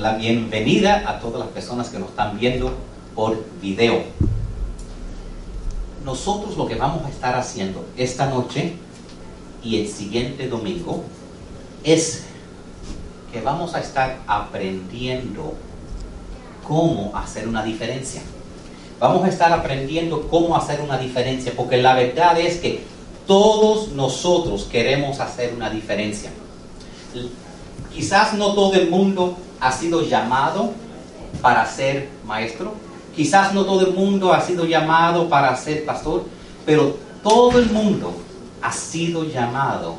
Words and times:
la 0.00 0.14
bienvenida 0.14 1.04
a 1.06 1.18
todas 1.18 1.40
las 1.40 1.48
personas 1.48 1.88
que 1.88 1.98
nos 1.98 2.10
están 2.10 2.38
viendo 2.38 2.72
por 3.14 3.44
video. 3.60 4.02
Nosotros 6.04 6.56
lo 6.56 6.66
que 6.66 6.76
vamos 6.76 7.04
a 7.04 7.08
estar 7.08 7.34
haciendo 7.34 7.84
esta 7.96 8.26
noche 8.26 8.74
y 9.62 9.80
el 9.80 9.88
siguiente 9.88 10.48
domingo 10.48 11.02
es 11.82 12.24
que 13.32 13.40
vamos 13.40 13.74
a 13.74 13.80
estar 13.80 14.20
aprendiendo 14.26 15.54
cómo 16.66 17.16
hacer 17.16 17.48
una 17.48 17.64
diferencia. 17.64 18.22
Vamos 19.00 19.24
a 19.24 19.28
estar 19.28 19.52
aprendiendo 19.52 20.28
cómo 20.28 20.56
hacer 20.56 20.80
una 20.80 20.98
diferencia, 20.98 21.52
porque 21.56 21.76
la 21.76 21.94
verdad 21.94 22.38
es 22.38 22.58
que 22.58 22.82
todos 23.26 23.88
nosotros 23.92 24.68
queremos 24.70 25.20
hacer 25.20 25.54
una 25.54 25.70
diferencia. 25.70 26.30
Quizás 27.92 28.34
no 28.34 28.54
todo 28.54 28.74
el 28.74 28.90
mundo 28.90 29.36
ha 29.60 29.72
sido 29.72 30.02
llamado 30.02 30.72
para 31.42 31.66
ser 31.66 32.08
maestro, 32.26 32.74
quizás 33.14 33.54
no 33.54 33.64
todo 33.64 33.86
el 33.86 33.94
mundo 33.94 34.32
ha 34.32 34.40
sido 34.40 34.64
llamado 34.66 35.28
para 35.28 35.54
ser 35.56 35.84
pastor, 35.84 36.24
pero 36.64 36.96
todo 37.22 37.58
el 37.58 37.70
mundo 37.70 38.14
ha 38.62 38.72
sido 38.72 39.24
llamado 39.24 39.96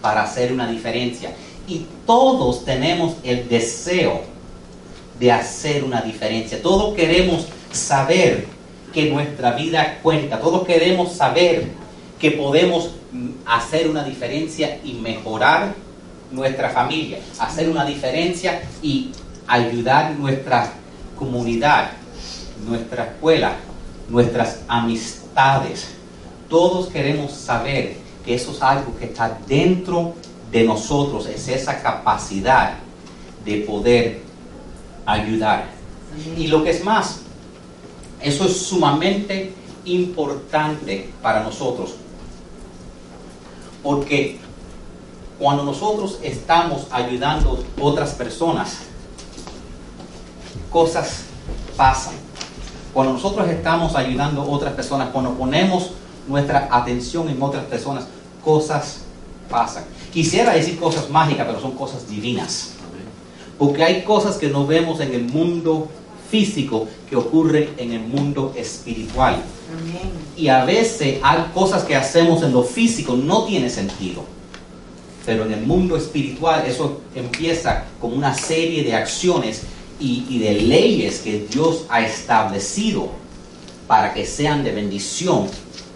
para 0.00 0.22
hacer 0.22 0.52
una 0.52 0.70
diferencia. 0.70 1.34
Y 1.66 1.86
todos 2.06 2.64
tenemos 2.64 3.14
el 3.22 3.48
deseo 3.48 4.22
de 5.18 5.30
hacer 5.30 5.84
una 5.84 6.00
diferencia. 6.00 6.60
Todos 6.62 6.94
queremos 6.94 7.46
saber 7.70 8.46
que 8.92 9.10
nuestra 9.10 9.52
vida 9.52 9.98
cuenta. 10.02 10.40
Todos 10.40 10.66
queremos 10.66 11.12
saber 11.12 11.68
que 12.18 12.32
podemos 12.32 12.90
hacer 13.46 13.88
una 13.88 14.04
diferencia 14.04 14.80
y 14.84 14.94
mejorar 14.94 15.74
nuestra 16.30 16.70
familia, 16.70 17.18
hacer 17.38 17.68
una 17.68 17.84
diferencia 17.84 18.62
y 18.82 19.10
ayudar 19.46 20.12
nuestra 20.12 20.72
comunidad, 21.18 21.90
nuestra 22.66 23.04
escuela, 23.04 23.56
nuestras 24.08 24.60
amistades. 24.68 25.88
Todos 26.48 26.88
queremos 26.88 27.32
saber 27.32 27.96
que 28.24 28.34
eso 28.34 28.52
es 28.52 28.62
algo 28.62 28.96
que 28.98 29.06
está 29.06 29.38
dentro 29.46 30.14
de 30.50 30.64
nosotros, 30.64 31.26
es 31.26 31.48
esa 31.48 31.80
capacidad 31.80 32.74
de 33.44 33.56
poder 33.58 34.20
ayudar. 35.06 35.66
Y 36.36 36.48
lo 36.48 36.62
que 36.62 36.70
es 36.70 36.84
más, 36.84 37.20
eso 38.20 38.44
es 38.44 38.56
sumamente 38.56 39.52
importante 39.84 41.08
para 41.22 41.42
nosotros. 41.42 41.94
Porque 43.82 44.38
cuando 45.40 45.64
nosotros 45.64 46.18
estamos 46.22 46.86
ayudando 46.90 47.64
a 47.78 47.82
otras 47.82 48.10
personas, 48.10 48.80
cosas 50.70 51.22
pasan. 51.78 52.12
Cuando 52.92 53.14
nosotros 53.14 53.48
estamos 53.48 53.96
ayudando 53.96 54.42
a 54.42 54.44
otras 54.44 54.74
personas, 54.74 55.08
cuando 55.08 55.32
ponemos 55.32 55.92
nuestra 56.28 56.68
atención 56.70 57.30
en 57.30 57.42
otras 57.42 57.64
personas, 57.64 58.04
cosas 58.44 58.98
pasan. 59.48 59.84
Quisiera 60.12 60.52
decir 60.52 60.78
cosas 60.78 61.08
mágicas, 61.08 61.46
pero 61.46 61.58
son 61.58 61.72
cosas 61.72 62.06
divinas. 62.06 62.72
Porque 63.58 63.82
hay 63.82 64.02
cosas 64.02 64.36
que 64.36 64.50
no 64.50 64.66
vemos 64.66 65.00
en 65.00 65.14
el 65.14 65.24
mundo 65.24 65.88
físico 66.30 66.86
que 67.08 67.16
ocurren 67.16 67.70
en 67.78 67.92
el 67.92 68.00
mundo 68.00 68.52
espiritual. 68.54 69.36
Y 70.36 70.48
a 70.48 70.66
veces 70.66 71.18
hay 71.22 71.46
cosas 71.54 71.84
que 71.84 71.96
hacemos 71.96 72.42
en 72.42 72.52
lo 72.52 72.62
físico 72.62 73.16
no 73.16 73.44
tiene 73.44 73.70
sentido. 73.70 74.39
Pero 75.26 75.44
en 75.44 75.52
el 75.52 75.66
mundo 75.66 75.96
espiritual 75.96 76.64
eso 76.66 77.02
empieza 77.14 77.84
con 78.00 78.12
una 78.12 78.34
serie 78.34 78.82
de 78.82 78.94
acciones 78.94 79.62
y, 80.00 80.38
de 80.38 80.54
leyes 80.54 81.20
que 81.20 81.46
Dios 81.50 81.84
ha 81.90 82.00
establecido 82.00 83.10
para 83.86 84.14
que 84.14 84.24
sean 84.24 84.64
de 84.64 84.72
bendición 84.72 85.46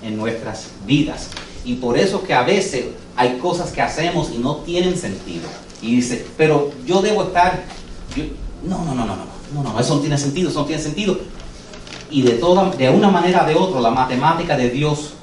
en 0.02 0.16
nuestras 0.16 0.68
vidas. 0.86 1.28
Y 1.64 1.76
por 1.76 1.96
eso 1.96 2.22
que 2.22 2.34
a 2.34 2.42
veces 2.42 2.86
hay 3.16 3.38
cosas 3.38 3.72
que 3.72 3.80
hacemos 3.80 4.30
y 4.34 4.38
no 4.38 4.56
tienen 4.56 4.96
sentido. 4.98 5.48
Y 5.80 5.96
dice, 5.96 6.26
pero 6.36 6.72
yo 6.86 7.00
debo 7.00 7.24
estar... 7.24 7.64
no, 8.66 8.84
no, 8.84 8.94
no, 8.94 9.06
no, 9.06 9.16
no, 9.16 9.62
no, 9.62 9.72
no, 9.72 9.80
eso 9.80 9.94
no 9.94 10.00
tiene 10.00 10.18
sentido, 10.18 10.50
eso 10.50 10.60
no 10.60 10.66
tiene 10.66 10.82
sentido. 10.82 11.18
Y 12.10 12.22
de, 12.22 12.32
toda, 12.32 12.70
de 12.70 12.90
una 12.90 13.10
manera 13.10 13.44
o 13.44 13.46
de 13.46 13.54
otra, 13.54 13.80
la 13.80 13.90
matemática 13.90 14.56
de 14.56 14.70
Dios 14.70 15.14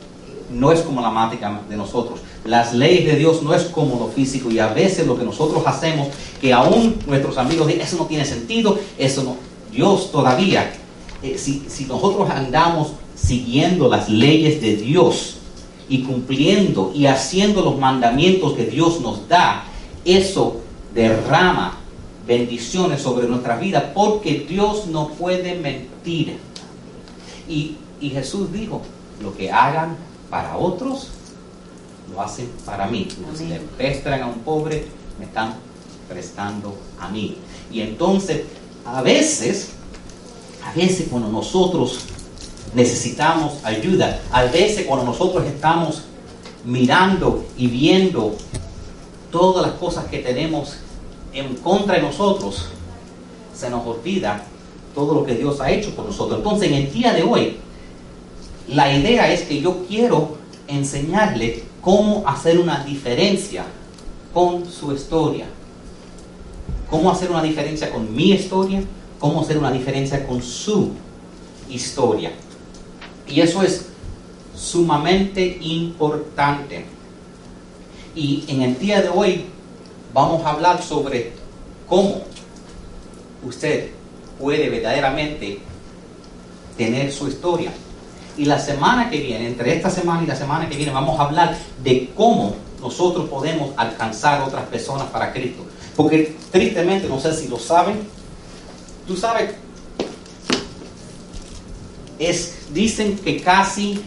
no 0.50 0.72
es 0.72 0.82
como 0.82 1.02
la 1.02 1.10
matemática 1.10 1.62
de 1.70 1.78
nosotros. 1.78 2.20
Las 2.44 2.74
leyes 2.74 3.06
de 3.06 3.18
Dios 3.18 3.44
no 3.44 3.54
es 3.54 3.64
como 3.66 4.00
lo 4.00 4.08
físico 4.08 4.50
y 4.50 4.60
a 4.60 4.68
veces 4.68 5.06
lo 5.06 5.18
que 5.18 5.24
nosotros 5.24 5.64
hacemos, 5.66 6.08
que 6.40 6.54
aún 6.54 6.96
nuestros 7.06 7.38
amigos 7.38 7.68
dicen, 7.68 7.82
eso 7.84 7.98
no 7.98 8.06
tiene 8.06 8.26
sentido, 8.26 8.80
eso 8.98 9.24
no. 9.24 9.36
Dios 9.72 10.12
todavía, 10.12 10.74
eh, 11.22 11.38
si, 11.38 11.64
si 11.68 11.86
nosotros 11.86 12.30
andamos 12.30 12.94
siguiendo 13.16 13.88
las 13.88 14.10
leyes 14.10 14.60
de 14.62 14.76
Dios 14.76 15.38
y 15.88 16.04
cumpliendo 16.04 16.92
y 16.96 17.06
haciendo 17.06 17.62
los 17.62 17.78
mandamientos 17.78 18.54
que 18.54 18.66
Dios 18.66 19.02
nos 19.02 19.28
da, 19.28 19.66
eso 20.04 20.58
derrama 20.96 21.78
bendiciones 22.26 23.02
sobre 23.02 23.28
nuestra 23.28 23.58
vida 23.58 23.94
porque 23.94 24.46
Dios 24.50 24.88
no 24.88 25.10
puede 25.10 25.56
mentir. 25.56 26.38
Y, 27.48 27.76
y 28.00 28.10
Jesús 28.10 28.52
dijo, 28.52 28.82
lo 29.22 29.36
que 29.36 29.52
hagan 29.52 29.96
para 30.30 30.58
otros, 30.58 31.10
lo 32.12 32.22
hacen 32.22 32.50
para 32.66 32.88
mí. 32.88 33.08
Si 33.36 33.46
le 33.46 33.60
prestan 33.60 34.22
a 34.22 34.28
un 34.28 34.40
pobre, 34.40 34.86
me 35.20 35.26
están 35.26 35.56
prestando 36.08 36.76
a 37.00 37.10
mí. 37.10 37.38
Y 37.72 37.82
entonces, 37.82 38.44
a 38.86 39.02
veces, 39.02 39.72
a 40.64 40.74
veces 40.74 41.08
cuando 41.10 41.30
nosotros 41.30 42.00
necesitamos 42.74 43.64
ayuda, 43.64 44.22
a 44.32 44.44
veces 44.44 44.86
cuando 44.86 45.06
nosotros 45.06 45.46
estamos 45.46 46.04
mirando 46.66 47.46
y 47.58 47.68
viendo 47.68 48.36
todas 49.32 49.66
las 49.68 49.76
cosas 49.78 50.06
que 50.06 50.20
tenemos 50.20 50.76
en 51.34 51.56
contra 51.56 51.96
de 51.96 52.02
nosotros, 52.02 52.68
se 53.56 53.70
nos 53.70 53.86
olvida 53.86 54.44
todo 54.94 55.14
lo 55.14 55.26
que 55.26 55.36
Dios 55.36 55.62
ha 55.62 55.72
hecho 55.72 55.96
por 55.96 56.06
nosotros. 56.06 56.40
Entonces, 56.40 56.70
en 56.70 56.76
el 56.76 56.92
día 56.92 57.14
de 57.14 57.24
hoy, 57.24 57.58
la 58.68 58.94
idea 58.94 59.32
es 59.32 59.44
que 59.44 59.62
yo 59.62 59.86
quiero 59.88 60.38
enseñarle 60.68 61.71
cómo 61.82 62.24
hacer 62.28 62.60
una 62.60 62.84
diferencia 62.84 63.66
con 64.34 64.66
su 64.66 64.94
historia. 64.94 65.46
Cómo 66.90 67.10
hacer 67.10 67.32
una 67.32 67.42
diferencia 67.42 67.90
con 67.92 68.14
mi 68.14 68.32
historia, 68.32 68.84
cómo 69.20 69.42
hacer 69.42 69.58
una 69.58 69.72
diferencia 69.72 70.26
con 70.28 70.42
su 70.42 70.92
historia. 71.70 72.32
Y 73.28 73.42
eso 73.42 73.64
es 73.64 73.88
sumamente 74.56 75.58
importante. 75.62 76.86
Y 78.14 78.44
en 78.48 78.62
el 78.62 78.78
día 78.78 79.02
de 79.02 79.10
hoy 79.10 79.46
vamos 80.14 80.44
a 80.44 80.52
hablar 80.52 80.84
sobre 80.84 81.32
cómo 81.88 82.24
usted 83.44 83.92
puede 84.40 84.70
verdaderamente 84.70 85.60
tener 86.78 87.12
su 87.12 87.28
historia. 87.28 87.72
Y 88.38 88.46
la 88.46 88.60
semana 88.60 89.10
que 89.10 89.20
viene, 89.20 89.48
entre 89.48 89.76
esta 89.76 89.90
semana 89.90 90.24
y 90.24 90.28
la 90.28 90.36
semana 90.36 90.70
que 90.70 90.78
viene, 90.78 90.92
vamos 90.92 91.20
a 91.20 91.24
hablar 91.24 91.58
de 91.84 92.10
cómo 92.16 92.56
nosotros 92.82 93.30
podemos 93.30 93.72
alcanzar 93.78 94.42
otras 94.42 94.66
personas 94.66 95.08
para 95.10 95.32
Cristo. 95.32 95.64
Porque 95.96 96.36
tristemente, 96.52 97.08
no 97.08 97.20
sé 97.20 97.34
si 97.36 97.48
lo 97.48 97.60
saben, 97.60 98.00
tú 99.08 99.16
sabes, 99.16 99.52
es, 102.18 102.54
dicen 102.74 103.18
que 103.18 103.42
casi, 103.42 104.02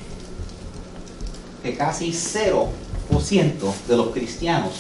que 1.63 1.77
casi 1.77 2.11
0% 2.11 2.69
de 3.89 3.97
los 3.97 4.09
cristianos, 4.09 4.73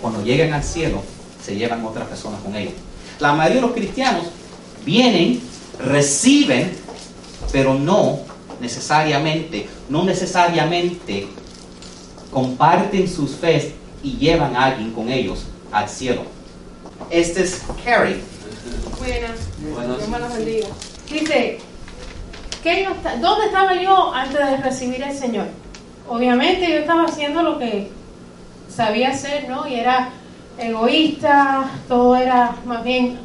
cuando 0.00 0.22
llegan 0.22 0.52
al 0.52 0.62
cielo, 0.62 1.02
se 1.44 1.56
llevan 1.56 1.84
otras 1.84 2.06
personas 2.08 2.40
con 2.40 2.54
ellos. 2.54 2.74
La 3.18 3.32
mayoría 3.32 3.62
de 3.62 3.66
los 3.66 3.76
cristianos 3.76 4.24
vienen, 4.84 5.40
reciben, 5.78 6.76
pero 7.52 7.74
no 7.74 8.18
necesariamente, 8.60 9.68
no 9.88 10.04
necesariamente 10.04 11.26
comparten 12.32 13.08
sus 13.08 13.32
fe 13.32 13.74
y 14.02 14.16
llevan 14.16 14.56
a 14.56 14.66
alguien 14.66 14.92
con 14.92 15.08
ellos 15.08 15.44
al 15.72 15.88
cielo. 15.88 16.22
Este 17.10 17.42
es 17.42 17.62
Carrie. 17.84 18.20
Buenas. 18.98 19.98
Dios 19.98 20.08
me 20.08 20.18
los 20.18 20.32
bendiga. 20.34 20.68
Dice, 21.10 21.58
¿qué 22.62 22.84
yo 22.84 22.90
esta- 22.90 23.16
¿dónde 23.16 23.46
estaba 23.46 23.74
yo 23.80 24.12
antes 24.12 24.38
de 24.38 24.56
recibir 24.58 25.04
al 25.04 25.14
Señor? 25.16 25.46
Obviamente 26.08 26.68
yo 26.68 26.76
estaba 26.78 27.04
haciendo 27.04 27.42
lo 27.42 27.58
que 27.58 27.90
sabía 28.74 29.10
hacer, 29.10 29.48
¿no? 29.48 29.66
Y 29.68 29.74
era 29.74 30.10
egoísta, 30.58 31.70
todo 31.88 32.16
era 32.16 32.56
más 32.64 32.82
bien, 32.84 33.18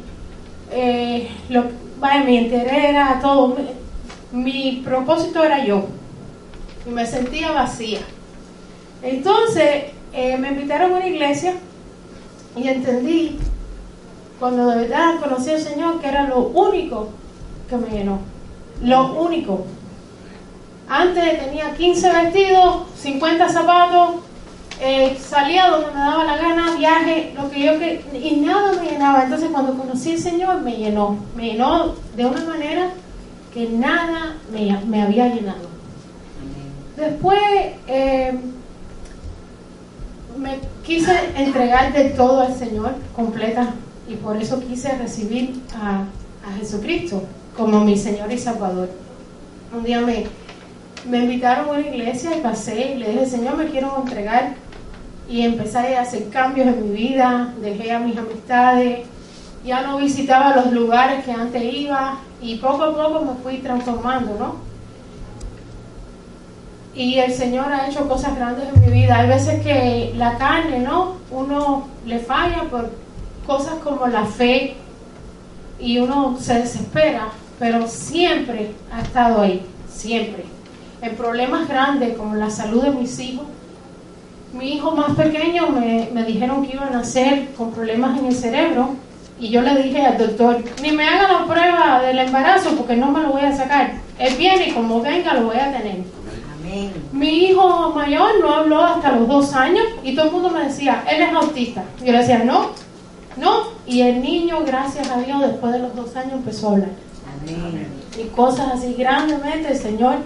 eh, 0.70 1.28
lo, 1.48 1.64
vaya, 1.98 2.24
mi 2.24 2.36
interés 2.38 2.84
era 2.90 3.18
todo, 3.22 3.56
mi, 4.32 4.82
propósito 4.84 5.44
era 5.44 5.64
yo. 5.64 5.86
Y 6.86 6.90
me 6.90 7.06
sentía 7.06 7.52
vacía. 7.52 8.00
Entonces, 9.02 9.84
eh, 10.12 10.36
me 10.38 10.48
invitaron 10.48 10.92
a 10.92 10.96
una 10.96 11.06
iglesia 11.06 11.54
y 12.56 12.68
entendí 12.68 13.38
cuando 14.38 14.70
de 14.70 14.88
verdad 14.88 15.20
conocí 15.20 15.50
al 15.50 15.60
Señor, 15.60 16.00
que 16.00 16.08
era 16.08 16.26
lo 16.26 16.40
único 16.40 17.10
que 17.68 17.76
me 17.76 17.88
llenó. 17.88 18.18
Lo 18.82 19.14
único. 19.14 19.64
Antes 20.88 21.44
tenía 21.44 21.74
15 21.74 22.12
vestidos, 22.12 22.82
50 22.96 23.48
zapatos, 23.48 24.16
eh, 24.80 25.16
salía 25.18 25.68
donde 25.68 25.92
me 25.92 26.00
daba 26.00 26.24
la 26.24 26.36
gana, 26.36 26.74
viaje, 26.76 27.32
lo 27.36 27.48
que 27.48 27.62
yo 27.62 27.78
que 27.78 28.04
y 28.20 28.40
nada 28.40 28.72
me 28.72 28.90
llenaba. 28.90 29.22
Entonces 29.24 29.48
cuando 29.52 29.78
conocí 29.78 30.12
al 30.12 30.18
Señor 30.18 30.60
me 30.60 30.76
llenó, 30.76 31.16
me 31.36 31.52
llenó 31.52 31.94
de 32.16 32.26
una 32.26 32.44
manera 32.44 32.90
que 33.52 33.68
nada 33.68 34.36
me, 34.52 34.78
me 34.86 35.02
había 35.02 35.28
llenado. 35.28 35.68
Después 36.96 37.40
eh, 37.86 38.38
me 40.38 40.58
quise 40.84 41.12
entregar 41.36 41.92
de 41.92 42.10
todo 42.10 42.40
al 42.40 42.54
Señor 42.54 42.94
completa 43.14 43.74
y 44.08 44.14
por 44.14 44.36
eso 44.36 44.60
quise 44.60 44.96
recibir 44.98 45.60
a, 45.74 46.04
a 46.46 46.58
Jesucristo 46.58 47.22
como 47.56 47.80
mi 47.84 47.96
Señor 47.96 48.32
y 48.32 48.38
Salvador. 48.38 48.88
Un 49.74 49.84
día 49.84 50.00
me, 50.00 50.26
me 51.08 51.18
invitaron 51.18 51.68
a 51.68 51.72
una 51.72 51.80
iglesia 51.80 52.36
y 52.36 52.40
pasé 52.40 52.94
y 52.94 52.98
le 52.98 53.10
dije, 53.10 53.26
Señor, 53.26 53.56
me 53.56 53.66
quiero 53.66 53.96
entregar 53.98 54.54
y 55.28 55.42
empecé 55.42 55.96
a 55.96 56.02
hacer 56.02 56.28
cambios 56.28 56.68
en 56.68 56.82
mi 56.82 56.96
vida, 56.96 57.54
dejé 57.60 57.92
a 57.92 57.98
mis 57.98 58.16
amistades, 58.16 59.06
ya 59.64 59.82
no 59.82 59.98
visitaba 59.98 60.56
los 60.56 60.72
lugares 60.72 61.24
que 61.24 61.32
antes 61.32 61.62
iba 61.62 62.18
y 62.40 62.56
poco 62.56 62.82
a 62.82 62.94
poco 62.94 63.24
me 63.24 63.34
fui 63.42 63.58
transformando, 63.58 64.36
¿no? 64.38 64.72
Y 66.94 67.18
el 67.18 67.32
Señor 67.32 67.72
ha 67.72 67.88
hecho 67.88 68.08
cosas 68.08 68.36
grandes 68.36 68.68
en 68.74 68.80
mi 68.80 68.88
vida. 68.88 69.20
Hay 69.20 69.28
veces 69.28 69.62
que 69.62 70.12
la 70.16 70.36
carne, 70.36 70.80
¿no? 70.80 71.16
Uno 71.30 71.86
le 72.04 72.18
falla 72.18 72.64
por 72.70 72.90
cosas 73.46 73.74
como 73.82 74.06
la 74.08 74.24
fe 74.24 74.76
y 75.78 75.98
uno 75.98 76.36
se 76.38 76.54
desespera, 76.54 77.28
pero 77.58 77.86
siempre 77.86 78.72
ha 78.92 79.00
estado 79.00 79.40
ahí, 79.40 79.64
siempre. 79.88 80.44
En 81.00 81.16
problemas 81.16 81.68
grandes 81.68 82.16
como 82.16 82.34
la 82.34 82.50
salud 82.50 82.82
de 82.82 82.90
mis 82.90 83.18
hijos, 83.20 83.46
mi 84.52 84.74
hijo 84.74 84.90
más 84.90 85.16
pequeño 85.16 85.70
me, 85.70 86.10
me 86.12 86.24
dijeron 86.24 86.66
que 86.66 86.74
iba 86.74 86.86
a 86.86 86.90
nacer 86.90 87.48
con 87.56 87.72
problemas 87.72 88.18
en 88.18 88.26
el 88.26 88.34
cerebro 88.34 88.96
y 89.40 89.48
yo 89.48 89.62
le 89.62 89.82
dije 89.82 90.04
al 90.04 90.18
doctor, 90.18 90.62
ni 90.82 90.92
me 90.92 91.08
haga 91.08 91.32
la 91.32 91.46
prueba 91.46 92.02
del 92.02 92.18
embarazo 92.18 92.76
porque 92.76 92.96
no 92.96 93.10
me 93.10 93.22
lo 93.22 93.30
voy 93.30 93.42
a 93.42 93.56
sacar. 93.56 93.94
Él 94.18 94.34
viene 94.36 94.68
y 94.68 94.72
como 94.72 95.00
venga 95.00 95.34
lo 95.34 95.46
voy 95.46 95.56
a 95.56 95.72
tener. 95.72 96.02
Mi 97.12 97.28
hijo 97.46 97.90
mayor 97.90 98.40
no 98.40 98.54
habló 98.54 98.82
hasta 98.82 99.12
los 99.12 99.28
dos 99.28 99.52
años 99.52 99.84
y 100.02 100.14
todo 100.14 100.26
el 100.26 100.32
mundo 100.32 100.50
me 100.50 100.64
decía, 100.64 101.04
él 101.10 101.22
es 101.22 101.32
autista. 101.32 101.84
Yo 102.02 102.12
le 102.12 102.18
decía, 102.18 102.44
no, 102.44 102.70
no. 103.36 103.64
Y 103.86 104.00
el 104.02 104.22
niño, 104.22 104.60
gracias 104.64 105.10
a 105.10 105.18
Dios, 105.18 105.40
después 105.40 105.72
de 105.72 105.80
los 105.80 105.94
dos 105.94 106.14
años 106.16 106.34
empezó 106.34 106.68
a 106.68 106.72
hablar. 106.72 106.90
Y 108.18 108.24
cosas 108.28 108.72
así 108.74 108.94
grandemente, 108.94 109.68
el 109.72 109.78
Señor 109.78 110.16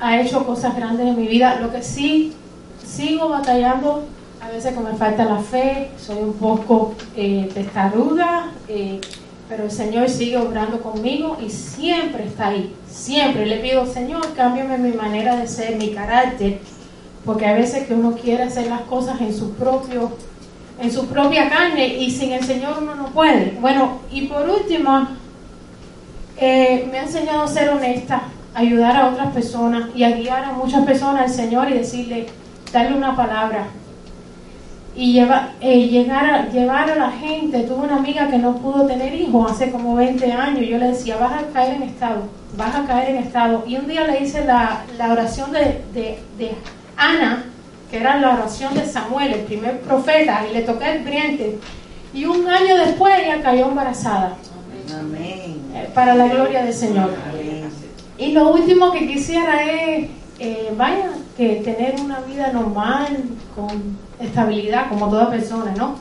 ha 0.00 0.20
hecho 0.20 0.46
cosas 0.46 0.76
grandes 0.76 1.06
en 1.06 1.16
mi 1.16 1.26
vida. 1.26 1.58
Lo 1.60 1.72
que 1.72 1.82
sí 1.82 2.32
sigo 2.86 3.28
batallando, 3.28 4.04
a 4.40 4.48
veces 4.48 4.74
que 4.74 4.80
me 4.80 4.94
falta 4.94 5.24
la 5.24 5.38
fe, 5.38 5.90
soy 5.98 6.18
un 6.18 6.34
poco 6.34 6.94
eh, 7.16 7.48
testaruda, 7.52 8.52
eh, 8.68 9.00
pero 9.48 9.64
el 9.64 9.70
Señor 9.70 10.08
sigue 10.08 10.36
obrando 10.36 10.80
conmigo 10.80 11.38
y 11.44 11.50
siempre 11.50 12.26
está 12.26 12.48
ahí, 12.48 12.74
siempre 12.88 13.46
le 13.46 13.58
pido, 13.58 13.86
Señor, 13.86 14.34
cámbiame 14.34 14.78
mi 14.78 14.92
manera 14.92 15.36
de 15.36 15.46
ser, 15.46 15.76
mi 15.76 15.90
carácter, 15.90 16.58
porque 17.24 17.46
a 17.46 17.54
veces 17.54 17.86
que 17.86 17.94
uno 17.94 18.12
quiere 18.12 18.42
hacer 18.44 18.66
las 18.68 18.82
cosas 18.82 19.20
en 19.20 19.34
su 19.34 19.52
propio 19.52 20.12
en 20.78 20.92
su 20.92 21.06
propia 21.06 21.48
carne 21.48 21.86
y 21.86 22.10
sin 22.10 22.32
el 22.32 22.44
Señor 22.44 22.76
uno 22.82 22.94
no 22.94 23.06
puede. 23.06 23.56
Bueno, 23.62 24.00
y 24.10 24.26
por 24.26 24.46
último, 24.46 25.08
eh, 26.36 26.86
me 26.92 26.98
ha 26.98 27.04
enseñado 27.04 27.44
a 27.44 27.48
ser 27.48 27.70
honesta, 27.70 28.24
ayudar 28.54 28.94
a 28.94 29.08
otras 29.08 29.32
personas 29.32 29.88
y 29.94 30.04
a 30.04 30.10
guiar 30.10 30.44
a 30.44 30.52
muchas 30.52 30.84
personas 30.84 31.22
al 31.22 31.30
Señor 31.30 31.70
y 31.70 31.78
decirle, 31.78 32.26
darle 32.74 32.94
una 32.94 33.16
palabra 33.16 33.68
y 34.96 35.12
lleva, 35.12 35.50
eh, 35.60 35.88
llegar 35.88 36.24
a, 36.24 36.48
llevar 36.48 36.90
a 36.90 36.96
la 36.96 37.10
gente. 37.10 37.60
Tuve 37.64 37.84
una 37.84 37.96
amiga 37.96 38.28
que 38.28 38.38
no 38.38 38.56
pudo 38.56 38.86
tener 38.86 39.14
hijos 39.14 39.52
hace 39.52 39.70
como 39.70 39.94
20 39.94 40.32
años. 40.32 40.66
Yo 40.66 40.78
le 40.78 40.88
decía, 40.88 41.16
vas 41.18 41.42
a 41.42 41.46
caer 41.52 41.74
en 41.74 41.82
estado, 41.82 42.22
vas 42.56 42.74
a 42.74 42.86
caer 42.86 43.10
en 43.10 43.16
estado. 43.18 43.62
Y 43.66 43.76
un 43.76 43.86
día 43.86 44.04
le 44.04 44.22
hice 44.22 44.44
la, 44.44 44.84
la 44.96 45.12
oración 45.12 45.52
de, 45.52 45.82
de, 45.92 46.18
de, 46.38 46.52
Ana, 46.96 47.44
que 47.90 47.98
era 47.98 48.18
la 48.18 48.34
oración 48.34 48.74
de 48.74 48.86
Samuel, 48.86 49.34
el 49.34 49.40
primer 49.40 49.80
profeta, 49.80 50.44
y 50.50 50.54
le 50.54 50.62
toqué 50.62 50.92
el 50.92 51.04
vientre. 51.04 51.58
Y 52.14 52.24
un 52.24 52.48
año 52.48 52.76
después 52.78 53.14
ella 53.18 53.42
cayó 53.42 53.68
embarazada. 53.68 54.36
Amén. 54.98 55.60
Eh, 55.74 55.90
para 55.92 56.14
la 56.14 56.26
gloria 56.28 56.64
del 56.64 56.72
Señor. 56.72 57.10
Y 58.16 58.32
lo 58.32 58.48
último 58.48 58.92
que 58.92 59.06
quisiera 59.06 59.62
es, 59.70 60.08
eh, 60.38 60.72
vaya, 60.74 61.10
que 61.36 61.56
tener 61.56 62.00
una 62.00 62.20
vida 62.20 62.52
normal, 62.52 63.24
con 63.54 63.68
estabilidad, 64.18 64.88
como 64.88 65.08
toda 65.08 65.30
persona, 65.30 65.74
¿no? 65.76 65.96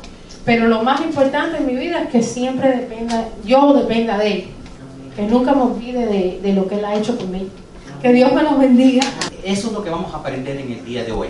Pero 0.45 0.67
lo 0.67 0.83
más 0.83 1.01
importante 1.01 1.57
en 1.57 1.65
mi 1.65 1.75
vida 1.75 2.03
es 2.03 2.09
que 2.09 2.21
siempre 2.21 2.69
dependa, 2.69 3.27
yo 3.43 3.73
dependa 3.73 4.17
de 4.17 4.31
Él. 4.31 4.45
Que 5.15 5.23
nunca 5.23 5.53
me 5.53 5.63
olvide 5.63 6.05
de, 6.05 6.39
de 6.41 6.53
lo 6.53 6.67
que 6.67 6.75
Él 6.75 6.85
ha 6.85 6.95
hecho 6.95 7.17
por 7.17 7.27
mí. 7.27 7.49
Que 8.01 8.13
Dios 8.13 8.31
me 8.33 8.43
los 8.43 8.59
bendiga. 8.59 9.03
Eso 9.43 9.67
es 9.67 9.73
lo 9.73 9.83
que 9.83 9.89
vamos 9.89 10.13
a 10.13 10.17
aprender 10.17 10.57
en 10.57 10.71
el 10.71 10.85
día 10.85 11.03
de 11.03 11.11
hoy. 11.11 11.29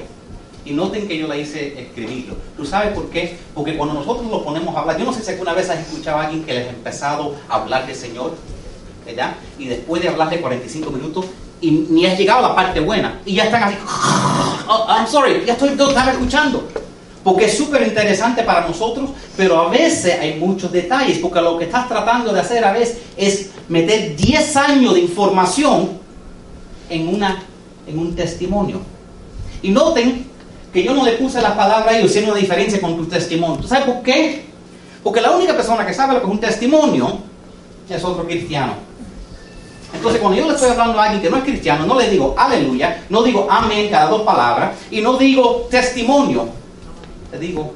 Y 0.65 0.73
noten 0.73 1.07
que 1.07 1.17
yo 1.17 1.27
la 1.27 1.37
hice 1.37 1.79
escribirlo. 1.79 2.35
¿Tú 2.57 2.65
sabes 2.65 2.93
por 2.93 3.09
qué? 3.09 3.37
Porque 3.53 3.77
cuando 3.77 3.93
nosotros 3.93 4.29
lo 4.29 4.43
ponemos 4.43 4.75
a 4.75 4.79
hablar, 4.81 4.97
yo 4.97 5.05
no 5.05 5.13
sé 5.13 5.23
si 5.23 5.31
alguna 5.31 5.53
vez 5.53 5.69
has 5.69 5.79
escuchado 5.79 6.17
a 6.17 6.25
alguien 6.25 6.43
que 6.43 6.53
les 6.53 6.67
ha 6.67 6.71
empezado 6.71 7.35
a 7.47 7.55
hablar 7.55 7.85
del 7.85 7.95
Señor, 7.95 8.33
¿verdad? 9.05 9.35
Y 9.59 9.67
después 9.67 10.01
de 10.01 10.09
hablar 10.09 10.29
de 10.29 10.41
45 10.41 10.89
minutos, 10.89 11.25
y 11.65 11.71
ni 11.89 12.05
has 12.05 12.15
llegado 12.15 12.45
a 12.45 12.49
la 12.49 12.55
parte 12.55 12.79
buena, 12.79 13.21
y 13.25 13.33
ya 13.33 13.45
están 13.45 13.63
así, 13.63 13.75
oh, 14.67 14.85
I'm 14.87 15.07
sorry, 15.07 15.43
ya 15.47 15.53
estoy 15.53 15.69
estaba 15.69 16.11
escuchando. 16.11 16.67
Porque 17.23 17.45
es 17.45 17.57
súper 17.57 17.81
interesante 17.87 18.43
para 18.43 18.67
nosotros, 18.67 19.09
pero 19.35 19.59
a 19.59 19.69
veces 19.69 20.19
hay 20.21 20.35
muchos 20.35 20.71
detalles, 20.71 21.17
porque 21.17 21.41
lo 21.41 21.57
que 21.57 21.65
estás 21.65 21.87
tratando 21.87 22.31
de 22.31 22.39
hacer 22.39 22.63
a 22.63 22.71
veces 22.71 22.99
es 23.17 23.49
meter 23.67 24.15
10 24.15 24.55
años 24.57 24.93
de 24.93 24.99
información 24.99 25.89
en, 26.87 27.07
una, 27.07 27.41
en 27.87 27.97
un 27.97 28.15
testimonio. 28.15 28.81
Y 29.63 29.71
noten 29.71 30.27
que 30.71 30.83
yo 30.83 30.93
no 30.93 31.03
le 31.03 31.13
puse 31.13 31.41
la 31.41 31.57
palabra 31.57 31.93
a 31.93 31.97
ellos, 31.97 32.11
haciendo 32.11 32.33
una 32.33 32.39
diferencia 32.39 32.79
con 32.79 32.95
tu 32.95 33.07
testimonio. 33.07 33.57
¿Tú 33.59 33.67
sabes 33.67 33.85
por 33.85 34.03
qué? 34.03 34.45
Porque 35.01 35.19
la 35.19 35.31
única 35.31 35.55
persona 35.55 35.83
que 35.83 35.95
sabe 35.95 36.13
lo 36.13 36.19
que 36.19 36.27
es 36.27 36.31
un 36.31 36.39
testimonio 36.39 37.17
es 37.89 38.03
otro 38.03 38.23
cristiano. 38.27 38.73
Entonces, 39.95 40.21
cuando 40.21 40.37
yo 40.37 40.47
le 40.47 40.53
estoy 40.53 40.71
hablando 40.71 40.99
a 40.99 41.05
alguien 41.05 41.21
que 41.21 41.29
no 41.29 41.37
es 41.37 41.43
cristiano, 41.43 41.85
no 41.85 41.97
le 41.97 42.09
digo 42.09 42.35
aleluya, 42.37 43.03
no 43.09 43.23
digo 43.23 43.47
amén 43.49 43.89
cada 43.89 44.09
dos 44.09 44.21
palabras, 44.21 44.77
y 44.91 45.01
no 45.01 45.17
digo 45.17 45.67
testimonio. 45.69 46.49
Le 47.31 47.39
digo, 47.39 47.73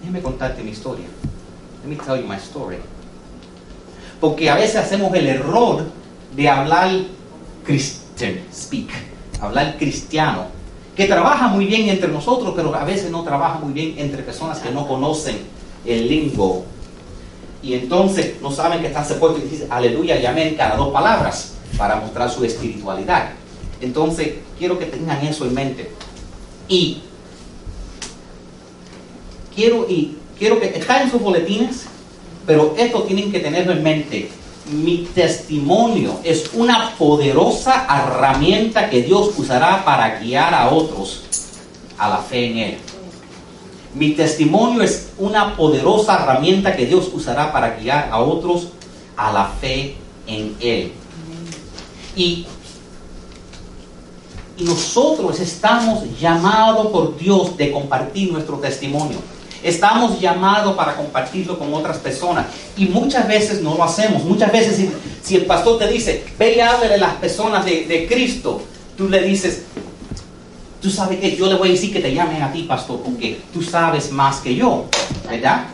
déjeme 0.00 0.22
contarte 0.22 0.62
mi 0.62 0.70
historia. 0.70 1.06
Let 1.82 1.90
me 1.90 1.96
tell 1.96 2.20
you 2.20 2.26
my 2.26 2.36
story. 2.36 2.78
Porque 4.20 4.48
a 4.48 4.54
veces 4.54 4.76
hacemos 4.76 5.14
el 5.14 5.26
error 5.26 5.84
de 6.34 6.48
hablar 6.48 6.90
Christian 7.64 8.40
speak, 8.52 8.88
hablar 9.40 9.76
cristiano, 9.76 10.46
que 10.96 11.06
trabaja 11.06 11.48
muy 11.48 11.66
bien 11.66 11.88
entre 11.88 12.08
nosotros, 12.08 12.54
pero 12.56 12.74
a 12.74 12.84
veces 12.84 13.10
no 13.10 13.22
trabaja 13.22 13.58
muy 13.58 13.72
bien 13.72 13.94
entre 13.98 14.22
personas 14.22 14.58
que 14.60 14.70
no 14.70 14.88
conocen 14.88 15.36
el 15.84 16.08
lingo 16.08 16.64
y 17.62 17.74
entonces 17.74 18.40
no 18.40 18.50
saben 18.50 18.80
que 18.80 18.88
están 18.88 19.06
supuestos 19.06 19.42
y 19.44 19.48
dicen 19.48 19.68
aleluya 19.70 20.20
y 20.20 20.26
amén 20.26 20.54
cada 20.56 20.76
dos 20.76 20.92
palabras 20.92 21.54
para 21.76 21.96
mostrar 21.96 22.30
su 22.30 22.44
espiritualidad. 22.44 23.30
Entonces 23.80 24.34
quiero 24.58 24.78
que 24.78 24.86
tengan 24.86 25.24
eso 25.24 25.44
en 25.44 25.54
mente. 25.54 25.90
Y 26.68 27.02
quiero, 29.54 29.86
y 29.88 30.16
quiero 30.38 30.60
que 30.60 30.66
está 30.66 31.02
en 31.02 31.10
sus 31.10 31.20
boletines, 31.20 31.86
pero 32.46 32.74
esto 32.76 33.02
tienen 33.02 33.32
que 33.32 33.40
tenerlo 33.40 33.72
en 33.72 33.82
mente. 33.82 34.30
Mi 34.70 35.08
testimonio 35.14 36.20
es 36.24 36.50
una 36.54 36.94
poderosa 36.96 37.86
herramienta 37.88 38.90
que 38.90 39.02
Dios 39.02 39.32
usará 39.36 39.84
para 39.84 40.18
guiar 40.18 40.54
a 40.54 40.70
otros 40.70 41.22
a 41.98 42.08
la 42.08 42.18
fe 42.18 42.46
en 42.46 42.58
Él. 42.58 42.78
Mi 43.94 44.10
testimonio 44.10 44.82
es 44.82 45.10
una 45.18 45.56
poderosa 45.56 46.22
herramienta 46.22 46.76
que 46.76 46.86
Dios 46.86 47.10
usará 47.12 47.52
para 47.52 47.76
guiar 47.76 48.08
a 48.10 48.20
otros 48.20 48.68
a 49.16 49.32
la 49.32 49.46
fe 49.46 49.96
en 50.26 50.54
Él. 50.60 50.92
Y, 52.14 52.46
y 54.56 54.64
nosotros 54.64 55.40
estamos 55.40 56.04
llamados 56.18 56.88
por 56.88 57.16
Dios 57.18 57.56
de 57.56 57.72
compartir 57.72 58.32
nuestro 58.32 58.56
testimonio. 58.58 59.18
Estamos 59.62 60.20
llamados 60.20 60.76
para 60.76 60.96
compartirlo 60.96 61.58
con 61.58 61.72
otras 61.74 61.98
personas. 61.98 62.46
Y 62.76 62.86
muchas 62.86 63.26
veces 63.26 63.62
no 63.62 63.74
lo 63.74 63.84
hacemos. 63.84 64.24
Muchas 64.24 64.52
veces 64.52 64.90
si, 65.22 65.36
el 65.36 65.46
pastor 65.46 65.78
te 65.78 65.88
dice, 65.88 66.24
ve 66.38 66.54
y 66.56 66.60
háblale 66.60 66.94
a 66.94 66.98
las 66.98 67.14
personas 67.14 67.64
de, 67.64 67.86
de 67.86 68.06
Cristo, 68.06 68.62
tú 68.96 69.08
le 69.08 69.22
dices, 69.22 69.64
tú 70.86 70.92
sabes 70.92 71.18
que 71.18 71.34
yo 71.34 71.48
le 71.48 71.56
voy 71.56 71.70
a 71.70 71.72
decir 71.72 71.92
que 71.92 71.98
te 71.98 72.14
llamen 72.14 72.40
a 72.40 72.52
ti, 72.52 72.62
pastor, 72.62 73.00
porque 73.00 73.40
tú 73.52 73.60
sabes 73.60 74.12
más 74.12 74.36
que 74.36 74.54
yo, 74.54 74.84
¿verdad? 75.28 75.66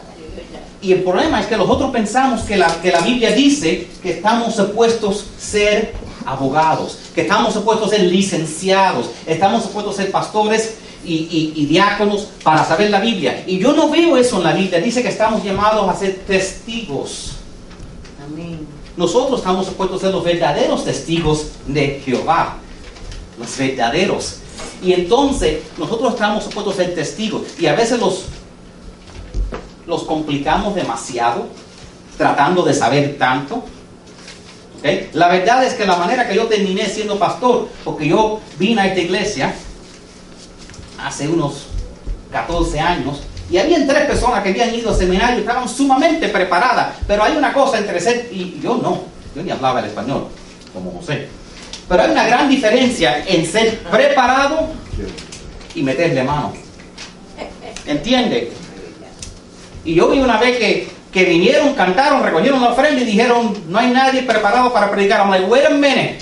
Y 0.81 0.91
el 0.93 1.03
problema 1.03 1.39
es 1.39 1.49
que 1.49 1.57
nosotros 1.59 1.91
pensamos 1.91 2.41
que 2.45 2.57
la, 2.57 2.81
que 2.81 2.91
la 2.91 3.01
Biblia 3.01 3.31
dice 3.33 3.89
que 4.03 4.13
estamos 4.13 4.55
supuestos 4.55 5.27
ser 5.39 5.93
abogados, 6.25 6.97
que 7.15 7.21
estamos 7.21 7.53
supuestos 7.53 7.91
ser 7.91 8.05
licenciados, 8.05 9.11
estamos 9.27 9.65
supuestos 9.65 9.97
ser 9.97 10.11
pastores 10.11 10.79
y, 11.05 11.53
y, 11.55 11.67
diáconos 11.67 12.29
para 12.43 12.65
saber 12.65 12.89
la 12.89 13.01
Biblia. 13.01 13.45
Y 13.47 13.59
yo 13.59 13.75
no 13.75 13.91
veo 13.91 14.17
eso 14.17 14.39
en 14.39 14.45
la 14.45 14.55
Biblia. 14.55 14.81
Dice 14.81 15.03
que 15.03 15.11
estamos 15.11 15.45
llamados 15.45 15.91
a 15.91 15.95
ser 15.95 16.21
testigos. 16.27 17.33
Amén. 18.25 18.67
Nosotros 18.97 19.41
estamos 19.41 19.67
supuestos 19.67 19.99
a 19.99 20.07
ser 20.07 20.15
los 20.15 20.25
verdaderos 20.25 20.87
testigos 20.87 21.49
de 21.67 22.01
Jehová. 22.03 22.57
Los 23.39 23.59
verdaderos. 23.59 24.39
Y 24.83 24.93
entonces 24.93 25.63
nosotros 25.79 26.15
estamos 26.15 26.45
supuestos 26.45 26.75
a 26.75 26.77
ser 26.79 26.95
testigos. 26.95 27.43
Y 27.59 27.67
a 27.67 27.75
veces 27.75 28.01
los, 28.01 28.25
los 29.87 30.03
complicamos 30.03 30.75
demasiado, 30.75 31.47
tratando 32.19 32.63
de 32.63 32.75
saber 32.75 33.17
tanto. 33.17 33.63
La 35.13 35.29
verdad 35.29 35.65
es 35.65 35.75
que 35.75 35.87
la 35.87 35.97
manera 35.97 36.29
que 36.29 36.35
yo 36.35 36.47
terminé 36.47 36.87
siendo 36.87 37.17
pastor, 37.19 37.69
porque 37.85 38.09
yo 38.09 38.41
vine 38.59 38.81
a 38.81 38.87
esta 38.89 39.01
iglesia 39.01 39.55
hace 40.99 41.29
unos 41.29 41.67
14 42.33 42.81
años, 42.81 43.23
y 43.49 43.59
había 43.59 43.87
tres 43.87 44.07
personas 44.07 44.43
que 44.43 44.49
habían 44.49 44.75
ido 44.75 44.91
al 44.91 44.97
seminario 44.97 45.41
estaban 45.41 45.69
sumamente 45.69 46.29
preparadas, 46.29 46.97
pero 47.07 47.23
hay 47.23 47.37
una 47.37 47.53
cosa 47.53 47.79
entre 47.79 48.01
ser, 48.01 48.29
y 48.33 48.59
yo 48.61 48.77
no, 48.77 49.03
yo 49.37 49.43
ni 49.43 49.51
hablaba 49.51 49.81
el 49.81 49.87
español, 49.87 50.29
como 50.73 50.91
José, 50.93 51.29
pero 51.93 52.05
hay 52.05 52.11
una 52.11 52.27
gran 52.27 52.49
diferencia 52.49 53.23
en 53.27 53.45
ser 53.45 53.81
preparado 53.81 54.71
y 55.75 55.83
meterle 55.83 56.23
mano. 56.25 56.55
¿Entiende? 57.87 58.51
Y 59.85 59.95
yo 59.95 60.09
vi 60.09 60.21
una 60.21 60.39
vez 60.39 60.57
que, 60.57 60.89
que 61.13 61.25
vinieron, 61.25 61.75
cantaron, 61.75 62.23
recogieron 62.23 62.63
la 62.63 62.71
ofrenda 62.71 63.03
y 63.03 63.05
dijeron, 63.05 63.55
no 63.69 63.79
hay 63.79 63.91
nadie 63.91 64.23
preparado 64.23 64.73
para 64.73 64.91
predicar. 64.91 65.21
I'm 65.21 65.31
like, 65.31 65.45
wait 65.45 65.67
a 65.67 65.69
minute. 65.69 66.17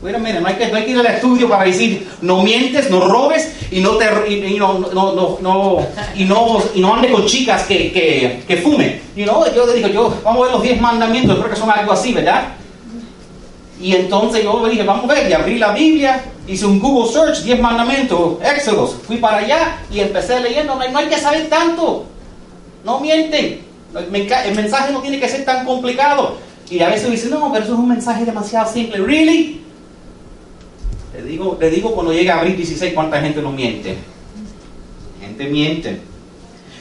Wait 0.00 0.14
a 0.14 0.18
minute. 0.18 0.40
No 0.40 0.46
hay 0.46 0.54
que, 0.54 0.68
no 0.68 0.76
hay 0.78 0.84
que 0.86 0.92
ir 0.92 0.98
al 0.98 1.06
estudio 1.06 1.50
para 1.50 1.64
decir, 1.64 2.08
no 2.22 2.42
mientes, 2.42 2.88
no 2.88 3.06
robes 3.06 3.52
y 3.70 3.80
no 3.80 3.98
te 3.98 4.06
y, 4.26 4.56
no, 4.58 4.78
no, 4.78 5.38
no, 5.38 5.86
y 6.14 6.24
no 6.24 6.62
y 6.74 6.80
no 6.80 6.94
ande 6.94 7.10
con 7.10 7.26
chicas 7.26 7.64
que, 7.64 7.92
que, 7.92 8.42
que 8.48 8.56
fumen. 8.56 9.02
You 9.14 9.24
know, 9.24 9.44
yo 9.54 9.66
le 9.66 9.86
digo, 9.86 10.18
vamos 10.24 10.40
a 10.40 10.44
ver 10.44 10.52
los 10.54 10.62
10 10.62 10.80
mandamientos, 10.80 11.36
creo 11.36 11.50
que 11.50 11.56
son 11.56 11.70
algo 11.70 11.92
así, 11.92 12.14
¿verdad? 12.14 12.54
Y 13.84 13.94
entonces 13.94 14.42
yo 14.42 14.62
le 14.64 14.70
dije, 14.70 14.82
vamos 14.82 15.10
a 15.10 15.12
ver, 15.12 15.28
y 15.28 15.34
abrí 15.34 15.58
la 15.58 15.72
Biblia, 15.72 16.24
hice 16.48 16.64
un 16.64 16.80
Google 16.80 17.12
search, 17.12 17.42
10 17.42 17.60
mandamientos, 17.60 18.38
Éxodos, 18.42 18.96
fui 19.06 19.18
para 19.18 19.36
allá 19.36 19.76
y 19.90 20.00
empecé 20.00 20.40
leyendo, 20.40 20.74
no 20.74 20.98
hay 20.98 21.06
que 21.06 21.18
saber 21.18 21.50
tanto. 21.50 22.06
No 22.82 23.00
mienten. 23.00 23.60
El 23.94 24.54
mensaje 24.56 24.90
no 24.90 25.02
tiene 25.02 25.20
que 25.20 25.28
ser 25.28 25.44
tan 25.44 25.66
complicado. 25.66 26.38
Y 26.70 26.80
a 26.80 26.88
veces 26.88 27.10
dicen, 27.10 27.28
no, 27.28 27.52
pero 27.52 27.62
eso 27.62 27.74
es 27.74 27.78
un 27.78 27.88
mensaje 27.88 28.24
demasiado 28.24 28.72
simple. 28.72 29.04
¿Really? 29.04 29.60
Le 31.14 31.22
digo, 31.22 31.58
le 31.60 31.68
digo 31.68 31.94
cuando 31.94 32.14
llega 32.14 32.36
a 32.36 32.38
abril 32.38 32.56
16 32.56 32.94
cuánta 32.94 33.20
gente 33.20 33.42
no 33.42 33.52
miente. 33.52 33.98
Gente 35.20 35.44
miente. 35.44 36.00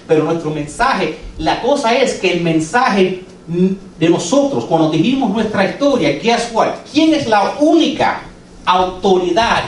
Pero 0.07 0.23
nuestro 0.23 0.51
mensaje, 0.51 1.17
la 1.37 1.61
cosa 1.61 1.93
es 1.95 2.13
que 2.13 2.31
el 2.31 2.39
mensaje 2.39 3.25
de 3.47 4.09
nosotros, 4.09 4.65
cuando 4.65 4.89
dijimos 4.89 5.31
nuestra 5.31 5.69
historia, 5.69 6.17
guess 6.19 6.49
what? 6.53 6.75
¿Quién 6.91 7.13
es 7.13 7.27
la 7.27 7.55
única 7.59 8.21
autoridad 8.65 9.63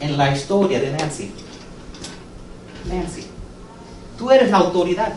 en 0.00 0.16
la 0.16 0.34
historia 0.34 0.80
de 0.80 0.90
Nancy? 0.90 1.30
Nancy. 2.88 3.24
Tú 4.18 4.30
eres 4.30 4.50
la 4.50 4.58
autoridad. 4.58 5.14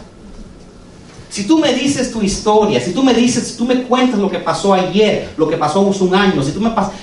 Si 1.30 1.46
tú 1.46 1.60
me 1.60 1.74
dices 1.74 2.12
tu 2.12 2.22
historia, 2.22 2.80
si 2.80 2.92
tú 2.92 3.04
me 3.04 3.14
dices, 3.14 3.48
si 3.48 3.58
tú 3.58 3.66
me 3.66 3.84
cuentas 3.84 4.20
lo 4.20 4.30
que 4.30 4.40
pasó 4.40 4.74
ayer, 4.74 5.34
lo 5.38 5.48
que 5.48 5.58
pasó 5.58 5.88
hace 5.90 6.04
un 6.04 6.14
año, 6.14 6.44
si 6.44 6.52
tú 6.52 6.62
me 6.62 6.72
pasas, 6.72 6.94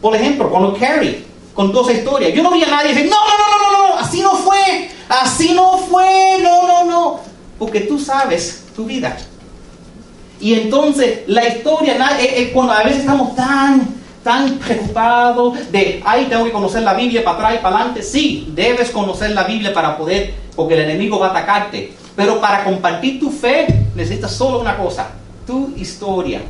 por 0.00 0.14
ejemplo, 0.14 0.50
cuando 0.50 0.76
Carrie 0.76 1.24
contó 1.54 1.82
esa 1.82 1.98
historia, 1.98 2.30
yo 2.30 2.42
no 2.42 2.52
vi 2.52 2.62
a 2.62 2.68
nadie 2.68 2.94
decir, 2.94 3.10
no, 3.10 3.16
no, 3.16 3.38
no, 3.38 3.58
no, 3.58 3.72
no, 3.72 3.88
no, 3.88 3.98
así 3.98 4.20
no 4.20 4.36
fue, 4.36 4.88
así 5.08 5.52
no 5.52 5.78
fue, 5.78 6.38
no, 6.42 6.66
no, 6.66 6.84
no, 6.84 7.20
porque 7.58 7.80
tú 7.80 7.98
sabes 7.98 8.64
tu 8.74 8.84
vida. 8.84 9.16
Y 10.42 10.54
entonces 10.54 11.20
la 11.28 11.46
historia, 11.46 11.96
cuando 12.52 12.72
a 12.72 12.82
veces 12.82 12.98
estamos 12.98 13.36
tan, 13.36 13.86
tan 14.24 14.58
preocupados 14.58 15.70
de, 15.70 16.02
ay, 16.04 16.26
tengo 16.28 16.44
que 16.44 16.50
conocer 16.50 16.82
la 16.82 16.94
Biblia 16.94 17.22
para 17.22 17.36
atrás 17.36 17.54
y 17.54 17.58
para 17.62 17.76
adelante, 17.76 18.02
sí, 18.02 18.48
debes 18.52 18.90
conocer 18.90 19.30
la 19.30 19.44
Biblia 19.44 19.72
para 19.72 19.96
poder 19.96 20.34
porque 20.56 20.74
el 20.74 20.80
enemigo 20.80 21.20
va 21.20 21.28
a 21.28 21.30
atacarte. 21.30 21.92
Pero 22.16 22.40
para 22.40 22.64
compartir 22.64 23.20
tu 23.20 23.30
fe 23.30 23.68
necesitas 23.94 24.32
solo 24.32 24.60
una 24.60 24.76
cosa, 24.76 25.12
tu 25.46 25.72
historia. 25.76 26.40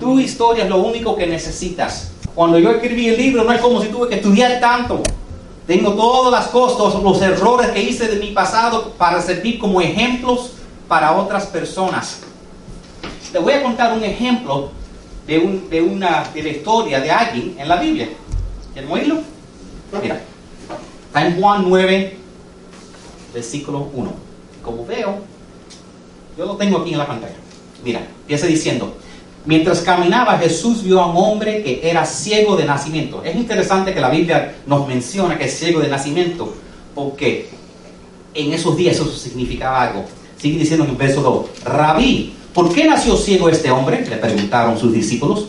Tu 0.00 0.18
historia 0.18 0.64
es 0.64 0.70
lo 0.70 0.78
único 0.78 1.14
que 1.16 1.26
necesitas. 1.26 2.12
Cuando 2.34 2.58
yo 2.58 2.70
escribí 2.70 3.10
el 3.10 3.18
libro 3.18 3.44
no 3.44 3.52
es 3.52 3.60
como 3.60 3.82
si 3.82 3.88
tuve 3.88 4.08
que 4.08 4.14
estudiar 4.14 4.58
tanto. 4.58 5.02
Tengo 5.66 5.92
todos 5.92 6.32
los 6.32 6.46
costos, 6.46 7.02
los 7.02 7.20
errores 7.20 7.72
que 7.72 7.82
hice 7.82 8.08
de 8.08 8.16
mi 8.16 8.30
pasado 8.30 8.94
para 8.96 9.20
servir 9.20 9.58
como 9.58 9.82
ejemplos 9.82 10.52
para 10.88 11.12
otras 11.12 11.44
personas. 11.44 12.22
Te 13.32 13.38
voy 13.38 13.52
a 13.52 13.62
contar 13.62 13.96
un 13.96 14.04
ejemplo 14.04 14.70
de, 15.26 15.38
una, 15.80 16.24
de 16.32 16.42
la 16.42 16.48
historia 16.48 17.00
de 17.00 17.10
alguien 17.10 17.56
en 17.58 17.68
la 17.68 17.76
Biblia. 17.76 18.08
¿Quieren 18.72 18.90
oírlo? 18.90 19.18
Mira, 20.00 20.20
está 21.06 21.26
en 21.26 21.40
Juan 21.40 21.64
9, 21.68 22.16
versículo 23.34 23.88
1. 23.92 24.12
Como 24.62 24.86
veo, 24.86 25.18
yo 26.38 26.46
lo 26.46 26.56
tengo 26.56 26.78
aquí 26.78 26.92
en 26.92 26.98
la 26.98 27.06
pantalla. 27.06 27.34
Mira, 27.84 28.06
empieza 28.20 28.46
diciendo, 28.46 28.96
mientras 29.44 29.80
caminaba 29.80 30.38
Jesús 30.38 30.82
vio 30.82 31.00
a 31.00 31.06
un 31.06 31.16
hombre 31.16 31.62
que 31.62 31.88
era 31.88 32.04
ciego 32.04 32.56
de 32.56 32.64
nacimiento. 32.64 33.22
Es 33.24 33.34
interesante 33.34 33.92
que 33.92 34.00
la 34.00 34.10
Biblia 34.10 34.56
nos 34.66 34.86
menciona 34.86 35.36
que 35.36 35.46
es 35.46 35.58
ciego 35.58 35.80
de 35.80 35.88
nacimiento, 35.88 36.54
porque 36.94 37.48
en 38.34 38.52
esos 38.52 38.76
días 38.76 38.96
eso 38.96 39.06
significaba 39.06 39.82
algo. 39.82 40.04
Sigue 40.36 40.58
diciendo 40.58 40.84
en 40.84 40.90
el 40.90 40.96
verso 40.96 41.22
2, 41.22 41.64
Rabí, 41.64 42.35
¿por 42.56 42.72
qué 42.72 42.86
nació 42.86 43.18
ciego 43.18 43.50
este 43.50 43.70
hombre? 43.70 44.06
Le 44.08 44.16
preguntaron 44.16 44.78
sus 44.78 44.90
discípulos. 44.90 45.44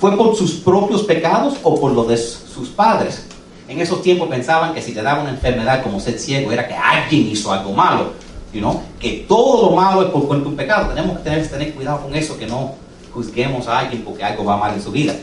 ¿Fue 0.00 0.16
por 0.16 0.34
sus 0.34 0.54
propios 0.54 1.04
pecados 1.04 1.54
o 1.62 1.78
por 1.78 1.92
los 1.92 2.08
de 2.08 2.16
sus 2.16 2.68
padres? 2.68 3.24
En 3.68 3.80
esos 3.80 4.02
tiempos 4.02 4.28
pensaban 4.28 4.74
que 4.74 4.82
si 4.82 4.92
te 4.92 5.00
daba 5.00 5.22
una 5.22 5.30
enfermedad 5.30 5.84
como 5.84 6.00
ser 6.00 6.18
ciego 6.18 6.50
era 6.50 6.66
que 6.66 6.74
alguien 6.74 7.28
hizo 7.28 7.52
algo 7.52 7.72
malo. 7.72 8.12
You 8.52 8.62
Que 8.98 9.24
todo 9.28 9.70
lo 9.70 9.76
malo 9.76 10.02
es 10.02 10.10
por 10.10 10.26
cuenta 10.26 10.44
de 10.44 10.50
un 10.50 10.56
pecado. 10.56 10.88
Tenemos 10.88 11.18
que 11.18 11.24
tener, 11.24 11.48
tener 11.48 11.74
cuidado 11.74 12.02
con 12.02 12.14
eso, 12.16 12.36
que 12.36 12.46
no 12.46 12.74
juzguemos 13.14 13.68
a 13.68 13.78
alguien 13.78 14.02
porque 14.02 14.24
algo 14.24 14.44
va 14.44 14.56
mal 14.56 14.74
en 14.74 14.82
su 14.82 14.90
vida. 14.90 15.14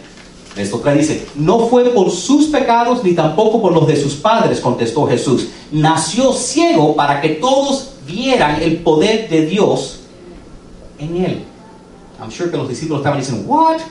Esto 0.55 0.81
que 0.81 0.91
dice, 0.93 1.27
no 1.35 1.67
fue 1.67 1.83
por 1.89 2.11
sus 2.11 2.45
pecados 2.45 3.03
ni 3.03 3.13
tampoco 3.13 3.61
por 3.61 3.73
los 3.73 3.87
de 3.87 4.01
sus 4.01 4.13
padres, 4.13 4.61
contestó 4.61 5.05
Jesús. 5.05 5.49
Nació 5.71 6.31
ciego 6.31 6.95
para 6.95 7.19
que 7.19 7.29
todos 7.29 7.89
vieran 8.07 8.61
el 8.61 8.77
poder 8.77 9.27
de 9.27 9.47
Dios 9.47 9.99
en 10.99 11.17
él. 11.17 11.43
I'm 12.19 12.31
sure 12.31 12.49
que 12.49 12.57
los 12.57 12.69
discípulos 12.69 12.99
estaban 12.99 13.19
diciendo, 13.19 13.43
what? 13.47 13.81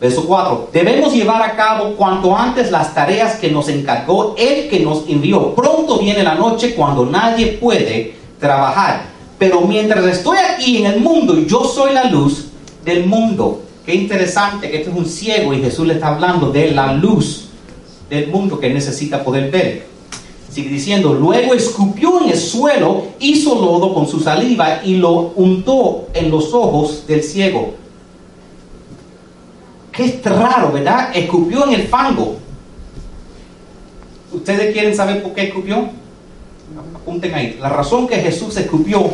Verso 0.00 0.26
4. 0.26 0.70
Debemos 0.72 1.14
llevar 1.14 1.42
a 1.42 1.56
cabo 1.56 1.96
cuanto 1.96 2.36
antes 2.36 2.70
las 2.70 2.94
tareas 2.94 3.36
que 3.36 3.50
nos 3.50 3.68
encargó 3.68 4.34
el 4.36 4.68
que 4.68 4.80
nos 4.80 5.08
envió. 5.08 5.54
Pronto 5.54 5.98
viene 5.98 6.22
la 6.22 6.34
noche 6.34 6.74
cuando 6.74 7.06
nadie 7.06 7.58
puede 7.60 8.14
trabajar. 8.38 9.04
Pero 9.38 9.62
mientras 9.62 10.04
estoy 10.04 10.38
aquí 10.38 10.78
en 10.78 10.86
el 10.86 11.00
mundo, 11.00 11.38
yo 11.40 11.64
soy 11.64 11.94
la 11.94 12.04
luz 12.04 12.48
del 12.84 13.06
mundo. 13.06 13.62
Qué 13.84 13.94
interesante 13.94 14.70
que 14.70 14.78
este 14.78 14.90
es 14.90 14.96
un 14.96 15.06
ciego 15.06 15.54
y 15.54 15.62
Jesús 15.62 15.86
le 15.86 15.94
está 15.94 16.08
hablando 16.08 16.50
de 16.50 16.72
la 16.72 16.92
luz 16.92 17.48
del 18.10 18.28
mundo 18.28 18.58
que 18.58 18.68
necesita 18.70 19.24
poder 19.24 19.50
ver. 19.50 19.95
Sigue 20.50 20.70
diciendo, 20.70 21.12
luego 21.12 21.54
escupió 21.54 22.22
en 22.22 22.30
el 22.30 22.38
suelo, 22.38 23.04
hizo 23.18 23.54
lodo 23.54 23.92
con 23.92 24.06
su 24.08 24.20
saliva 24.20 24.82
y 24.84 24.96
lo 24.96 25.32
untó 25.36 26.08
en 26.14 26.30
los 26.30 26.54
ojos 26.54 27.06
del 27.06 27.22
ciego 27.22 27.74
Qué 29.96 30.20
raro, 30.24 30.72
¿verdad? 30.72 31.10
Escupió 31.14 31.64
en 31.66 31.80
el 31.80 31.88
fango. 31.88 32.36
¿Ustedes 34.30 34.74
quieren 34.74 34.94
saber 34.94 35.22
por 35.22 35.32
qué 35.32 35.44
escupió? 35.44 35.88
Apunten 36.94 37.34
ahí. 37.34 37.58
La 37.58 37.70
razón 37.70 38.06
que 38.06 38.16
Jesús 38.16 38.54
escupió, 38.58 39.10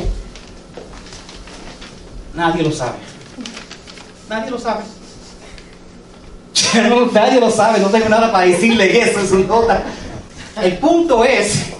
nadie 2.35 2.65
lo 2.65 2.73
sabe. 2.73 2.99
Nadie 4.29 4.51
lo 4.51 4.59
sabe. 4.59 4.83
nadie 7.13 7.39
lo 7.39 7.51
sabe, 7.51 7.79
no 7.79 7.89
tengo 7.89 8.09
nada 8.09 8.33
para 8.33 8.47
decirle 8.47 9.03
eso, 9.03 9.21
es 9.21 9.31
un 9.31 9.47
nota. 9.47 9.85
El 10.61 10.79
punto 10.79 11.25
es, 11.25 11.73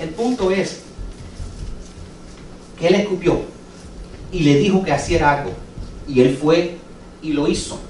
el 0.00 0.10
punto 0.10 0.50
es 0.50 0.82
que 2.78 2.88
él 2.88 2.94
escupió 2.96 3.40
y 4.30 4.40
le 4.40 4.56
dijo 4.56 4.84
que 4.84 4.94
hiciera 4.94 5.40
algo. 5.40 5.52
Y 6.06 6.20
él 6.20 6.38
fue 6.40 6.76
y 7.22 7.32
lo 7.32 7.48
hizo 7.48 7.80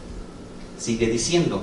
sigue 0.79 1.07
diciendo, 1.07 1.63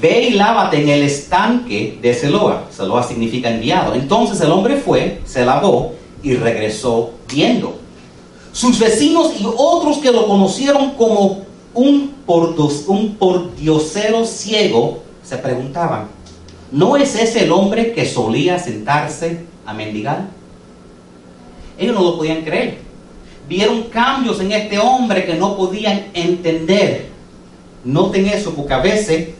ve 0.00 0.28
y 0.30 0.30
lávate 0.30 0.82
en 0.82 0.88
el 0.88 1.02
estanque 1.02 1.98
de 2.00 2.14
Seloa. 2.14 2.64
Seloa 2.74 3.02
significa 3.02 3.50
enviado. 3.50 3.94
Entonces 3.94 4.40
el 4.40 4.50
hombre 4.50 4.76
fue, 4.76 5.20
se 5.24 5.44
lavó 5.44 5.94
y 6.22 6.34
regresó 6.34 7.12
viendo. 7.28 7.78
Sus 8.52 8.78
vecinos 8.78 9.32
y 9.38 9.46
otros 9.56 9.98
que 9.98 10.10
lo 10.10 10.26
conocieron 10.26 10.92
como 10.92 11.42
un, 11.74 12.14
un 12.26 13.16
pordiosero 13.16 14.24
ciego 14.24 15.02
se 15.26 15.38
preguntaban, 15.38 16.06
¿no 16.70 16.96
es 16.96 17.16
ese 17.16 17.44
el 17.44 17.52
hombre 17.52 17.92
que 17.92 18.06
solía 18.06 18.58
sentarse 18.58 19.40
a 19.66 19.74
mendigar? 19.74 20.26
Ellos 21.76 21.94
no 21.94 22.02
lo 22.02 22.16
podían 22.16 22.42
creer. 22.42 22.78
Vieron 23.48 23.84
cambios 23.84 24.40
en 24.40 24.52
este 24.52 24.78
hombre 24.78 25.24
que 25.26 25.34
no 25.34 25.56
podían 25.56 26.06
entender. 26.14 27.08
Noten 27.84 28.26
eso, 28.26 28.54
porque 28.54 28.74
a 28.74 28.78
veces 28.78 29.30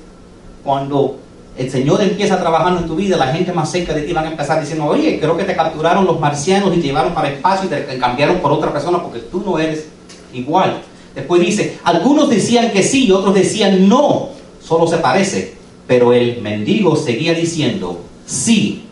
cuando 0.64 1.18
el 1.56 1.70
Señor 1.70 2.02
empieza 2.02 2.38
trabajando 2.38 2.80
en 2.80 2.86
tu 2.86 2.96
vida, 2.96 3.16
la 3.16 3.32
gente 3.32 3.52
más 3.52 3.70
cerca 3.70 3.94
de 3.94 4.02
ti 4.02 4.12
van 4.12 4.26
a 4.26 4.30
empezar 4.30 4.60
diciendo, 4.60 4.84
oye, 4.86 5.18
creo 5.20 5.36
que 5.36 5.44
te 5.44 5.56
capturaron 5.56 6.04
los 6.04 6.20
marcianos 6.20 6.76
y 6.76 6.80
te 6.80 6.88
llevaron 6.88 7.14
para 7.14 7.28
el 7.28 7.34
espacio 7.34 7.66
y 7.66 7.68
te 7.68 7.98
cambiaron 7.98 8.38
por 8.38 8.52
otra 8.52 8.72
persona 8.72 9.02
porque 9.02 9.20
tú 9.20 9.42
no 9.44 9.58
eres 9.58 9.86
igual. 10.32 10.82
Después 11.14 11.40
dice, 11.40 11.78
algunos 11.84 12.28
decían 12.28 12.72
que 12.72 12.82
sí 12.82 13.06
y 13.06 13.12
otros 13.12 13.34
decían 13.34 13.88
no, 13.88 14.30
solo 14.60 14.86
se 14.86 14.98
parece. 14.98 15.55
Pero 15.86 16.12
el 16.12 16.42
mendigo 16.42 16.96
seguía 16.96 17.34
diciendo, 17.34 18.00
sí, 18.26 18.84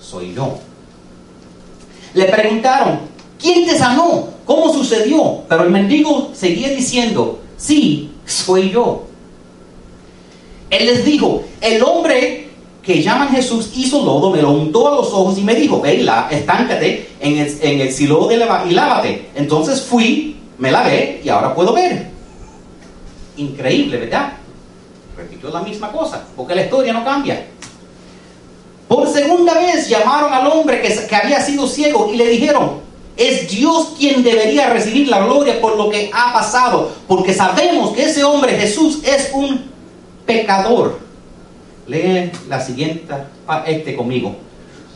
soy 0.00 0.34
yo. 0.34 0.58
Le 2.14 2.24
preguntaron, 2.24 3.00
¿quién 3.38 3.66
te 3.66 3.76
sanó? 3.76 4.28
¿Cómo 4.44 4.72
sucedió? 4.72 5.42
Pero 5.48 5.64
el 5.64 5.70
mendigo 5.70 6.30
seguía 6.34 6.70
diciendo, 6.70 7.40
sí, 7.56 8.10
soy 8.24 8.70
yo. 8.70 9.04
Él 10.70 10.86
les 10.86 11.04
dijo, 11.04 11.44
el 11.60 11.82
hombre 11.82 12.48
que 12.82 13.02
llaman 13.02 13.28
Jesús 13.28 13.70
hizo 13.76 14.04
lodo, 14.04 14.30
me 14.30 14.40
lo 14.40 14.50
untó 14.50 14.88
a 14.88 14.96
los 14.96 15.08
ojos 15.12 15.38
y 15.38 15.42
me 15.42 15.54
dijo, 15.54 15.80
ve, 15.80 16.04
estáncate 16.30 17.08
en 17.20 17.38
el, 17.80 17.92
silo 17.92 18.26
de 18.26 18.36
y 18.68 18.72
lávate. 18.72 19.28
Entonces 19.34 19.82
fui, 19.82 20.36
me 20.58 20.70
lavé 20.70 21.20
y 21.22 21.28
ahora 21.28 21.54
puedo 21.54 21.72
ver. 21.72 22.08
Increíble, 23.36 23.98
¿verdad? 23.98 24.32
Repitió 25.20 25.50
la 25.50 25.60
misma 25.60 25.92
cosa, 25.92 26.24
porque 26.34 26.54
la 26.54 26.62
historia 26.62 26.94
no 26.94 27.04
cambia. 27.04 27.46
Por 28.88 29.06
segunda 29.06 29.52
vez 29.52 29.86
llamaron 29.86 30.32
al 30.32 30.46
hombre 30.46 30.80
que, 30.80 31.14
había 31.14 31.42
sido 31.42 31.66
ciego 31.66 32.10
y 32.10 32.16
le 32.16 32.26
dijeron, 32.26 32.80
es 33.18 33.50
Dios 33.50 33.92
quien 33.98 34.22
debería 34.22 34.70
recibir 34.70 35.08
la 35.08 35.22
gloria 35.22 35.60
por 35.60 35.76
lo 35.76 35.90
que 35.90 36.10
ha 36.14 36.32
pasado, 36.32 36.90
porque 37.06 37.34
sabemos 37.34 37.90
que 37.90 38.04
ese 38.04 38.24
hombre 38.24 38.56
Jesús 38.56 39.00
es 39.04 39.30
un 39.34 39.70
pecador. 40.24 40.98
Leen 41.86 42.32
la 42.48 42.64
siguiente 42.64 43.12
este 43.66 43.94
conmigo. 43.94 44.36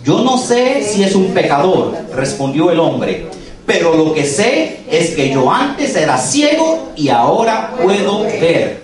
Yo 0.02 0.22
no 0.22 0.38
sé 0.38 0.82
si 0.82 1.02
es 1.02 1.14
un 1.14 1.34
pecador, 1.34 1.94
respondió 2.14 2.70
el 2.70 2.80
hombre, 2.80 3.26
pero 3.66 3.94
lo 3.94 4.14
que 4.14 4.24
sé 4.24 4.80
es 4.90 5.10
que 5.10 5.28
yo 5.30 5.52
antes 5.52 5.94
era 5.94 6.16
ciego 6.16 6.92
y 6.96 7.10
ahora 7.10 7.74
puedo 7.76 8.22
ver. 8.22 8.83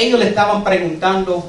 Ellos 0.00 0.18
le 0.18 0.28
estaban 0.28 0.64
preguntando 0.64 1.46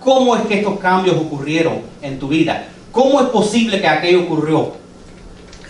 cómo 0.00 0.34
es 0.34 0.42
que 0.46 0.60
estos 0.60 0.78
cambios 0.78 1.16
ocurrieron 1.16 1.80
en 2.00 2.18
tu 2.18 2.28
vida. 2.28 2.68
¿Cómo 2.90 3.20
es 3.20 3.26
posible 3.28 3.80
que 3.80 3.86
aquello 3.86 4.22
ocurrió? 4.22 4.72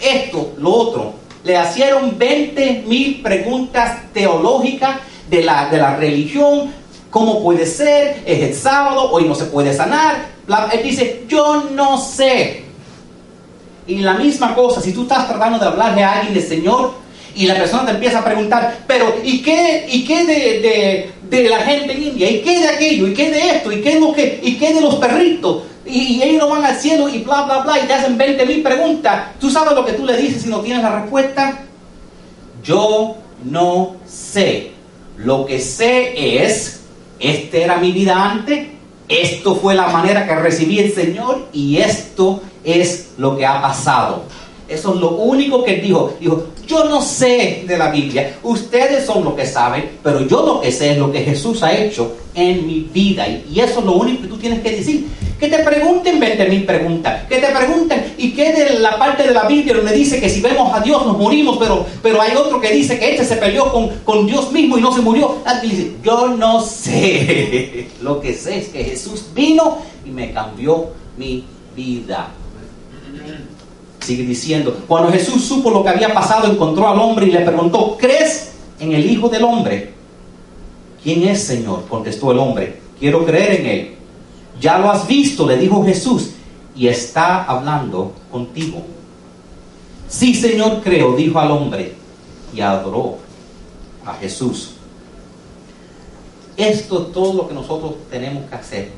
Esto, 0.01 0.55
lo 0.59 0.71
otro, 0.71 1.15
le 1.43 1.61
hicieron 1.61 2.17
20 2.17 2.85
mil 2.87 3.23
preguntas 3.23 4.13
teológicas 4.13 4.99
de 5.29 5.43
la, 5.43 5.69
de 5.69 5.79
la 5.79 5.97
religión. 5.97 6.73
¿Cómo 7.11 7.43
puede 7.43 7.67
ser? 7.67 8.23
Es 8.25 8.41
el 8.41 8.55
sábado, 8.55 9.11
hoy 9.11 9.25
no 9.25 9.35
se 9.35 9.47
puede 9.47 9.75
sanar. 9.75 10.27
Él 10.73 10.83
dice, 10.85 11.25
yo 11.27 11.65
no 11.73 11.99
sé. 11.99 12.65
Y 13.89 13.97
la 13.99 14.15
misma 14.15 14.55
cosa, 14.55 14.81
si 14.81 14.93
tú 14.93 15.03
estás 15.03 15.27
tratando 15.27 15.59
de 15.59 15.67
hablarle 15.67 16.05
a 16.05 16.13
alguien 16.15 16.35
del 16.35 16.43
Señor 16.43 16.95
y 17.35 17.47
la 17.47 17.55
persona 17.55 17.85
te 17.85 17.93
empieza 17.93 18.21
a 18.21 18.25
preguntar, 18.25 18.79
pero 18.87 19.17
¿y 19.23 19.43
qué, 19.43 19.87
y 19.91 20.05
qué 20.05 20.25
de, 20.25 21.13
la 21.31 21.59
gente 21.59 21.95
india? 21.95 22.31
¿Y 22.31 22.41
qué 22.41 22.61
de 22.61 22.69
aquello? 22.69 23.09
¿Y 23.09 23.15
qué 23.15 23.31
de 23.31 23.51
esto? 23.57 23.73
¿Y 23.73 23.81
qué, 23.81 24.01
lo 24.01 24.13
que, 24.13 24.41
¿Y 24.43 24.57
qué 24.57 24.75
de 24.75 24.81
los 24.81 24.97
perritos? 24.97 25.63
y, 25.89 26.23
ellos 26.23 26.43
no 26.43 26.49
van 26.49 26.65
al 26.65 26.77
cielo 26.77 27.09
y 27.09 27.19
bla, 27.19 27.43
bla, 27.43 27.63
bla, 27.63 27.79
y 27.83 27.87
te 27.87 27.93
hacen 27.93 28.19
20 28.19 28.47
mil 28.47 28.63
preguntas. 28.63 29.29
¿Tú 29.41 29.51
sabes 29.51 29.75
lo 29.75 29.85
que 29.85 29.93
tú 29.93 30.05
le 30.05 30.17
dices 30.17 30.43
si 30.43 30.49
no 30.49 30.61
tienes 30.61 30.83
la 30.83 31.01
respuesta? 31.01 31.65
Yo 32.63 33.17
no 33.45 33.97
sé. 34.07 34.73
Lo 35.17 35.47
que 35.47 35.61
sé 35.61 36.45
es, 36.45 36.81
esta 37.19 37.57
era 37.57 37.77
mi 37.79 37.93
vida 37.93 38.31
antes, 38.31 38.67
esto 39.09 39.55
fue 39.55 39.75
la 39.75 39.87
manera 39.89 40.27
que 40.27 40.35
recibí 40.35 40.81
el 40.81 40.93
Señor 40.93 41.47
y 41.53 41.79
esto 41.79 42.43
es 42.65 43.11
lo 43.17 43.37
que 43.37 43.47
ha 43.47 43.63
pasado. 43.63 44.25
Eso 44.69 44.95
es 44.95 45.01
lo 45.01 45.11
único 45.11 45.63
que 45.65 45.77
dijo. 45.77 46.17
Dijo, 46.19 46.49
yo 46.67 46.85
no 46.85 47.01
sé 47.01 47.65
de 47.67 47.79
la 47.79 47.91
Biblia, 47.91 48.39
ustedes 48.43 49.07
son 49.07 49.25
los 49.25 49.35
que 49.35 49.47
saben, 49.47 49.99
pero 50.03 50.27
yo 50.27 50.45
lo 50.45 50.61
que 50.61 50.73
sé 50.73 50.93
es 50.93 50.99
lo 50.99 51.11
que 51.13 51.23
Jesús 51.23 51.63
ha 51.63 51.73
hecho 51.73 52.17
en 52.35 52.67
mi 52.67 52.89
vida. 52.93 53.27
Y 53.29 53.61
eso 53.61 53.81
es 53.81 53.85
lo 53.87 53.93
único 53.93 54.23
que 54.23 54.29
tú 54.29 54.37
tienes 54.37 54.61
que 54.61 54.77
decir. 54.77 55.07
Que 55.39 55.49
te 55.49 55.59
pregunten 55.59 56.19
20 56.19 56.49
mil 56.49 56.65
preguntas. 56.65 57.25
Que 57.29 57.39
te 57.39 57.49
pregunten, 57.49 58.15
¿y 58.19 58.33
qué 58.33 58.53
de 58.53 58.79
la 58.79 58.99
parte 58.99 59.23
de 59.23 59.33
la 59.33 59.45
Biblia 59.45 59.75
donde 59.75 59.93
dice 59.93 60.21
que 60.21 60.29
si 60.29 60.41
vemos 60.41 60.73
a 60.73 60.81
Dios 60.81 61.05
nos 61.07 61.19
morimos, 61.19 61.59
pero, 61.59 61.87
pero 62.03 62.21
hay 62.21 62.35
otro 62.35 62.61
que 62.61 62.73
dice 62.73 62.99
que 62.99 63.13
este 63.13 63.25
se 63.25 63.37
peleó 63.37 63.73
con, 63.73 63.89
con 64.05 64.27
Dios 64.27 64.51
mismo 64.53 64.79
y 64.79 64.81
no 64.81 64.93
se 64.93 65.01
murió? 65.01 65.39
Ah, 65.45 65.61
dice, 65.61 65.93
yo 66.03 66.29
no 66.29 66.61
sé. 66.61 67.89
Lo 68.03 68.21
que 68.21 68.35
sé 68.35 68.59
es 68.59 68.69
que 68.69 68.85
Jesús 68.85 69.27
vino 69.35 69.79
y 70.05 70.11
me 70.11 70.33
cambió 70.33 70.91
mi 71.17 71.45
vida. 71.75 72.31
Sigue 74.07 74.23
diciendo, 74.23 74.85
cuando 74.87 75.11
Jesús 75.11 75.45
supo 75.45 75.69
lo 75.69 75.83
que 75.83 75.89
había 75.89 76.15
pasado, 76.15 76.49
encontró 76.49 76.87
al 76.87 77.01
hombre 77.01 77.27
y 77.27 77.33
le 77.33 77.41
preguntó, 77.41 77.97
¿crees 77.99 78.53
en 78.79 78.93
el 78.93 79.05
Hijo 79.05 79.29
del 79.29 79.43
Hombre? 79.43 79.95
¿Quién 81.03 81.25
es, 81.25 81.43
Señor? 81.43 81.87
Contestó 81.89 82.31
el 82.31 82.39
hombre, 82.39 82.79
quiero 83.01 83.27
creer 83.27 83.61
en 83.61 83.67
Él. 83.67 83.95
Ya 84.61 84.79
lo 84.79 84.93
has 84.93 85.09
visto, 85.09 85.45
le 85.45 85.57
dijo 85.57 85.85
Jesús, 85.85 86.31
y 86.77 86.87
está 86.87 87.43
hablando 87.43 88.13
contigo. 88.31 88.85
Sí, 90.09 90.37
Señor, 90.37 90.83
creo, 90.85 91.17
dijo 91.17 91.41
al 91.41 91.51
hombre, 91.51 91.95
y 92.55 92.61
adoró 92.61 93.19
a 94.05 94.15
Jesús. 94.15 94.75
Esto 96.57 97.07
es 97.09 97.13
todo 97.13 97.33
lo 97.33 97.49
que 97.49 97.55
nosotros 97.55 97.95
tenemos 98.09 98.49
que 98.49 98.55
hacer. 98.55 98.93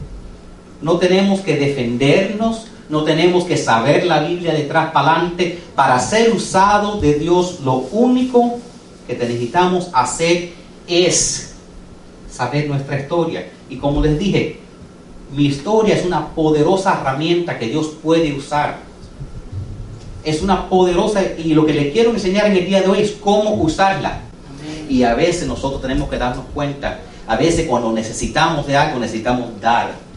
No 0.82 0.98
tenemos 0.98 1.40
que 1.40 1.56
defendernos, 1.56 2.66
no 2.88 3.04
tenemos 3.04 3.44
que 3.44 3.56
saber 3.56 4.06
la 4.06 4.20
Biblia 4.20 4.54
detrás 4.54 4.90
para 4.92 5.12
adelante 5.12 5.58
para 5.74 5.98
ser 6.00 6.32
usado 6.32 7.00
de 7.00 7.14
Dios. 7.14 7.60
Lo 7.64 7.74
único 7.92 8.58
que 9.06 9.14
necesitamos 9.14 9.88
hacer 9.92 10.50
es 10.86 11.54
saber 12.30 12.68
nuestra 12.68 12.98
historia. 12.98 13.48
Y 13.68 13.76
como 13.76 14.02
les 14.02 14.18
dije, 14.18 14.60
mi 15.34 15.46
historia 15.46 15.94
es 15.94 16.06
una 16.06 16.28
poderosa 16.28 16.98
herramienta 17.00 17.58
que 17.58 17.68
Dios 17.68 17.90
puede 18.02 18.32
usar. 18.32 18.78
Es 20.24 20.42
una 20.42 20.68
poderosa, 20.68 21.22
y 21.36 21.54
lo 21.54 21.66
que 21.66 21.74
les 21.74 21.92
quiero 21.92 22.10
enseñar 22.10 22.46
en 22.46 22.56
el 22.56 22.66
día 22.66 22.80
de 22.80 22.88
hoy 22.88 23.00
es 23.00 23.12
cómo 23.12 23.54
usarla. 23.54 24.20
Y 24.88 25.02
a 25.02 25.14
veces 25.14 25.46
nosotros 25.46 25.82
tenemos 25.82 26.08
que 26.08 26.16
darnos 26.16 26.46
cuenta, 26.54 27.00
a 27.26 27.36
veces 27.36 27.66
cuando 27.68 27.92
necesitamos 27.92 28.66
de 28.66 28.76
algo, 28.76 28.98
necesitamos 28.98 29.60
dar 29.60 30.07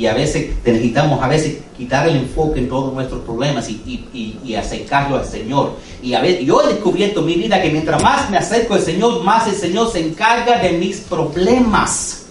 y 0.00 0.06
a 0.06 0.14
veces 0.14 0.56
necesitamos 0.64 1.22
a 1.22 1.28
veces 1.28 1.58
quitar 1.76 2.08
el 2.08 2.16
enfoque 2.16 2.58
en 2.58 2.70
todos 2.70 2.94
nuestros 2.94 3.20
problemas 3.20 3.68
y, 3.68 4.38
y, 4.42 4.54
acercarlo 4.54 5.18
al 5.18 5.26
Señor. 5.26 5.76
Y 6.02 6.14
a 6.14 6.22
ver, 6.22 6.42
yo 6.42 6.62
he 6.62 6.68
descubierto 6.68 7.20
en 7.20 7.26
mi 7.26 7.34
vida 7.34 7.60
que 7.60 7.68
mientras 7.68 8.02
más 8.02 8.30
me 8.30 8.38
acerco 8.38 8.72
al 8.72 8.80
Señor, 8.80 9.22
más 9.22 9.46
el 9.46 9.54
Señor 9.54 9.92
se 9.92 10.00
encarga 10.00 10.58
de 10.58 10.72
mis 10.72 11.00
problemas. 11.00 12.24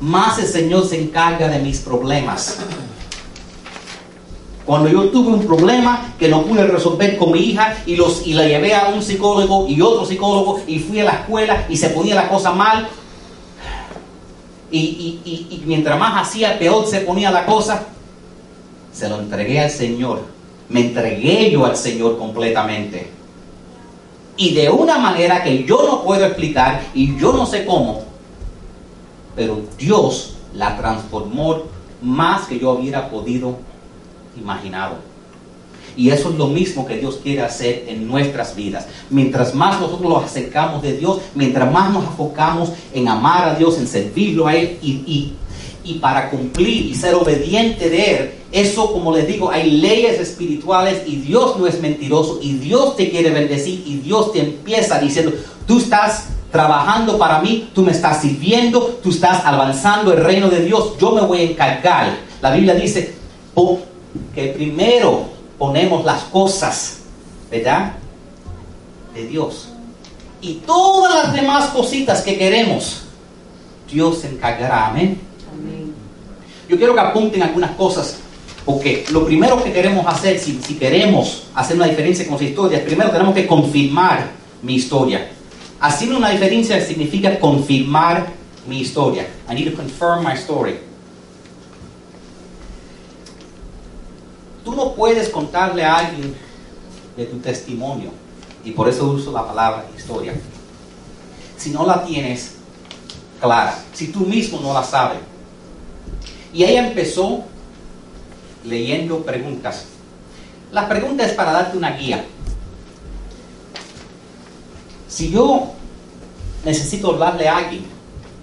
Más 0.00 0.40
el 0.40 0.48
Señor 0.48 0.84
se 0.88 1.00
encarga 1.00 1.46
de 1.46 1.60
mis 1.60 1.78
problemas. 1.78 2.58
Cuando 4.66 4.88
yo 4.88 5.10
tuve 5.10 5.32
un 5.32 5.46
problema 5.46 6.12
que 6.18 6.26
no 6.26 6.42
pude 6.42 6.66
resolver 6.66 7.16
con 7.18 7.30
mi 7.30 7.38
hija 7.38 7.76
y, 7.86 7.94
los, 7.94 8.26
y 8.26 8.32
la 8.32 8.48
llevé 8.48 8.74
a 8.74 8.88
un 8.88 9.00
psicólogo 9.00 9.68
y 9.68 9.80
otro 9.80 10.04
psicólogo 10.04 10.60
y 10.66 10.80
fui 10.80 10.98
a 10.98 11.04
la 11.04 11.12
escuela 11.12 11.66
y 11.68 11.76
se 11.76 11.90
ponía 11.90 12.16
la 12.16 12.28
cosa 12.28 12.50
mal, 12.50 12.88
y, 14.76 15.62
mientras 15.66 15.98
más 15.98 16.26
hacía, 16.26 16.58
peor 16.58 16.86
se 16.86 17.00
ponía 17.00 17.30
la 17.30 17.46
cosa. 17.46 17.86
Se 18.92 19.08
lo 19.08 19.20
entregué 19.20 19.60
al 19.60 19.70
Señor. 19.70 20.22
Me 20.68 20.80
entregué 20.80 21.50
yo 21.50 21.64
al 21.66 21.76
Señor 21.76 22.18
completamente. 22.18 23.10
Y 24.36 24.54
de 24.54 24.68
una 24.70 24.98
manera 24.98 25.42
que 25.42 25.64
yo 25.64 25.86
no 25.86 26.02
puedo 26.02 26.24
explicar 26.26 26.82
y 26.92 27.16
yo 27.18 27.32
no 27.32 27.46
sé 27.46 27.64
cómo, 27.64 28.02
pero 29.36 29.60
Dios 29.78 30.34
la 30.54 30.76
transformó 30.76 31.62
más 32.02 32.46
que 32.46 32.58
yo 32.58 32.72
hubiera 32.72 33.10
podido 33.10 33.56
imaginado. 34.36 34.96
Y 35.96 36.10
eso 36.10 36.30
es 36.30 36.36
lo 36.36 36.48
mismo 36.48 36.86
que 36.86 36.96
Dios 36.96 37.20
quiere 37.22 37.42
hacer 37.42 37.84
en 37.88 38.06
nuestras 38.06 38.56
vidas. 38.56 38.86
Mientras 39.10 39.54
más 39.54 39.80
nosotros 39.80 40.08
nos 40.08 40.24
acercamos 40.24 40.82
de 40.82 40.96
Dios, 40.96 41.18
mientras 41.34 41.70
más 41.72 41.92
nos 41.92 42.04
enfocamos 42.04 42.70
en 42.92 43.08
amar 43.08 43.48
a 43.48 43.54
Dios, 43.54 43.78
en 43.78 43.86
servirlo 43.86 44.46
a 44.46 44.54
Él 44.54 44.78
y, 44.82 45.34
y 45.84 45.94
para 45.94 46.30
cumplir 46.30 46.86
y 46.86 46.94
ser 46.94 47.14
obediente 47.14 47.90
de 47.90 48.16
Él, 48.16 48.30
eso 48.54 48.92
como 48.92 49.12
les 49.12 49.26
digo, 49.26 49.50
hay 49.50 49.68
leyes 49.68 50.20
espirituales 50.20 51.02
y 51.06 51.16
Dios 51.16 51.58
no 51.58 51.66
es 51.66 51.80
mentiroso 51.80 52.38
y 52.40 52.52
Dios 52.52 52.96
te 52.96 53.10
quiere 53.10 53.30
bendecir 53.30 53.82
y 53.84 53.96
Dios 53.96 54.32
te 54.32 54.38
empieza 54.38 55.00
diciendo, 55.00 55.32
tú 55.66 55.78
estás 55.78 56.28
trabajando 56.52 57.18
para 57.18 57.40
mí, 57.40 57.70
tú 57.74 57.82
me 57.82 57.90
estás 57.90 58.22
sirviendo, 58.22 59.00
tú 59.02 59.10
estás 59.10 59.44
avanzando 59.44 60.12
el 60.12 60.22
reino 60.22 60.48
de 60.48 60.64
Dios, 60.64 60.92
yo 61.00 61.10
me 61.10 61.22
voy 61.22 61.38
a 61.38 61.42
encargar. 61.50 62.16
La 62.40 62.52
Biblia 62.52 62.76
dice 62.76 63.12
que 64.32 64.46
primero 64.48 65.33
ponemos 65.58 66.04
las 66.04 66.24
cosas, 66.24 66.98
¿verdad? 67.50 67.92
De 69.14 69.26
Dios. 69.26 69.68
Y 70.40 70.54
todas 70.66 71.24
las 71.24 71.32
demás 71.34 71.70
cositas 71.70 72.22
que 72.22 72.36
queremos, 72.36 73.02
Dios 73.90 74.18
se 74.18 74.28
encargará. 74.28 74.88
Amén. 74.88 75.20
Yo 76.68 76.76
quiero 76.78 76.94
que 76.94 77.00
apunten 77.00 77.42
algunas 77.42 77.72
cosas, 77.72 78.18
porque 78.64 79.04
lo 79.10 79.24
primero 79.26 79.62
que 79.62 79.72
queremos 79.72 80.06
hacer, 80.06 80.38
si, 80.38 80.60
si 80.62 80.74
queremos 80.74 81.44
hacer 81.54 81.76
una 81.76 81.86
diferencia 81.86 82.26
con 82.26 82.38
su 82.38 82.44
historia, 82.44 82.84
primero 82.84 83.10
tenemos 83.10 83.34
que 83.34 83.46
confirmar 83.46 84.30
mi 84.62 84.74
historia. 84.74 85.30
Hacer 85.80 86.12
una 86.12 86.30
diferencia 86.30 86.80
significa 86.84 87.38
confirmar 87.38 88.26
mi 88.66 88.80
historia. 88.80 89.26
I 89.50 89.54
need 89.54 89.70
to 89.70 89.76
confirm 89.76 90.24
my 90.24 90.34
story. 90.34 90.78
Tú 94.64 94.74
no 94.74 94.94
puedes 94.94 95.28
contarle 95.28 95.84
a 95.84 95.96
alguien 95.96 96.34
de 97.16 97.26
tu 97.26 97.38
testimonio, 97.38 98.10
y 98.64 98.70
por 98.70 98.88
eso 98.88 99.06
uso 99.06 99.30
la 99.30 99.46
palabra 99.46 99.84
historia, 99.96 100.34
si 101.56 101.70
no 101.70 101.86
la 101.86 102.04
tienes 102.04 102.54
clara, 103.40 103.78
si 103.92 104.08
tú 104.08 104.20
mismo 104.20 104.58
no 104.60 104.72
la 104.72 104.82
sabes. 104.82 105.18
Y 106.52 106.64
ella 106.64 106.88
empezó 106.88 107.44
leyendo 108.64 109.22
preguntas. 109.22 109.84
La 110.72 110.88
pregunta 110.88 111.24
es 111.24 111.32
para 111.32 111.52
darte 111.52 111.76
una 111.76 111.90
guía. 111.96 112.24
Si 115.08 115.30
yo 115.30 115.72
necesito 116.64 117.12
hablarle 117.12 117.48
a 117.48 117.58
alguien 117.58 117.84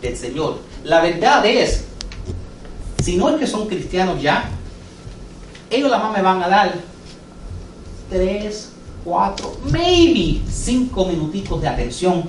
del 0.02 0.16
Señor, 0.16 0.60
la 0.84 1.02
verdad 1.02 1.46
es, 1.46 1.84
si 3.04 3.18
no 3.18 3.30
es 3.30 3.36
que 3.38 3.48
son 3.48 3.68
cristianos 3.68 4.22
ya, 4.22 4.50
ellos 5.72 5.90
más 5.90 6.12
me 6.16 6.22
van 6.22 6.44
a 6.44 6.50
dar 6.50 6.74
tres, 8.10 8.74
cuatro, 9.04 9.58
maybe 9.72 10.42
cinco 10.50 11.06
minutitos 11.06 11.62
de 11.62 11.68
atención 11.68 12.24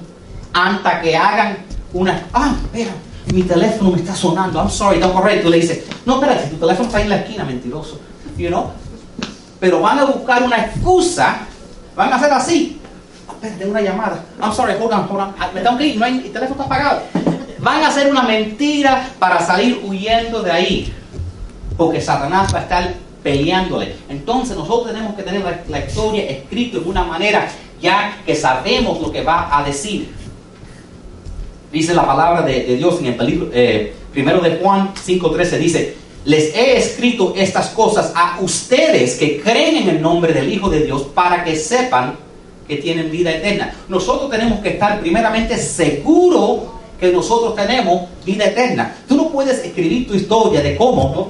antes 0.52 0.92
que 1.02 1.16
hagan 1.16 1.59
una, 1.92 2.26
ah, 2.33 2.55
espera, 2.62 2.92
mi 3.33 3.42
teléfono 3.42 3.90
me 3.90 3.98
está 3.98 4.14
sonando, 4.14 4.59
I'm 4.59 4.70
sorry, 4.70 5.00
don't 5.00 5.14
worry. 5.14 5.42
Tú 5.42 5.50
le 5.50 5.59
dices, 5.59 5.85
no, 6.07 6.14
espérate, 6.14 6.48
tu 6.48 6.57
teléfono 6.57 6.87
está 6.87 7.00
en 7.02 7.09
la 7.09 7.16
esquina, 7.16 7.44
mentiroso, 7.44 7.98
you 8.37 8.48
know. 8.48 8.70
Pero 9.61 9.81
van 9.81 9.98
a 9.98 10.05
buscar 10.05 10.42
una 10.42 10.57
excusa, 10.57 11.40
van 11.96 12.12
a 12.12 12.16
hacer 12.16 12.33
así, 12.33 12.81
tengo 13.59 13.72
una 13.72 13.81
llamada. 13.81 14.24
I'm 14.40 14.52
sorry, 14.52 14.74
hold 14.81 14.92
on, 14.92 15.09
hold 15.09 15.20
on. 15.20 15.35
Ah, 15.38 15.50
me 15.52 15.61
tengo 15.61 15.76
que 15.76 15.87
ir, 15.88 15.98
no 15.98 16.05
hay, 16.05 16.18
el 16.18 16.33
teléfono 16.33 16.62
está 16.62 16.64
apagado. 16.64 17.02
Van 17.59 17.83
a 17.83 17.88
hacer 17.88 18.11
una 18.11 18.22
mentira 18.22 19.09
para 19.18 19.40
salir 19.44 19.81
huyendo 19.85 20.42
de 20.42 20.50
ahí. 20.50 20.94
Porque 21.76 22.00
Satanás 22.00 22.52
va 22.55 22.59
a 22.59 22.62
estar 22.62 22.94
peleándole. 23.22 23.94
Entonces 24.08 24.56
nosotros 24.56 24.92
tenemos 24.92 25.14
que 25.14 25.22
tener 25.22 25.42
la, 25.68 25.78
historia 25.85 26.24
escrita 26.24 26.78
de 26.78 26.85
una 26.85 27.04
manera 27.04 27.48
ya 27.80 28.18
que 28.24 28.35
sabemos 28.35 29.00
lo 29.00 29.11
que 29.11 29.22
va 29.22 29.56
a 29.56 29.64
decir. 29.64 30.11
Dice 31.72 31.94
la 31.94 32.06
palabra 32.06 32.42
de, 32.42 32.76
Dios 32.76 32.98
en 33.00 33.06
el 33.06 33.14
peligro, 33.16 33.50
eh, 33.52 33.94
primero 34.12 34.40
de 34.40 34.56
Juan 34.56 34.92
5.13 34.94 35.58
dice, 35.58 35.96
les 36.24 36.54
he 36.54 36.76
escrito 36.76 37.35
estas 37.37 37.70
cosas 37.70 38.12
a 38.14 38.38
ustedes 38.40 39.16
que 39.16 39.40
creen 39.40 39.76
en 39.76 39.88
el 39.88 40.02
nombre 40.02 40.32
del 40.32 40.52
Hijo 40.52 40.68
de 40.68 40.85
Dios 40.85 41.02
para 41.14 41.42
que 41.42 41.56
sepan 41.56 42.16
que 42.68 42.76
tienen 42.76 43.11
vida 43.11 43.32
eterna. 43.32 43.74
Nosotros 43.88 44.30
tenemos 44.30 44.61
que 44.61 44.70
estar 44.70 45.00
primeramente 45.00 45.56
seguros 45.58 46.61
que 47.00 47.11
nosotros 47.11 47.56
tenemos 47.56 48.02
vida 48.24 48.44
eterna. 48.44 48.94
Tú 49.08 49.16
no 49.16 49.30
puedes 49.30 49.64
escribir 49.64 50.06
tu 50.06 50.14
historia 50.14 50.61
de 50.61 50.76
cómo, 50.76 51.12
no 51.14 51.26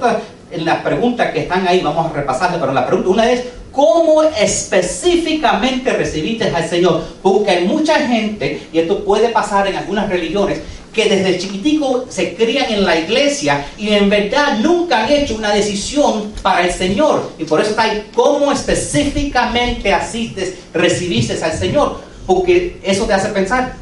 en 0.53 0.65
las 0.65 0.81
preguntas 0.83 1.31
que 1.31 1.41
están 1.41 1.67
ahí, 1.67 1.81
vamos 1.81 2.11
a 2.11 2.13
repasarlas, 2.13 2.59
pero 2.59 2.71
la 2.71 2.85
pregunta 2.85 3.09
una 3.09 3.31
es, 3.31 3.43
¿cómo 3.71 4.21
específicamente 4.23 5.91
recibiste 5.91 6.45
al 6.45 6.69
Señor? 6.69 7.03
Porque 7.21 7.51
hay 7.51 7.65
mucha 7.65 7.99
gente, 7.99 8.67
y 8.71 8.79
esto 8.79 9.03
puede 9.03 9.29
pasar 9.29 9.67
en 9.67 9.75
algunas 9.75 10.07
religiones, 10.07 10.61
que 10.93 11.09
desde 11.09 11.39
chiquitico 11.39 12.05
se 12.07 12.35
crían 12.35 12.71
en 12.71 12.85
la 12.85 12.95
iglesia 12.99 13.65
y 13.79 13.89
en 13.89 14.11
verdad 14.11 14.59
nunca 14.59 15.03
han 15.03 15.11
hecho 15.11 15.35
una 15.35 15.51
decisión 15.51 16.31
para 16.43 16.63
el 16.67 16.71
Señor. 16.71 17.31
Y 17.39 17.45
por 17.45 17.59
eso 17.59 17.71
está 17.71 17.83
ahí, 17.83 18.09
¿cómo 18.13 18.51
específicamente 18.51 19.91
asistes, 19.91 20.53
recibiste 20.71 21.43
al 21.43 21.53
Señor? 21.53 21.99
Porque 22.27 22.79
eso 22.83 23.05
te 23.05 23.13
hace 23.13 23.29
pensar, 23.29 23.73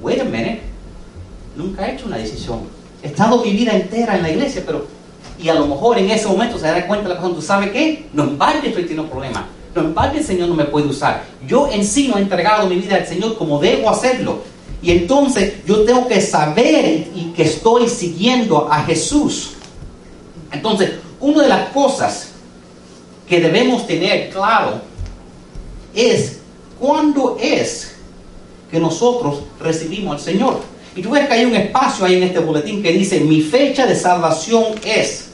wait 0.00 0.20
a 0.20 0.24
minute, 0.24 0.62
nunca 1.56 1.88
he 1.88 1.94
hecho 1.94 2.06
una 2.06 2.18
decisión. 2.18 2.62
He 3.04 3.06
estado 3.06 3.44
mi 3.44 3.52
vida 3.52 3.72
entera 3.72 4.16
en 4.16 4.22
la 4.22 4.30
iglesia, 4.30 4.64
pero... 4.66 4.97
Y 5.40 5.48
a 5.48 5.54
lo 5.54 5.66
mejor 5.66 5.98
en 5.98 6.10
ese 6.10 6.26
momento 6.26 6.58
se 6.58 6.66
da 6.66 6.86
cuenta 6.86 7.08
la 7.08 7.14
persona, 7.14 7.34
¿tú 7.34 7.42
sabes 7.42 7.70
qué? 7.70 8.08
No 8.12 8.24
en 8.24 8.36
parte 8.36 8.68
estoy 8.68 8.84
teniendo 8.84 9.10
problemas. 9.10 9.44
No 9.74 9.82
en 9.82 9.94
parte 9.94 10.18
el 10.18 10.24
Señor 10.24 10.48
no 10.48 10.54
me 10.54 10.64
puede 10.64 10.86
usar. 10.86 11.24
Yo 11.46 11.68
en 11.70 11.84
sí 11.84 12.08
no 12.08 12.18
he 12.18 12.22
entregado 12.22 12.68
mi 12.68 12.76
vida 12.76 12.96
al 12.96 13.06
Señor 13.06 13.38
como 13.38 13.60
debo 13.60 13.88
hacerlo. 13.90 14.40
Y 14.82 14.92
entonces 14.92 15.64
yo 15.66 15.84
tengo 15.84 16.06
que 16.06 16.20
saber 16.20 17.08
y 17.14 17.32
que 17.36 17.42
estoy 17.42 17.88
siguiendo 17.88 18.68
a 18.70 18.82
Jesús. 18.84 19.52
Entonces, 20.50 20.92
una 21.20 21.42
de 21.42 21.48
las 21.48 21.68
cosas 21.70 22.28
que 23.28 23.40
debemos 23.40 23.86
tener 23.86 24.30
claro 24.30 24.80
es 25.94 26.38
cuándo 26.78 27.36
es 27.40 27.94
que 28.70 28.78
nosotros 28.78 29.40
recibimos 29.60 30.14
al 30.14 30.20
Señor. 30.20 30.60
Y 30.94 31.02
tú 31.02 31.10
ves 31.10 31.26
que 31.26 31.34
hay 31.34 31.44
un 31.44 31.54
espacio 31.54 32.04
ahí 32.04 32.16
en 32.16 32.24
este 32.24 32.38
boletín 32.38 32.82
que 32.82 32.92
dice, 32.92 33.20
mi 33.20 33.40
fecha 33.40 33.86
de 33.86 33.94
salvación 33.94 34.64
es. 34.84 35.27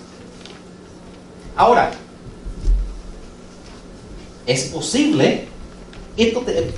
Ahora, 1.56 1.90
es 4.46 4.64
posible 4.64 5.48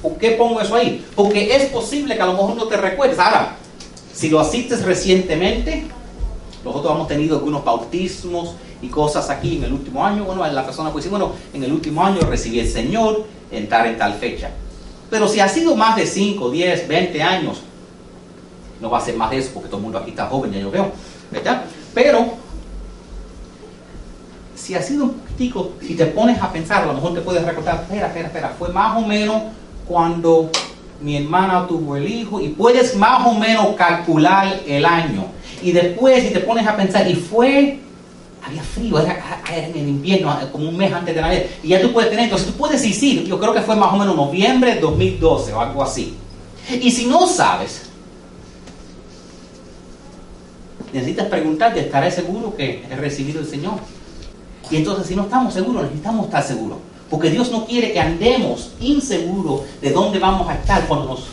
¿Por 0.01 0.17
qué 0.17 0.31
pongo 0.33 0.61
eso 0.61 0.75
ahí? 0.75 1.05
Porque 1.15 1.55
es 1.55 1.67
posible 1.67 2.17
que 2.17 2.23
a 2.23 2.27
lo 2.27 2.33
mejor 2.33 2.57
no 2.57 2.67
te 2.67 2.77
recuerdes. 2.77 3.19
Ahora, 3.19 3.57
si 4.13 4.31
lo 4.31 4.41
asistes 4.41 4.83
recientemente, 4.83 5.85
nosotros 6.65 6.95
hemos 6.95 7.09
tenido 7.09 7.37
algunos 7.37 7.63
bautismos 7.63 8.55
y 8.81 8.89
cosas 8.89 9.29
aquí 9.29 9.59
en 9.59 9.65
el 9.65 9.73
último 9.75 10.05
año. 10.05 10.25
Bueno, 10.25 10.47
la 10.47 10.65
persona 10.65 10.91
puede 10.91 11.05
decir, 11.05 11.11
bueno, 11.11 11.33
en 11.53 11.63
el 11.63 11.73
último 11.73 12.05
año 12.05 12.21
recibí 12.21 12.61
el 12.61 12.69
Señor 12.69 13.27
en 13.51 13.69
tal, 13.69 13.87
en 13.89 13.99
tal 13.99 14.15
fecha. 14.15 14.51
Pero 15.11 15.29
si 15.29 15.39
ha 15.41 15.49
sido 15.49 15.77
más 15.77 15.97
de 15.97 16.07
5, 16.07 16.51
10, 16.51 16.89
20 16.89 17.23
años, 17.23 17.59
no 18.81 18.91
va 18.91 18.99
a 18.99 19.03
ser 19.03 19.17
más 19.17 19.31
de 19.31 19.39
eso 19.39 19.51
porque 19.53 19.69
todo 19.69 19.79
el 19.79 19.83
mundo 19.85 19.99
aquí 19.99 20.11
está 20.11 20.27
joven, 20.27 20.53
ya 20.53 20.61
yo 20.61 20.71
veo, 20.71 20.91
¿verdad? 21.31 21.65
Pero 21.95 22.27
si 24.67 24.75
ha 24.75 24.83
sido 24.83 25.05
un 25.05 25.11
poquitico, 25.11 25.75
si 25.81 25.95
te 25.95 26.07
pones 26.07 26.43
a 26.43 26.53
pensar, 26.53 26.83
a 26.83 26.87
lo 26.87 26.95
mejor 26.95 27.15
te 27.15 27.21
puedes 27.21 27.45
recordar, 27.45 27.83
espera, 27.83 28.09
espera, 28.09 28.27
espera, 28.27 28.55
fue 28.59 28.71
más 28.71 28.97
o 28.97 29.07
menos 29.07 29.43
cuando 29.87 30.51
mi 31.01 31.17
hermana 31.17 31.69
tuvo 31.69 31.97
el 31.97 32.11
hijo 32.11 32.41
y 32.41 32.49
puedes 32.49 32.97
más 32.97 33.25
o 33.29 33.35
menos 33.35 33.77
calcular 33.77 34.59
el 34.67 34.85
año. 34.85 35.27
Y 35.63 35.71
después, 35.71 36.25
si 36.25 36.31
te 36.31 36.41
pones 36.41 36.67
a 36.67 36.77
pensar, 36.77 37.09
y 37.09 37.15
fue, 37.15 37.79
había 38.45 38.63
frío, 38.65 38.99
era, 38.99 39.41
en 39.55 39.71
el 39.71 39.89
invierno, 39.89 40.37
como 40.51 40.69
un 40.69 40.77
mes 40.77 40.93
antes 40.93 41.15
de 41.15 41.21
Navidad, 41.21 41.43
y 41.63 41.69
ya 41.69 41.81
tú 41.81 41.93
puedes 41.93 42.11
tener, 42.11 42.25
entonces 42.25 42.49
tú 42.49 42.55
puedes 42.55 42.83
decir, 42.83 43.23
yo 43.25 43.39
creo 43.39 43.55
que 43.55 43.61
fue 43.61 43.77
más 43.77 43.93
o 43.93 43.97
menos 43.97 44.17
noviembre 44.17 44.75
de 44.75 44.81
2012 44.81 45.53
o 45.53 45.61
algo 45.61 45.81
así. 45.81 46.17
Y 46.69 46.91
si 46.91 47.07
no 47.07 47.29
sabes, 47.29 47.83
necesitas 50.93 51.29
preguntarte, 51.29 51.79
¿estaré 51.79 52.11
seguro 52.11 52.57
que 52.57 52.85
he 52.91 52.97
recibido 52.97 53.39
el 53.39 53.47
Señor? 53.47 53.75
Y 54.71 54.77
entonces 54.77 55.07
si 55.07 55.17
no 55.17 55.23
estamos 55.23 55.55
seguros, 55.55 55.83
necesitamos 55.85 56.27
estar 56.27 56.43
seguros. 56.43 56.79
Porque 57.11 57.31
Dios 57.31 57.51
no 57.53 57.67
quiere 57.67 57.93
que 57.93 58.01
andemos 58.01 58.73
inseguros 58.81 59.63
de 59.81 59.91
dónde 59.93 60.19
vamos 60.19 60.49
a 60.49 60.55
estar 60.55 60.87
cuando 60.89 61.07
nos, 61.07 61.25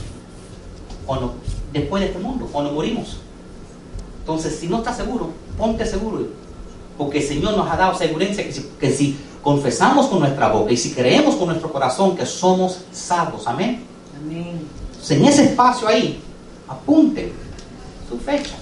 cuando, 1.05 1.33
después 1.71 2.01
de 2.01 2.09
este 2.09 2.19
mundo, 2.19 2.47
cuando 2.51 2.71
morimos. 2.71 3.17
Entonces, 4.19 4.57
si 4.59 4.67
no 4.67 4.77
estás 4.77 4.97
seguro, 4.97 5.31
ponte 5.57 5.85
seguro. 5.85 6.27
Porque 6.97 7.19
el 7.19 7.27
Señor 7.27 7.57
nos 7.57 7.69
ha 7.69 7.75
dado 7.75 7.97
seguridad 7.97 8.35
que 8.35 8.53
si, 8.53 8.69
que 8.79 8.91
si 8.91 9.17
confesamos 9.41 10.07
con 10.07 10.19
nuestra 10.19 10.49
boca 10.49 10.71
y 10.71 10.77
si 10.77 10.93
creemos 10.93 11.35
con 11.35 11.47
nuestro 11.47 11.71
corazón 11.71 12.15
que 12.15 12.25
somos 12.25 12.81
salvos. 12.91 13.47
Amén. 13.47 13.83
Amén. 14.15 14.61
Entonces, 14.91 15.17
en 15.17 15.25
ese 15.25 15.43
espacio 15.45 15.87
ahí, 15.87 16.21
apunte 16.67 17.33
su 18.07 18.17
fecha. 18.19 18.55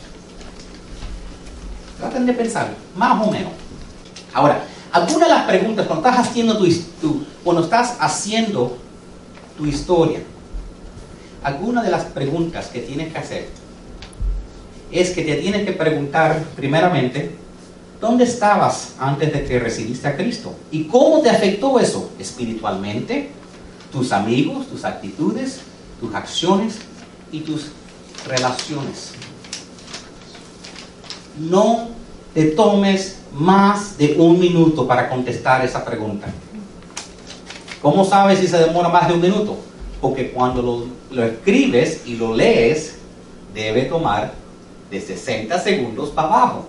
Traten 1.99 2.25
de 2.25 2.33
pensar, 2.33 2.73
más 2.95 3.27
o 3.27 3.29
menos. 3.29 3.60
Ahora, 4.33 4.63
Algunas 4.91 5.21
de 5.21 5.33
las 5.33 5.45
preguntas, 5.45 5.87
cuando 5.87 6.05
estás 6.05 6.27
haciendo 6.27 6.57
tu, 6.57 7.25
cuando 7.45 7.63
estás 7.63 7.95
haciendo 7.99 8.77
tu 9.57 9.65
historia, 9.65 10.19
algunas 11.43 11.85
de 11.85 11.91
las 11.91 12.03
preguntas 12.05 12.67
que 12.67 12.79
tienes 12.79 13.13
que 13.13 13.17
hacer 13.17 13.49
es 14.91 15.11
que 15.11 15.21
te 15.23 15.35
tienes 15.35 15.65
que 15.65 15.71
preguntar 15.71 16.43
primeramente, 16.57 17.31
¿dónde 18.01 18.25
estabas 18.25 18.95
antes 18.99 19.31
de 19.31 19.45
que 19.45 19.59
recibiste 19.59 20.09
a 20.09 20.17
Cristo? 20.17 20.53
¿Y 20.71 20.83
cómo 20.83 21.21
te 21.21 21.29
afectó 21.29 21.79
eso 21.79 22.11
espiritualmente? 22.19 23.31
Tus 23.93 24.11
amigos, 24.11 24.67
tus 24.67 24.83
actitudes, 24.83 25.61
tus 26.01 26.13
acciones 26.13 26.79
y 27.31 27.39
tus 27.39 27.67
relaciones. 28.27 29.13
No 31.39 32.00
te 32.33 32.45
tomes 32.51 33.19
más 33.33 33.97
de 33.97 34.15
un 34.17 34.39
minuto 34.39 34.87
para 34.87 35.09
contestar 35.09 35.63
esa 35.65 35.83
pregunta. 35.83 36.27
¿Cómo 37.81 38.05
sabes 38.05 38.39
si 38.39 38.47
se 38.47 38.57
demora 38.57 38.89
más 38.89 39.07
de 39.07 39.15
un 39.15 39.21
minuto? 39.21 39.57
Porque 39.99 40.31
cuando 40.31 40.61
lo, 40.61 40.85
lo 41.15 41.25
escribes 41.25 42.03
y 42.05 42.15
lo 42.15 42.35
lees, 42.35 42.97
debe 43.53 43.83
tomar 43.83 44.33
de 44.89 45.01
60 45.01 45.59
segundos 45.59 46.09
para 46.09 46.27
abajo. 46.27 46.65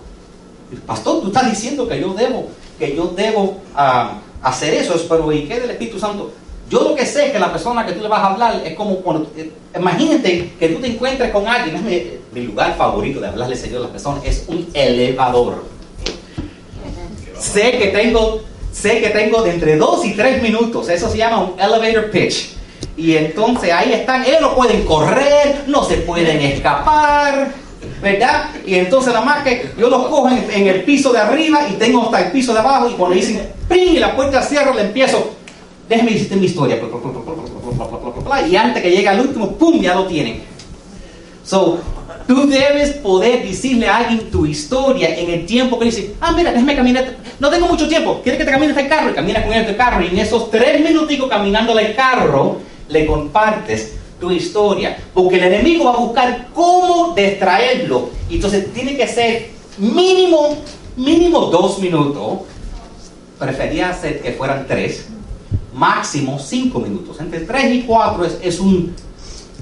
Pastor, 0.85 1.21
tú 1.21 1.27
estás 1.27 1.49
diciendo 1.49 1.87
que 1.87 1.99
yo 1.99 2.13
debo, 2.13 2.47
que 2.79 2.95
yo 2.95 3.13
debo 3.15 3.57
ah, 3.75 4.19
hacer 4.41 4.73
eso, 4.73 4.95
pero 5.07 5.31
¿y 5.31 5.45
qué 5.45 5.59
del 5.59 5.71
Espíritu 5.71 5.99
Santo? 5.99 6.31
Yo 6.69 6.83
lo 6.83 6.95
que 6.95 7.05
sé 7.05 7.27
es 7.27 7.31
que 7.31 7.39
la 7.39 7.51
persona 7.51 7.85
que 7.85 7.93
tú 7.93 8.01
le 8.01 8.07
vas 8.07 8.21
a 8.21 8.33
hablar 8.33 8.61
es 8.65 8.75
como 8.75 8.95
cuando, 8.97 9.29
eh, 9.37 9.51
imagínate 9.77 10.53
que 10.59 10.69
tú 10.69 10.79
te 10.79 10.87
encuentres 10.87 11.31
con 11.31 11.47
alguien, 11.47 12.21
mi, 12.33 12.41
lugar 12.41 12.75
favorito 12.75 13.19
de 13.19 13.27
hablarle 13.27 13.55
Señor 13.55 13.77
a 13.77 13.81
las 13.81 13.91
personas 13.91 14.23
es 14.25 14.45
un 14.47 14.67
elevador. 14.73 15.65
Sé 17.39 17.77
que 17.77 17.87
tengo, 17.87 18.41
sé 18.71 19.01
que 19.01 19.09
tengo 19.09 19.41
de 19.41 19.51
entre 19.51 19.75
dos 19.75 20.05
y 20.05 20.13
tres 20.13 20.41
minutos, 20.41 20.89
eso 20.89 21.09
se 21.09 21.17
llama 21.17 21.41
un 21.41 21.59
elevator 21.59 22.09
pitch. 22.09 22.53
Y 22.95 23.15
entonces 23.15 23.71
ahí 23.71 23.91
están, 23.93 24.23
ellos 24.23 24.41
no 24.41 24.55
pueden 24.55 24.85
correr, 24.85 25.63
no 25.67 25.83
se 25.83 25.97
pueden 25.97 26.39
escapar, 26.39 27.51
¿verdad? 28.01 28.49
Y 28.65 28.75
entonces 28.75 29.13
nada 29.13 29.25
más 29.25 29.43
que 29.43 29.71
yo 29.77 29.89
los 29.89 30.07
cojo 30.07 30.29
en, 30.29 30.67
el 30.67 30.83
piso 30.83 31.11
de 31.11 31.19
arriba 31.19 31.67
y 31.69 31.73
tengo 31.73 32.03
hasta 32.03 32.25
el 32.25 32.31
piso 32.31 32.53
de 32.53 32.59
abajo 32.59 32.89
y 32.89 32.93
cuando 32.93 33.15
dicen 33.15 33.49
¡pring! 33.67 33.95
y 33.95 33.99
la 33.99 34.15
puerta 34.15 34.41
cierra, 34.41 34.73
le 34.73 34.81
empiezo, 34.81 35.31
déjeme 35.89 36.11
decirte 36.11 36.35
mi 36.35 36.45
historia. 36.45 36.79
Y 38.49 38.55
antes 38.55 38.83
que 38.83 38.91
llegue 38.91 39.07
al 39.07 39.19
último, 39.19 39.51
¡pum! 39.53 39.81
ya 39.81 39.95
lo 39.95 40.05
tienen. 40.05 40.43
So, 41.43 41.79
tú 42.27 42.47
debes 42.47 42.91
poder 42.93 43.43
decirle 43.43 43.87
a 43.87 43.97
alguien 43.97 44.31
tu 44.31 44.45
historia 44.45 45.17
en 45.17 45.29
el 45.29 45.45
tiempo 45.45 45.79
que 45.79 45.85
dice, 45.85 46.15
ah, 46.21 46.31
mira, 46.31 46.51
déjame 46.51 46.75
caminar, 46.75 47.15
no 47.39 47.49
tengo 47.49 47.67
mucho 47.67 47.87
tiempo, 47.87 48.21
¿quieres 48.23 48.39
que 48.39 48.45
te 48.45 48.51
camine 48.51 48.79
el 48.79 48.89
carro? 48.89 49.11
Y 49.11 49.13
camina 49.13 49.43
con 49.43 49.53
él 49.53 49.65
el 49.65 49.77
carro 49.77 50.03
y 50.03 50.07
en 50.07 50.19
esos 50.19 50.49
tres 50.51 50.81
minuticos 50.81 51.29
caminando 51.29 51.77
el 51.77 51.95
carro, 51.95 52.59
le 52.89 53.05
compartes 53.05 53.97
tu 54.19 54.31
historia, 54.31 54.97
porque 55.13 55.35
el 55.35 55.43
enemigo 55.43 55.85
va 55.85 55.93
a 55.95 55.97
buscar 55.97 56.47
cómo 56.53 57.13
distraerlo. 57.13 58.09
Y 58.29 58.35
entonces 58.35 58.73
tiene 58.73 58.95
que 58.95 59.07
ser 59.07 59.49
mínimo, 59.77 60.57
mínimo 60.95 61.47
dos 61.47 61.79
minutos. 61.79 62.39
Prefería 63.37 63.89
hacer 63.89 64.21
que 64.21 64.31
fueran 64.31 64.65
tres, 64.67 65.07
máximo 65.73 66.39
cinco 66.39 66.79
minutos. 66.79 67.19
Entre 67.19 67.41
tres 67.41 67.73
y 67.73 67.81
cuatro 67.81 68.25
es, 68.25 68.59
un 68.59 68.95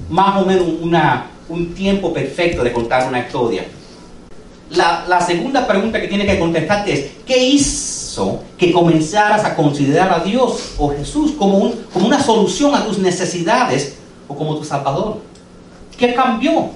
más 0.08 0.40
o 0.40 0.46
menos 0.46 0.66
una, 0.80 1.26
un 1.52 1.74
tiempo 1.74 2.12
perfecto 2.12 2.64
de 2.64 2.72
contar 2.72 3.06
una 3.08 3.20
historia. 3.20 3.64
La, 4.70 5.20
segunda 5.20 5.66
pregunta 5.66 6.00
que 6.00 6.08
tiene 6.08 6.24
que 6.24 6.38
contestarte 6.38 6.92
es, 6.92 7.10
¿qué 7.26 7.36
hizo 7.36 8.42
que 8.56 8.72
comenzaras 8.72 9.44
a 9.44 9.54
considerar 9.54 10.10
a 10.12 10.24
Dios 10.24 10.74
o 10.78 10.88
Jesús 10.90 11.32
como, 11.32 11.58
un, 11.58 11.72
como 11.92 12.06
una 12.06 12.22
solución 12.22 12.74
a 12.74 12.84
tus 12.84 12.98
necesidades 12.98 13.96
como 14.34 14.56
tu 14.56 14.64
Salvador? 14.64 15.18
¿Qué 15.96 16.14
cambió? 16.14 16.70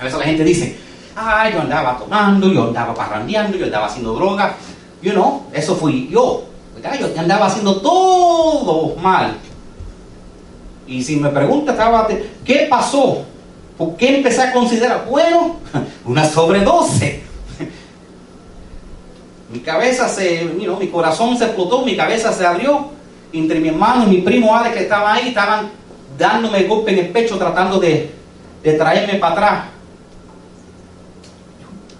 A 0.00 0.04
veces 0.04 0.18
la 0.18 0.24
gente 0.24 0.42
dice, 0.42 0.78
ah, 1.14 1.50
yo 1.50 1.60
andaba 1.60 1.98
tomando, 1.98 2.50
yo 2.50 2.64
andaba 2.64 2.94
parrandeando, 2.94 3.58
yo 3.58 3.66
andaba 3.66 3.86
haciendo 3.86 4.14
droga. 4.14 4.56
You 5.02 5.12
know, 5.12 5.42
eso 5.52 5.76
fui 5.76 6.08
yo. 6.10 6.44
Yo 6.98 7.20
andaba 7.20 7.46
haciendo 7.46 7.80
todo 7.80 8.96
mal. 8.96 9.36
Y 10.86 11.02
si 11.02 11.16
me 11.16 11.28
preguntas, 11.28 11.76
¿qué 12.44 12.66
pasó? 12.68 13.24
¿Por 13.76 13.96
qué 13.96 14.16
empecé 14.16 14.42
a 14.42 14.52
considerar? 14.52 15.06
Bueno, 15.08 15.56
una 16.04 16.24
sobredose. 16.24 17.22
mi 19.52 19.60
cabeza 19.60 20.08
se, 20.08 20.44
mi 20.44 20.88
corazón 20.88 21.36
se 21.36 21.44
explotó, 21.44 21.84
mi 21.84 21.96
cabeza 21.96 22.32
se 22.32 22.46
abrió. 22.46 22.90
Entre 23.32 23.60
mi 23.60 23.68
hermano 23.68 24.04
y 24.04 24.16
mi 24.16 24.18
primo 24.18 24.54
Ale 24.54 24.72
que 24.72 24.80
estaba 24.80 25.14
ahí, 25.14 25.28
estaban 25.28 25.70
dándome 26.18 26.64
golpe 26.64 26.92
en 26.92 26.98
el 26.98 27.08
pecho 27.08 27.38
tratando 27.38 27.80
de, 27.80 28.10
traerme 28.62 29.14
para 29.14 29.32
atrás. 29.32 29.64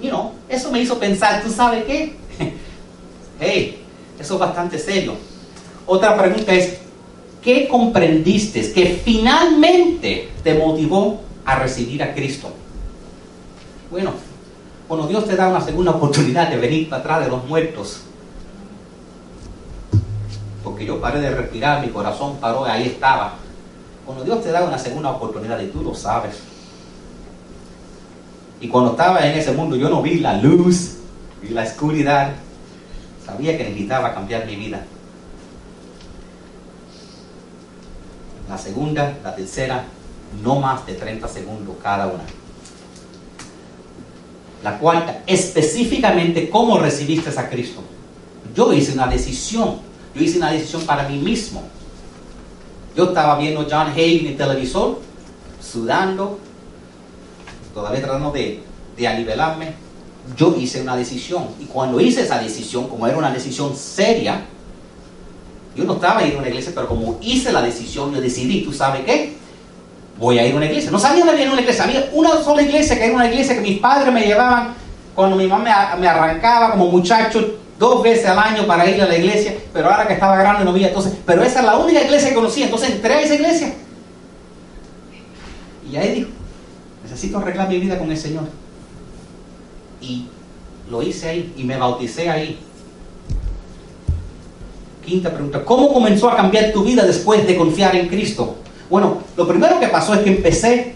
You 0.00 0.10
know, 0.10 0.32
eso 0.48 0.70
me 0.70 0.80
hizo 0.80 0.98
pensar, 0.98 1.42
¿tú 1.42 1.50
sabes 1.50 1.84
qué? 1.84 2.16
hey, 3.40 3.82
eso 4.18 4.34
es 4.34 4.40
bastante 4.40 4.78
serio. 4.78 5.14
Otra 5.86 6.16
pregunta 6.16 6.52
es, 6.52 6.78
¿qué 7.40 7.66
comprendiste 7.66 8.72
que 8.72 9.00
finalmente 9.04 10.28
te 10.42 10.54
motivó 10.54 11.20
a 11.44 11.56
recibir 11.56 12.02
a 12.02 12.14
Cristo? 12.14 12.50
Bueno, 13.90 14.12
cuando 14.88 15.06
Dios 15.06 15.26
te 15.26 15.36
da 15.36 15.48
una 15.48 15.60
segunda 15.60 15.92
oportunidad 15.92 16.48
de 16.48 16.56
venir 16.56 16.88
para 16.88 17.00
atrás 17.00 17.24
de 17.24 17.30
los 17.30 17.44
muertos, 17.46 18.02
porque 20.62 20.84
yo 20.84 21.00
paré 21.00 21.20
de 21.20 21.30
respirar, 21.30 21.84
mi 21.84 21.92
corazón 21.92 22.36
paró, 22.38 22.64
ahí 22.64 22.86
estaba. 22.86 23.34
Cuando 24.06 24.24
Dios 24.24 24.42
te 24.42 24.50
da 24.50 24.64
una 24.64 24.78
segunda 24.78 25.10
oportunidad 25.10 25.60
y 25.60 25.68
tú 25.68 25.82
lo 25.82 25.94
sabes. 25.94 26.36
Y 28.60 28.68
cuando 28.68 28.92
estaba 28.92 29.26
en 29.26 29.38
ese 29.38 29.52
mundo 29.52 29.76
yo 29.76 29.88
no 29.88 30.02
vi 30.02 30.20
la 30.20 30.36
luz, 30.36 30.98
vi 31.42 31.48
la 31.48 31.62
oscuridad. 31.64 32.32
Sabía 33.24 33.56
que 33.56 33.64
necesitaba 33.64 34.14
cambiar 34.14 34.46
mi 34.46 34.56
vida. 34.56 34.84
La 38.48 38.58
segunda, 38.58 39.16
la 39.24 39.34
tercera, 39.34 39.84
no 40.42 40.60
más 40.60 40.86
de 40.86 40.94
30 40.94 41.28
segundos 41.28 41.76
cada 41.82 42.06
una. 42.06 42.24
La 44.62 44.78
cuarta, 44.78 45.22
específicamente 45.26 46.48
cómo 46.48 46.78
recibiste 46.78 47.30
a 47.38 47.48
Cristo. 47.48 47.82
Yo 48.54 48.72
hice 48.72 48.92
una 48.92 49.06
decisión. 49.08 49.80
Yo 50.14 50.22
hice 50.22 50.38
una 50.38 50.52
decisión 50.52 50.82
para 50.82 51.08
mí 51.08 51.18
mismo. 51.18 51.62
Yo 52.96 53.04
estaba 53.04 53.38
viendo 53.38 53.66
John 53.68 53.88
Hagen 53.88 54.26
en 54.26 54.36
televisor, 54.36 55.00
sudando, 55.60 56.38
todavía 57.72 58.02
tratando 58.02 58.30
de, 58.30 58.62
de. 58.96 59.74
Yo 60.36 60.54
hice 60.56 60.82
una 60.82 60.96
decisión. 60.96 61.48
Y 61.58 61.64
cuando 61.64 62.00
hice 62.00 62.22
esa 62.22 62.38
decisión, 62.38 62.88
como 62.88 63.06
era 63.06 63.16
una 63.16 63.32
decisión 63.32 63.74
seria, 63.74 64.44
yo 65.74 65.84
no 65.84 65.94
estaba 65.94 66.20
a 66.20 66.38
una 66.38 66.48
iglesia, 66.48 66.72
pero 66.74 66.86
como 66.86 67.18
hice 67.22 67.50
la 67.50 67.62
decisión, 67.62 68.14
yo 68.14 68.20
decidí, 68.20 68.62
¿tú 68.62 68.72
sabes 68.72 69.04
qué? 69.04 69.41
Voy 70.22 70.38
a 70.38 70.46
ir 70.46 70.54
a 70.54 70.56
una 70.56 70.66
iglesia. 70.66 70.92
No 70.92 71.00
sabía 71.00 71.24
dónde 71.24 71.42
había 71.42 71.52
una 71.52 71.62
iglesia, 71.62 71.82
había 71.82 72.08
una 72.12 72.40
sola 72.44 72.62
iglesia, 72.62 72.96
que 72.96 73.06
era 73.06 73.14
una 73.14 73.26
iglesia 73.26 73.56
que 73.56 73.60
mis 73.60 73.80
padres 73.80 74.14
me 74.14 74.24
llevaban 74.24 74.72
cuando 75.16 75.34
mi 75.34 75.48
mamá 75.48 75.96
me 75.98 76.06
arrancaba 76.06 76.70
como 76.70 76.86
muchacho 76.86 77.58
dos 77.76 78.04
veces 78.04 78.26
al 78.26 78.38
año 78.38 78.64
para 78.64 78.88
ir 78.88 79.02
a 79.02 79.06
la 79.06 79.18
iglesia, 79.18 79.56
pero 79.72 79.90
ahora 79.90 80.06
que 80.06 80.14
estaba 80.14 80.36
grande 80.36 80.64
no 80.64 80.70
había, 80.70 80.86
entonces, 80.86 81.14
pero 81.26 81.42
esa 81.42 81.58
es 81.58 81.66
la 81.66 81.76
única 81.76 82.00
iglesia 82.00 82.28
que 82.28 82.36
conocía, 82.36 82.66
entonces 82.66 82.90
entré 82.90 83.14
a 83.14 83.20
esa 83.20 83.34
iglesia. 83.34 83.74
Y 85.90 85.96
ahí 85.96 86.14
dijo, 86.14 86.30
necesito 87.02 87.38
arreglar 87.38 87.68
mi 87.68 87.78
vida 87.80 87.98
con 87.98 88.08
el 88.08 88.16
Señor. 88.16 88.44
Y 90.00 90.28
lo 90.88 91.02
hice 91.02 91.30
ahí 91.30 91.52
y 91.56 91.64
me 91.64 91.76
bauticé 91.76 92.30
ahí. 92.30 92.60
Quinta 95.04 95.32
pregunta, 95.32 95.64
¿cómo 95.64 95.92
comenzó 95.92 96.30
a 96.30 96.36
cambiar 96.36 96.70
tu 96.70 96.84
vida 96.84 97.04
después 97.04 97.44
de 97.44 97.56
confiar 97.56 97.96
en 97.96 98.06
Cristo? 98.06 98.61
Bueno, 98.92 99.22
lo 99.38 99.48
primero 99.48 99.80
que 99.80 99.88
pasó 99.88 100.12
es 100.12 100.20
que 100.20 100.28
empecé, 100.28 100.92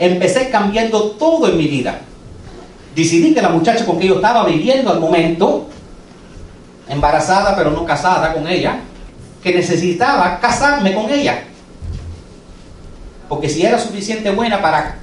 empecé 0.00 0.50
cambiando 0.50 1.12
todo 1.12 1.48
en 1.48 1.56
mi 1.56 1.68
vida. 1.68 2.00
Decidí 2.96 3.32
que 3.32 3.40
la 3.40 3.50
muchacha 3.50 3.86
con 3.86 3.96
que 3.96 4.08
yo 4.08 4.16
estaba 4.16 4.44
viviendo 4.44 4.90
al 4.90 4.98
momento 4.98 5.68
embarazada 6.88 7.54
pero 7.54 7.70
no 7.70 7.84
casada 7.84 8.34
con 8.34 8.48
ella, 8.48 8.80
que 9.40 9.54
necesitaba 9.54 10.40
casarme 10.40 10.92
con 10.92 11.08
ella. 11.10 11.44
Porque 13.28 13.48
si 13.48 13.64
era 13.64 13.78
suficiente 13.78 14.32
buena 14.32 14.60
para 14.60 14.98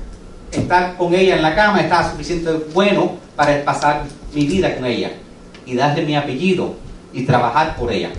estar 0.52 0.98
con 0.98 1.16
ella 1.16 1.38
en 1.38 1.42
la 1.42 1.56
cama, 1.56 1.80
estaba 1.80 2.12
suficiente 2.12 2.52
bueno 2.74 3.14
para 3.38 3.64
pasar 3.64 4.04
mi 4.34 4.46
vida 4.46 4.76
con 4.76 4.84
ella 4.84 5.14
y 5.66 5.74
darle 5.74 6.04
mi 6.04 6.18
apellido 6.18 6.76
y 7.14 7.26
trabajar 7.26 7.78
por 7.78 7.94
ella. 7.94 8.10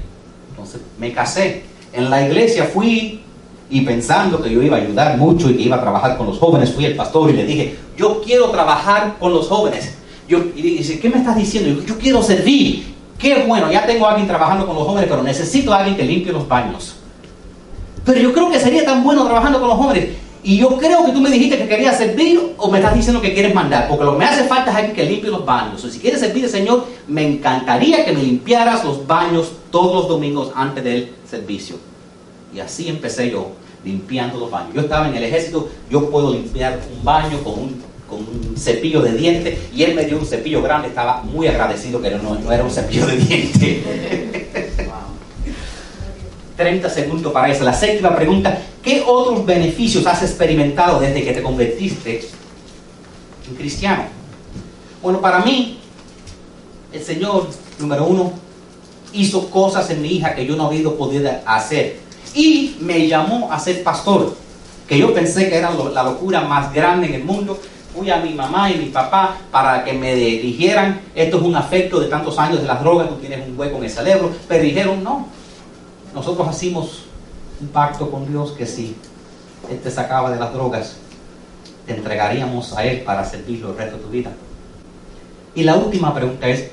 Entonces 0.49 0.81
me 0.99 1.13
casé. 1.13 1.65
En 1.93 2.09
la 2.09 2.27
iglesia 2.27 2.65
fui 2.65 3.26
y 3.69 3.81
pensando 3.81 4.41
que 4.41 4.51
yo 4.51 4.63
iba 4.63 4.77
a 4.77 4.81
ayudar 4.81 5.17
mucho 5.17 5.51
y 5.51 5.57
que 5.57 5.63
iba 5.63 5.77
a 5.77 5.81
trabajar 5.81 6.17
con 6.17 6.27
los 6.27 6.39
jóvenes, 6.39 6.73
fui 6.73 6.85
el 6.85 6.95
pastor 6.95 7.31
y 7.31 7.35
le 7.35 7.45
dije, 7.45 7.77
yo 7.97 8.21
quiero 8.25 8.51
trabajar 8.51 9.17
con 9.19 9.33
los 9.33 9.49
jóvenes. 9.49 9.95
Yo, 10.29 10.39
y 10.55 10.63
dice, 10.63 10.99
¿qué 10.99 11.09
me 11.09 11.19
estás 11.19 11.37
diciendo? 11.37 11.81
Yo, 11.81 11.87
yo 11.87 11.99
quiero 11.99 12.23
servir. 12.23 12.95
qué 13.19 13.45
bueno, 13.47 13.71
ya 13.71 13.87
tengo 13.87 14.07
a 14.07 14.11
alguien 14.11 14.29
trabajando 14.29 14.67
con 14.67 14.77
los 14.77 14.87
jóvenes, 14.87 15.09
pero 15.09 15.23
necesito 15.23 15.73
a 15.73 15.79
alguien 15.79 15.97
que 15.97 16.05
limpie 16.05 16.33
los 16.33 16.47
baños. 16.47 16.97
Pero 18.05 18.21
yo 18.21 18.33
creo 18.33 18.51
que 18.51 18.61
sería 18.61 18.85
tan 18.85 19.03
bueno 19.03 19.25
trabajando 19.25 19.59
con 19.59 19.69
los 19.69 19.79
jóvenes. 19.79 20.09
Y 20.45 20.59
yo 20.59 20.77
creo 20.79 21.05
que 21.05 21.11
tú 21.11 21.21
me 21.21 21.29
dijiste 21.29 21.59
que 21.59 21.67
querías 21.67 21.99
servir 21.99 22.55
o 22.57 22.71
me 22.71 22.79
estás 22.79 22.95
diciendo 22.95 23.21
que 23.21 23.35
quieres 23.35 23.53
mandar. 23.53 23.89
Porque 23.89 24.05
lo 24.05 24.13
que 24.13 24.19
me 24.19 24.25
hace 24.27 24.45
falta 24.45 24.71
es 24.71 24.77
alguien 24.77 24.95
que 24.95 25.05
limpie 25.05 25.29
los 25.29 25.45
baños. 25.45 25.85
O 25.85 25.91
si 25.91 25.99
quieres 25.99 26.21
servir, 26.21 26.49
Señor, 26.49 26.87
me 27.09 27.27
encantaría 27.27 28.05
que 28.05 28.13
me 28.13 28.23
limpiaras 28.23 28.85
los 28.85 29.05
baños 29.09 29.51
todos 29.73 29.93
los 29.93 30.09
domingos 30.09 30.53
antes 30.55 30.85
del 30.85 31.13
servicio. 31.29 31.77
Y 32.57 32.61
así 32.61 32.89
empecé 32.89 33.31
yo, 33.31 33.53
limpiando 33.85 34.41
los 34.41 34.51
baños. 34.51 34.75
Yo 34.75 34.81
estaba 34.81 35.09
en 35.11 35.15
el 35.15 35.25
ejército, 35.25 35.69
yo 35.91 36.09
puedo 36.09 36.33
limpiar 36.33 36.81
un 36.91 37.05
baño 37.05 37.39
con 37.45 37.53
un, 37.53 37.83
con 38.09 38.21
un 38.21 38.57
cepillo 38.57 39.03
de 39.03 39.13
dientes. 39.13 39.59
Y 39.75 39.83
él 39.83 39.95
me 39.95 40.07
dio 40.07 40.19
un 40.19 40.25
cepillo 40.25 40.63
grande, 40.63 40.89
estaba 40.89 41.23
muy 41.23 41.49
agradecido 41.49 42.01
que 42.01 42.11
no, 42.13 42.51
era 42.51 42.65
un 42.65 42.71
cepillo 42.71 43.07
de 43.07 43.17
dientes. 43.19 43.85
30 46.57 46.89
segundos 46.89 47.31
para 47.31 47.53
eso. 47.53 47.63
La 47.63 47.75
séptima 47.75 48.17
pregunta, 48.17 48.59
¿qué 48.83 49.05
otros 49.07 49.45
beneficios 49.45 50.07
has 50.07 50.23
experimentado 50.23 50.99
desde 50.99 51.23
que 51.23 51.35
te 51.35 51.43
convertiste 51.43 52.23
en 53.47 53.55
cristiano? 53.55 54.05
Bueno, 55.03 55.21
para 55.21 55.41
mí, 55.41 55.79
el 56.91 57.03
Señor, 57.03 57.49
número 57.79 58.07
uno, 58.07 58.33
hizo 59.13 59.51
cosas 59.51 59.91
en 59.91 60.01
mi 60.01 60.09
hija 60.09 60.35
que 60.35 60.47
yo 60.47 60.57
no 60.57 60.69
había 60.69 60.89
podido 60.89 61.31
hacer. 61.45 62.06
Y 62.37 62.77
me 62.81 63.09
llamó 63.09 63.51
a 63.51 63.59
ser 63.59 63.83
pastor, 63.83 64.37
que 64.87 64.99
yo 64.99 65.15
pensé 65.15 65.49
que 65.49 65.57
era 65.57 65.71
la 65.71 66.03
locura 66.03 66.43
más 66.43 66.73
grande 66.73 67.07
en 67.07 67.15
el 67.15 67.25
mundo. 67.25 67.59
Fui 67.97 68.11
a 68.11 68.19
mi 68.19 68.35
mamá 68.35 68.71
y 68.71 68.77
mi 68.77 68.91
papá 68.91 69.39
para 69.51 69.83
que 69.83 69.95
me 69.95 70.15
dijeran, 70.15 71.01
esto 71.15 71.39
es 71.39 71.43
un 71.43 71.57
afecto 71.57 71.99
de 71.99 72.09
tantos 72.09 72.39
años 72.39 72.61
de 72.61 72.67
las 72.67 72.81
drogas, 72.83 73.09
tú 73.09 73.15
tienes 73.15 73.49
un 73.49 73.59
hueco 73.59 73.79
en 73.79 73.85
el 73.85 73.91
cerebro, 73.91 74.31
pero 74.47 74.63
dijeron, 74.63 75.03
no, 75.03 75.29
nosotros 76.15 76.47
hacemos 76.47 77.07
un 77.59 77.69
pacto 77.69 78.11
con 78.11 78.31
Dios 78.31 78.53
que 78.53 78.67
si 78.67 78.95
Él 79.71 79.81
te 79.81 79.91
sacaba 79.91 80.31
de 80.31 80.39
las 80.39 80.53
drogas, 80.53 80.97
te 81.87 81.95
entregaríamos 81.95 82.77
a 82.77 82.85
Él 82.85 83.01
para 83.01 83.25
servirlo 83.25 83.71
el 83.71 83.79
resto 83.79 83.97
de 83.97 84.03
tu 84.03 84.11
vida. 84.11 84.31
Y 85.55 85.65
la 85.65 85.77
última 85.77 86.15
pregunta 86.15 86.47
es, 86.49 86.71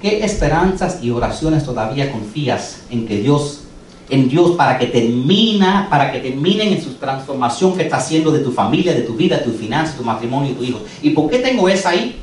¿qué 0.00 0.24
esperanzas 0.24 1.02
y 1.02 1.10
oraciones 1.10 1.62
todavía 1.62 2.10
confías 2.10 2.84
en 2.88 3.06
que 3.06 3.18
Dios, 3.18 3.64
en 4.10 4.28
Dios 4.28 4.52
para 4.52 4.78
que 4.78 4.86
termina, 4.86 5.86
para 5.88 6.12
que 6.12 6.18
terminen 6.18 6.72
en 6.72 6.82
su 6.82 6.94
transformación 6.94 7.76
que 7.76 7.84
está 7.84 7.96
haciendo 7.98 8.30
de 8.30 8.40
tu 8.40 8.52
familia, 8.52 8.92
de 8.92 9.02
tu 9.02 9.14
vida, 9.14 9.38
de 9.38 9.44
tu 9.44 9.52
finanzas, 9.52 9.96
tu 9.96 10.04
matrimonio 10.04 10.50
y 10.50 10.54
tu 10.54 10.64
hijo? 10.64 10.80
¿Y 11.02 11.10
por 11.10 11.30
qué 11.30 11.38
tengo 11.38 11.68
esa 11.68 11.90
ahí? 11.90 12.20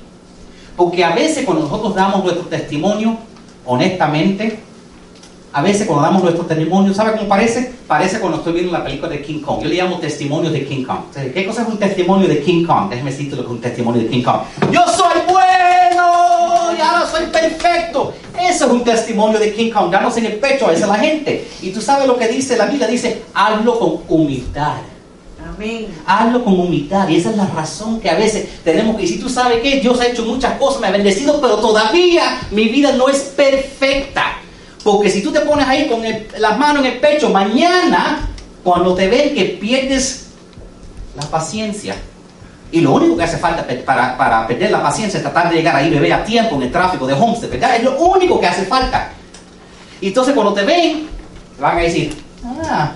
Porque 0.76 1.04
a 1.04 1.16
veces 1.16 1.46
cuando 1.46 1.64
nosotros 1.64 1.96
damos 1.96 2.24
nuestro 2.24 2.46
testimonio, 2.46 3.18
honestamente, 3.66 4.60
a 5.54 5.62
veces 5.62 5.88
cuando 5.88 6.06
damos 6.06 6.22
nuestro 6.22 6.46
testimonio, 6.46 6.94
¿sabe 6.94 7.14
cómo 7.18 7.28
parece? 7.28 7.74
Parece 7.88 8.20
cuando 8.20 8.38
estoy 8.38 8.54
viendo 8.54 8.72
la 8.72 8.84
película 8.84 9.10
de 9.10 9.22
King 9.22 9.40
Kong. 9.40 9.64
Yo 9.64 9.70
le 9.70 9.76
llamo 9.76 9.98
testimonio 9.98 10.52
de 10.52 10.66
King 10.66 10.84
Kong. 10.84 11.00
¿Qué 11.34 11.46
cosa 11.46 11.64
es 11.64 11.68
un 11.68 11.78
testimonio 11.78 12.28
de 12.28 12.42
King 12.42 12.66
Kong? 12.66 12.90
Déjeme 12.90 13.10
decirte 13.10 13.36
lo 13.38 13.42
que 13.44 13.48
es 13.48 13.54
un 13.54 13.62
testimonio 13.62 14.04
de 14.04 14.08
King 14.08 14.24
Kong. 14.24 14.42
Yo 14.72 14.82
soy 14.88 15.22
bueno 15.28 15.47
soy 17.06 17.26
perfecto. 17.28 18.14
Eso 18.40 18.66
es 18.66 18.72
un 18.72 18.84
testimonio 18.84 19.40
de 19.40 19.54
King 19.54 19.72
Kong, 19.72 19.92
dándose 19.92 20.20
en 20.20 20.28
el 20.28 20.36
pecho 20.38 20.68
a 20.68 20.74
esa 20.74 20.88
la 20.88 20.96
gente. 20.96 21.48
Y 21.62 21.72
tú 21.72 21.82
sabes 21.82 22.08
lo 22.08 22.18
que 22.18 22.28
dice 22.28 22.58
la 22.58 22.66
Biblia, 22.66 22.88
dice, 22.88 23.24
hazlo 23.34 23.78
con 23.78 24.02
humildad. 24.08 24.78
Amén. 25.48 25.88
Hazlo 26.06 26.44
con 26.44 26.60
humildad. 26.60 27.08
Y 27.10 27.18
esa 27.18 27.32
es 27.32 27.38
la 27.38 27.48
razón 27.48 28.00
que 28.00 28.10
a 28.10 28.16
veces 28.16 28.64
tenemos 28.64 28.96
que 28.96 29.04
decir, 29.04 29.20
tú 29.20 29.30
sabes 29.30 29.62
que 29.62 29.80
Dios 29.80 30.00
ha 30.00 30.08
hecho 30.08 30.26
muchas 30.26 30.58
cosas, 30.58 30.82
me 30.82 30.88
ha 30.88 30.92
bendecido, 30.92 31.40
pero 31.42 31.58
todavía 31.58 32.42
mi 32.52 32.70
vida 32.70 32.94
no 32.94 33.10
es 33.10 33.20
perfecta. 33.20 34.38
Porque 34.84 35.10
si 35.10 35.22
tú 35.22 35.32
te 35.32 35.42
pones 35.42 35.68
ahí 35.68 35.88
con 35.88 36.02
las 36.38 36.58
manos 36.58 36.86
en 36.86 36.94
el 36.94 37.00
pecho, 37.00 37.30
mañana, 37.30 38.30
cuando 38.64 38.94
te 38.94 39.08
ven 39.08 39.34
que 39.36 39.46
pierdes 39.60 40.28
la 41.16 41.24
paciencia, 41.24 41.96
y 42.72 42.82
lo 42.82 42.94
único 42.94 43.16
que 43.16 43.24
hace 43.24 43.38
falta 43.38 43.66
para, 43.86 44.18
para, 44.18 44.46
perder 44.46 44.72
la 44.72 44.82
paciencia 44.82 45.18
es 45.18 45.24
tratar 45.24 45.50
de 45.50 45.56
llegar 45.56 45.76
ahí, 45.76 45.90
bebé, 45.90 46.12
a 46.12 46.24
tiempo 46.24 46.56
en 46.56 46.64
el 46.64 46.72
tráfico 46.72 47.08
de 47.08 47.14
Homestead, 47.14 47.50
¿verdad? 47.50 47.76
Es 47.78 47.84
lo 47.84 47.98
único 47.98 48.40
que 48.40 48.48
hace 48.48 48.66
falta. 48.66 49.12
Entonces 50.02 50.34
cuando 50.34 50.54
te 50.54 50.64
ven, 50.64 51.08
van 51.60 51.78
a 51.78 51.82
decir, 51.82 52.14
ah, 52.44 52.92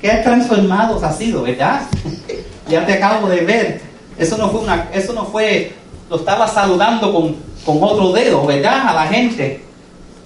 qué 0.00 0.08
transformados 0.22 1.02
has 1.02 1.18
sido, 1.18 1.42
¿verdad? 1.42 1.82
ya 2.68 2.86
te 2.86 2.94
acabo 2.94 3.28
de 3.28 3.40
ver. 3.40 3.80
Eso 4.16 4.38
no 4.38 4.50
fue 4.50 4.60
una, 4.60 4.88
eso 4.94 5.12
no 5.12 5.24
fue, 5.26 5.74
lo 6.08 6.16
estaba 6.16 6.46
saludando 6.46 7.12
con, 7.12 7.36
con 7.64 7.82
otro 7.82 8.12
dedo, 8.12 8.46
¿verdad? 8.46 8.88
A 8.88 8.94
la 8.94 9.06
gente. 9.08 9.64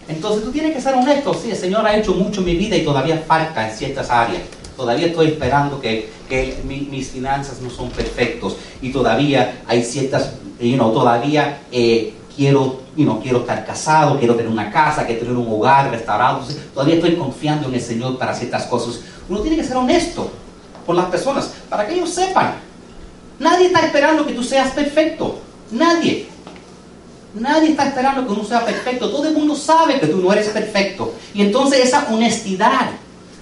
Entonces 0.08 0.44
tú 0.44 0.50
tienes 0.50 0.74
que 0.74 0.80
ser 0.80 0.94
honesto, 0.94 1.32
sí, 1.34 1.50
el 1.50 1.56
Señor 1.56 1.86
ha 1.86 1.96
hecho 1.96 2.14
mucho 2.14 2.40
en 2.40 2.46
mi 2.46 2.56
vida 2.56 2.76
y 2.76 2.84
todavía 2.84 3.22
falta 3.26 3.68
en 3.68 3.74
ciertas 3.74 4.10
áreas. 4.10 4.42
Todavía 4.76 5.06
estoy 5.06 5.28
esperando 5.28 5.80
que, 5.80 6.10
mis 6.64 7.08
finanzas 7.08 7.60
no 7.60 7.70
son 7.70 7.90
perfectos 7.90 8.56
y 8.80 8.92
todavía 8.92 9.62
hay 9.66 9.82
ciertas, 9.82 10.32
you 10.60 10.74
know, 10.74 10.92
todavía 10.92 11.62
eh, 11.72 12.14
quiero, 12.36 12.80
you 12.96 13.04
know, 13.04 13.20
quiero 13.20 13.40
estar 13.40 13.66
casado, 13.66 14.18
quiero 14.18 14.34
tener 14.34 14.50
una 14.50 14.70
casa, 14.70 15.04
quiero 15.04 15.20
tener 15.20 15.36
un 15.36 15.52
hogar 15.52 15.90
restaurado. 15.90 16.42
todavía 16.72 16.96
estoy 16.96 17.16
confiando 17.16 17.68
en 17.68 17.74
el 17.74 17.80
Señor 17.80 18.18
para 18.18 18.34
ciertas 18.34 18.64
cosas. 18.64 19.00
Uno 19.28 19.40
tiene 19.40 19.56
que 19.56 19.64
ser 19.64 19.76
honesto 19.76 20.30
con 20.86 20.96
las 20.96 21.06
personas 21.06 21.50
para 21.68 21.86
que 21.86 21.94
ellos 21.94 22.10
sepan. 22.10 22.54
Nadie 23.38 23.66
está 23.66 23.80
esperando 23.80 24.26
que 24.26 24.32
tú 24.32 24.42
seas 24.42 24.70
perfecto. 24.72 25.40
Nadie. 25.70 26.28
Nadie 27.34 27.70
está 27.70 27.86
esperando 27.86 28.26
que 28.26 28.32
uno 28.32 28.44
sea 28.44 28.64
perfecto. 28.64 29.10
Todo 29.10 29.28
el 29.28 29.34
mundo 29.34 29.54
sabe 29.54 30.00
que 30.00 30.06
tú 30.06 30.18
no 30.18 30.32
eres 30.32 30.48
perfecto. 30.48 31.14
Y 31.32 31.42
entonces 31.42 31.80
esa 31.80 32.08
honestidad 32.10 32.90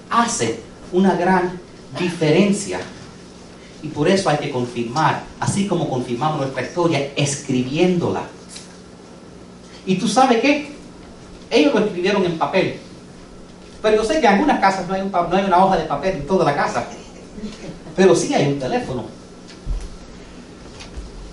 hace 0.09 0.59
una 0.91 1.15
gran 1.15 1.59
diferencia. 1.97 2.79
Y 3.81 3.87
por 3.87 4.09
eso 4.09 4.29
hay 4.29 4.37
que 4.37 4.51
confirmar, 4.51 5.23
así 5.39 5.67
como 5.67 5.89
confirmamos 5.89 6.41
nuestra 6.41 6.63
historia, 6.63 7.11
escribiéndola. 7.15 8.23
Y 9.85 9.95
tú 9.95 10.07
sabes 10.07 10.41
qué? 10.41 10.73
Ellos 11.49 11.73
lo 11.73 11.85
escribieron 11.85 12.25
en 12.25 12.37
papel. 12.37 12.77
Pero 13.81 13.95
yo 13.97 14.03
sé 14.03 14.19
que 14.19 14.27
en 14.27 14.33
algunas 14.33 14.59
casas 14.59 14.87
no 14.87 14.93
hay, 14.93 15.01
no 15.01 15.35
hay 15.35 15.45
una 15.45 15.63
hoja 15.63 15.77
de 15.77 15.85
papel 15.85 16.17
en 16.17 16.27
toda 16.27 16.43
la 16.43 16.55
casa. 16.55 16.85
Pero 17.95 18.15
sí 18.15 18.33
hay 18.33 18.47
un 18.47 18.59
teléfono. 18.59 19.05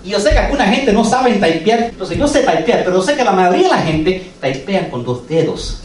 Y 0.03 0.11
yo 0.11 0.19
sé 0.21 0.29
que 0.29 0.37
alguna 0.37 0.65
gente 0.67 0.93
no 0.93 1.03
sabe 1.03 1.33
typear, 1.33 1.81
entonces 1.83 2.17
yo 2.17 2.27
sé 2.27 2.39
typear, 2.39 2.85
pero 2.85 2.93
yo 2.93 3.01
sé 3.01 3.17
que 3.17 3.25
la 3.25 3.33
mayoría 3.33 3.63
de 3.63 3.69
la 3.69 3.81
gente 3.81 4.31
typea 4.39 4.89
con 4.89 5.03
dos 5.03 5.27
dedos. 5.27 5.81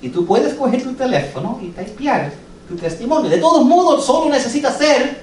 Y 0.00 0.08
tú 0.08 0.26
puedes 0.26 0.54
coger 0.54 0.82
tu 0.82 0.92
teléfono 0.94 1.60
y 1.62 1.68
typear 1.68 2.32
testimonio. 2.76 3.30
De 3.30 3.38
todos 3.38 3.64
modos, 3.64 4.04
solo 4.04 4.30
necesita 4.30 4.72
ser 4.72 5.22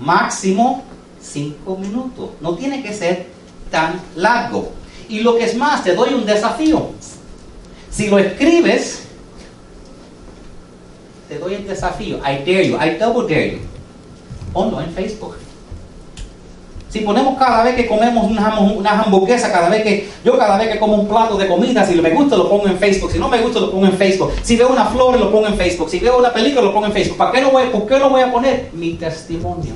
máximo 0.00 0.84
cinco 1.20 1.76
minutos. 1.76 2.30
No 2.40 2.54
tiene 2.54 2.82
que 2.82 2.92
ser 2.92 3.28
tan 3.70 4.00
largo. 4.16 4.72
Y 5.08 5.20
lo 5.20 5.36
que 5.36 5.44
es 5.44 5.56
más, 5.56 5.84
te 5.84 5.94
doy 5.94 6.14
un 6.14 6.24
desafío. 6.24 6.90
Si 7.90 8.08
lo 8.08 8.18
escribes, 8.18 9.02
te 11.28 11.38
doy 11.38 11.54
el 11.54 11.66
desafío. 11.66 12.18
I 12.18 12.38
dare 12.38 12.68
you, 12.68 12.76
I 12.76 12.96
double 12.98 13.22
dare 13.22 13.52
you. 13.52 13.58
Ponlo 14.52 14.80
en 14.80 14.90
Facebook. 14.92 15.36
Si 16.90 17.00
ponemos 17.00 17.38
cada 17.38 17.62
vez 17.62 17.76
que 17.76 17.86
comemos 17.86 18.28
una, 18.28 18.48
hamburguesa, 19.04 19.52
cada 19.52 19.68
vez 19.68 19.84
que 19.84 20.08
yo 20.24 20.36
cada 20.36 20.58
vez 20.58 20.70
que 20.70 20.80
como 20.80 20.96
un 20.96 21.08
plato 21.08 21.36
de 21.36 21.46
comida, 21.46 21.86
si 21.86 21.94
me 21.94 22.10
gusta 22.10 22.36
lo 22.36 22.48
pongo 22.50 22.66
en 22.66 22.78
Facebook, 22.78 23.12
si 23.12 23.18
no 23.18 23.28
me 23.28 23.40
gusta 23.40 23.60
lo 23.60 23.70
pongo 23.70 23.86
en 23.86 23.92
Facebook, 23.92 24.32
si 24.42 24.56
veo 24.56 24.68
una 24.68 24.86
flor 24.86 25.18
lo 25.18 25.30
pongo 25.30 25.46
en 25.46 25.56
Facebook, 25.56 25.88
si 25.88 26.00
veo 26.00 26.18
una 26.18 26.32
película 26.32 26.62
lo 26.62 26.74
pongo 26.74 26.86
en 26.86 26.92
Facebook. 26.92 27.16
¿Para 27.16 27.30
qué 27.30 27.42
no 27.42 27.52
voy, 27.52 27.68
¿Por 27.68 27.86
qué 27.86 27.96
no 27.98 28.10
voy 28.10 28.22
a 28.22 28.32
poner 28.32 28.70
mi 28.72 28.94
testimonio? 28.94 29.74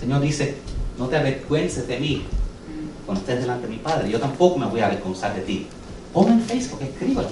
Señor 0.00 0.22
dice, 0.22 0.54
no 0.98 1.06
te 1.06 1.18
avergüences 1.18 1.86
de 1.86 1.98
mí 1.98 2.24
cuando 3.04 3.20
estés 3.20 3.40
delante 3.40 3.66
de 3.66 3.72
mi 3.74 3.78
Padre. 3.78 4.10
Yo 4.10 4.18
tampoco 4.18 4.58
me 4.58 4.64
voy 4.64 4.80
a 4.80 4.86
avergonzar 4.86 5.34
de 5.34 5.42
ti. 5.42 5.66
Ponlo 6.14 6.32
en 6.32 6.40
Facebook, 6.40 6.80
escríbelo. 6.80 7.28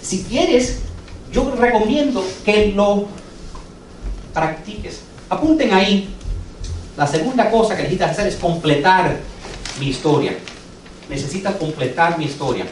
Si 0.00 0.22
quieres, 0.22 0.78
yo 1.32 1.52
recomiendo 1.58 2.24
que 2.44 2.68
lo 2.68 3.06
practiques. 4.32 5.00
Apunten 5.28 5.72
ahí. 5.72 6.08
La 6.96 7.06
segunda 7.06 7.50
cosa 7.50 7.76
que 7.76 7.82
necesitas 7.82 8.12
hacer 8.12 8.28
es 8.28 8.36
completar 8.36 9.18
mi 9.78 9.88
historia. 9.88 10.36
Necesitas 11.08 11.56
completar 11.56 12.18
mi 12.18 12.24
historia. 12.24 12.66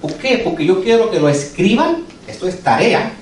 ¿Por 0.00 0.14
qué? 0.14 0.38
Porque 0.38 0.64
yo 0.64 0.82
quiero 0.82 1.10
que 1.10 1.18
lo 1.18 1.28
escriban. 1.28 2.04
Esto 2.26 2.46
es 2.46 2.62
tarea. 2.62 3.12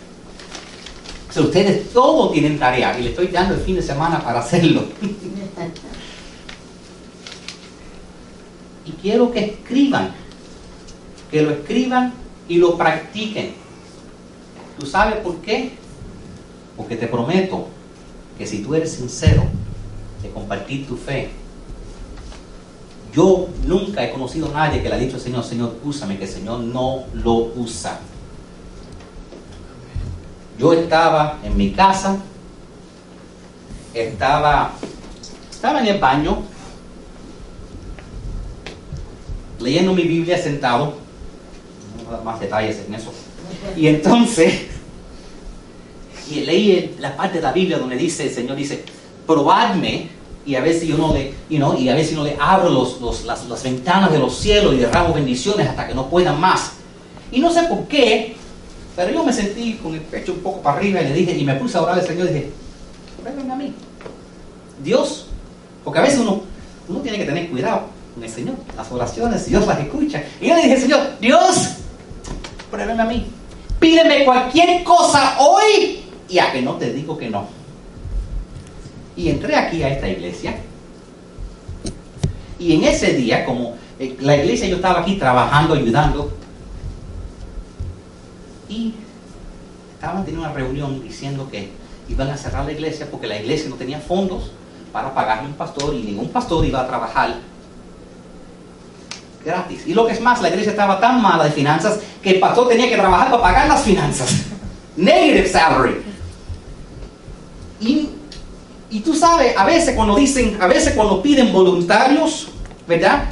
O 1.34 1.40
ustedes 1.40 1.90
todos 1.92 2.32
tienen 2.32 2.58
tarea 2.58 2.98
y 2.98 3.04
le 3.04 3.10
estoy 3.10 3.28
dando 3.28 3.54
el 3.54 3.60
fin 3.60 3.76
de 3.76 3.82
semana 3.82 4.22
para 4.22 4.40
hacerlo. 4.40 4.84
y 8.84 8.90
quiero 9.00 9.32
que 9.32 9.44
escriban. 9.44 10.12
Que 11.30 11.42
lo 11.42 11.52
escriban 11.52 12.12
y 12.48 12.56
lo 12.56 12.76
practiquen. 12.76 13.54
¿Tú 14.78 14.86
sabes 14.86 15.16
por 15.16 15.36
qué? 15.36 15.72
Porque 16.76 16.96
te 16.96 17.06
prometo 17.06 17.68
que 18.38 18.46
si 18.46 18.62
tú 18.62 18.74
eres 18.74 18.92
sincero 18.92 19.44
de 20.22 20.30
compartir 20.30 20.86
tu 20.86 20.96
fe, 20.96 21.30
Yo 23.12 23.48
nunca 23.66 24.02
he 24.02 24.10
conocido 24.10 24.48
a 24.48 24.52
nadie 24.52 24.82
que 24.82 24.88
le 24.88 24.94
ha 24.94 24.98
dicho 24.98 25.16
al 25.16 25.20
Señor, 25.20 25.44
Señor, 25.44 25.76
úsame, 25.84 26.16
que 26.16 26.24
el 26.24 26.30
Señor 26.30 26.60
no 26.60 27.04
lo 27.12 27.52
usa. 27.56 28.00
Yo 30.58 30.72
estaba 30.72 31.38
en 31.44 31.54
mi 31.54 31.72
casa, 31.72 32.16
estaba, 33.92 34.72
estaba 35.50 35.80
en 35.80 35.88
el 35.88 36.00
baño, 36.00 36.38
leyendo 39.60 39.92
mi 39.92 40.04
Biblia 40.04 40.38
sentado, 40.38 40.94
no 41.98 42.04
voy 42.04 42.14
a 42.14 42.16
dar 42.16 42.24
más 42.24 42.40
detalles 42.40 42.82
en 42.86 42.94
eso. 42.94 43.12
Y 43.76 43.88
entonces, 43.88 44.68
y 46.38 46.44
leí 46.44 46.96
la 46.98 47.16
parte 47.16 47.38
de 47.38 47.42
la 47.42 47.52
Biblia 47.52 47.78
donde 47.78 47.96
dice, 47.96 48.24
el 48.24 48.30
Señor 48.30 48.56
dice, 48.56 48.84
probadme 49.26 50.08
y 50.44 50.54
a 50.56 50.60
ver 50.60 50.84
yo 50.84 50.96
no 50.96 51.12
le, 51.12 51.34
y 51.48 51.88
a 51.88 51.94
ver 51.94 52.12
no 52.14 52.24
le 52.24 52.36
abro 52.40 52.68
los, 52.68 53.24
las, 53.24 53.62
ventanas 53.62 54.10
de 54.10 54.18
los 54.18 54.36
cielos 54.36 54.74
y 54.74 54.78
derramo 54.78 55.14
bendiciones 55.14 55.68
hasta 55.68 55.86
que 55.86 55.94
no 55.94 56.08
puedan 56.08 56.40
más. 56.40 56.72
Y 57.30 57.40
no 57.40 57.50
sé 57.50 57.62
por 57.64 57.84
qué, 57.86 58.36
pero 58.96 59.12
yo 59.12 59.24
me 59.24 59.32
sentí 59.32 59.74
con 59.74 59.94
el 59.94 60.00
pecho 60.00 60.32
un 60.32 60.40
poco 60.40 60.60
para 60.60 60.78
arriba 60.78 61.00
y 61.00 61.08
le 61.08 61.14
dije, 61.14 61.36
y 61.36 61.44
me 61.44 61.54
puse 61.54 61.78
a 61.78 61.82
orar 61.82 61.98
al 61.98 62.06
Señor 62.06 62.28
y 62.28 62.32
dije, 62.32 62.50
pruébenme 63.20 63.52
a 63.52 63.56
mí. 63.56 63.74
Dios, 64.82 65.26
porque 65.84 66.00
a 66.00 66.02
veces 66.02 66.18
uno, 66.20 66.42
uno 66.88 67.00
tiene 67.00 67.18
que 67.18 67.24
tener 67.24 67.48
cuidado 67.48 67.82
con 68.14 68.24
el 68.24 68.30
Señor, 68.30 68.56
las 68.76 68.90
oraciones, 68.90 69.46
Dios 69.46 69.66
las 69.66 69.78
escucha. 69.78 70.24
Y 70.40 70.48
yo 70.48 70.56
le 70.56 70.62
dije, 70.62 70.80
Señor, 70.80 71.00
Dios, 71.20 71.68
pruébenme 72.70 73.02
a 73.02 73.06
mí. 73.06 73.26
Pídeme 73.78 74.24
cualquier 74.24 74.82
cosa 74.84 75.36
hoy 75.40 76.01
y 76.32 76.38
a 76.38 76.50
que 76.50 76.62
no 76.62 76.76
te 76.76 76.92
digo 76.92 77.18
que 77.18 77.28
no. 77.28 77.46
Y 79.14 79.28
entré 79.28 79.54
aquí 79.54 79.82
a 79.82 79.90
esta 79.90 80.08
iglesia. 80.08 80.56
Y 82.58 82.74
en 82.74 82.84
ese 82.84 83.12
día, 83.12 83.44
como 83.44 83.74
eh, 83.98 84.16
la 84.20 84.36
iglesia 84.36 84.66
yo 84.66 84.76
estaba 84.76 85.00
aquí 85.00 85.16
trabajando, 85.16 85.74
ayudando, 85.74 86.32
y 88.66 88.94
estaban 89.92 90.24
teniendo 90.24 90.46
una 90.48 90.54
reunión 90.54 91.02
diciendo 91.02 91.48
que 91.50 91.70
iban 92.08 92.30
a 92.30 92.36
cerrar 92.38 92.64
la 92.64 92.72
iglesia 92.72 93.08
porque 93.10 93.26
la 93.26 93.38
iglesia 93.38 93.68
no 93.68 93.76
tenía 93.76 94.00
fondos 94.00 94.52
para 94.90 95.12
pagarle 95.12 95.48
un 95.48 95.54
pastor 95.54 95.94
y 95.94 96.02
ningún 96.02 96.30
pastor 96.30 96.64
iba 96.64 96.80
a 96.80 96.86
trabajar 96.86 97.36
gratis. 99.44 99.86
Y 99.86 99.92
lo 99.92 100.06
que 100.06 100.12
es 100.14 100.20
más, 100.22 100.40
la 100.40 100.48
iglesia 100.48 100.70
estaba 100.70 100.98
tan 100.98 101.20
mala 101.20 101.44
de 101.44 101.50
finanzas 101.50 102.00
que 102.22 102.30
el 102.30 102.40
pastor 102.40 102.68
tenía 102.68 102.88
que 102.88 102.96
trabajar 102.96 103.30
para 103.30 103.42
pagar 103.42 103.68
las 103.68 103.82
finanzas. 103.82 104.46
Negative 104.96 105.48
salary. 105.48 106.11
Y 107.82 109.00
tú 109.00 109.14
sabes, 109.14 109.56
a 109.56 109.64
veces 109.64 109.94
cuando 109.96 110.14
dicen, 110.16 110.58
a 110.60 110.66
veces 110.66 110.94
cuando 110.94 111.22
piden 111.22 111.52
voluntarios, 111.52 112.48
¿verdad? 112.86 113.24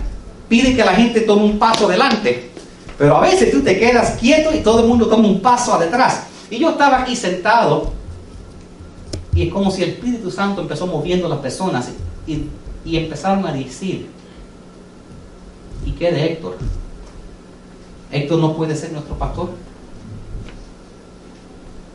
Piden 0.49 0.75
que 0.75 0.85
la 0.85 0.95
gente 0.95 1.21
tome 1.21 1.45
un 1.45 1.59
paso 1.59 1.87
adelante. 1.87 2.51
Pero 2.99 3.17
a 3.17 3.21
veces 3.21 3.51
tú 3.51 3.63
te 3.63 3.79
quedas 3.79 4.19
quieto 4.19 4.55
y 4.55 4.61
todo 4.61 4.81
el 4.81 4.87
mundo 4.87 5.07
toma 5.07 5.29
un 5.29 5.41
paso 5.41 5.75
atrás. 5.75 6.25
Y 6.51 6.59
yo 6.59 6.71
estaba 6.71 7.03
aquí 7.03 7.15
sentado 7.15 7.93
y 9.35 9.47
es 9.47 9.53
como 9.53 9.71
si 9.71 9.83
el 9.83 9.91
Espíritu 9.91 10.31
Santo 10.31 10.61
empezó 10.61 10.87
moviendo 10.87 11.27
a 11.27 11.31
las 11.31 11.39
personas 11.39 11.91
y, 12.27 12.47
y 12.85 12.97
empezaron 12.97 13.47
a 13.47 13.53
decir, 13.53 14.09
¿y 15.87 15.93
qué 15.93 16.11
de 16.11 16.25
Héctor? 16.25 16.57
Héctor 18.11 18.39
no 18.41 18.57
puede 18.57 18.75
ser 18.75 18.93
nuestro 18.93 19.17
pastor 19.17 19.51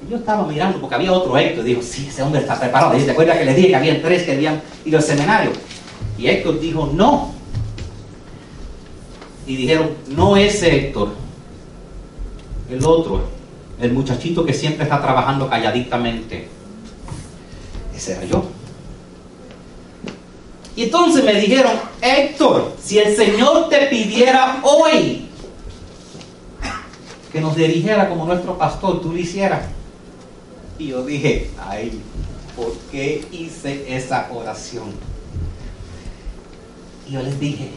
yo 0.09 0.17
estaba 0.17 0.45
mirando 0.45 0.79
porque 0.79 0.95
había 0.95 1.11
otro 1.11 1.37
Héctor 1.37 1.65
y 1.65 1.69
dijo, 1.69 1.81
sí, 1.81 2.07
ese 2.07 2.21
hombre 2.21 2.41
está 2.41 2.59
preparado. 2.59 2.97
Y 2.97 3.03
te 3.03 3.11
acuerdas 3.11 3.37
que 3.37 3.45
le 3.45 3.53
dije 3.53 3.69
que 3.69 3.75
habían 3.75 4.01
tres 4.01 4.23
que 4.23 4.33
habían 4.33 4.61
ido 4.85 4.97
al 4.97 5.03
seminario. 5.03 5.51
Y 6.17 6.27
Héctor 6.27 6.59
dijo, 6.59 6.91
no. 6.93 7.33
Y 9.47 9.55
dijeron, 9.55 9.89
no 10.09 10.37
es 10.37 10.61
Héctor, 10.63 11.09
el 12.69 12.83
otro, 12.85 13.21
el 13.79 13.93
muchachito 13.93 14.43
que 14.43 14.53
siempre 14.53 14.83
está 14.83 15.01
trabajando 15.01 15.49
calladitamente. 15.49 16.47
Ese 17.95 18.13
era 18.13 18.25
yo. 18.25 18.45
Y 20.75 20.83
entonces 20.83 21.23
me 21.23 21.33
dijeron, 21.39 21.73
Héctor, 22.01 22.75
si 22.83 22.99
el 22.99 23.15
Señor 23.15 23.69
te 23.69 23.85
pidiera 23.87 24.59
hoy 24.63 25.29
que 27.31 27.39
nos 27.39 27.55
dirigiera 27.55 28.09
como 28.09 28.25
nuestro 28.25 28.57
pastor, 28.57 29.01
tú 29.01 29.11
lo 29.11 29.17
hicieras. 29.17 29.61
Y 30.77 30.87
yo 30.87 31.05
dije, 31.05 31.49
ay, 31.67 31.99
¿por 32.55 32.73
qué 32.91 33.25
hice 33.31 33.95
esa 33.95 34.29
oración? 34.33 34.91
Y 37.07 37.13
yo 37.13 37.21
les 37.21 37.39
dije, 37.39 37.69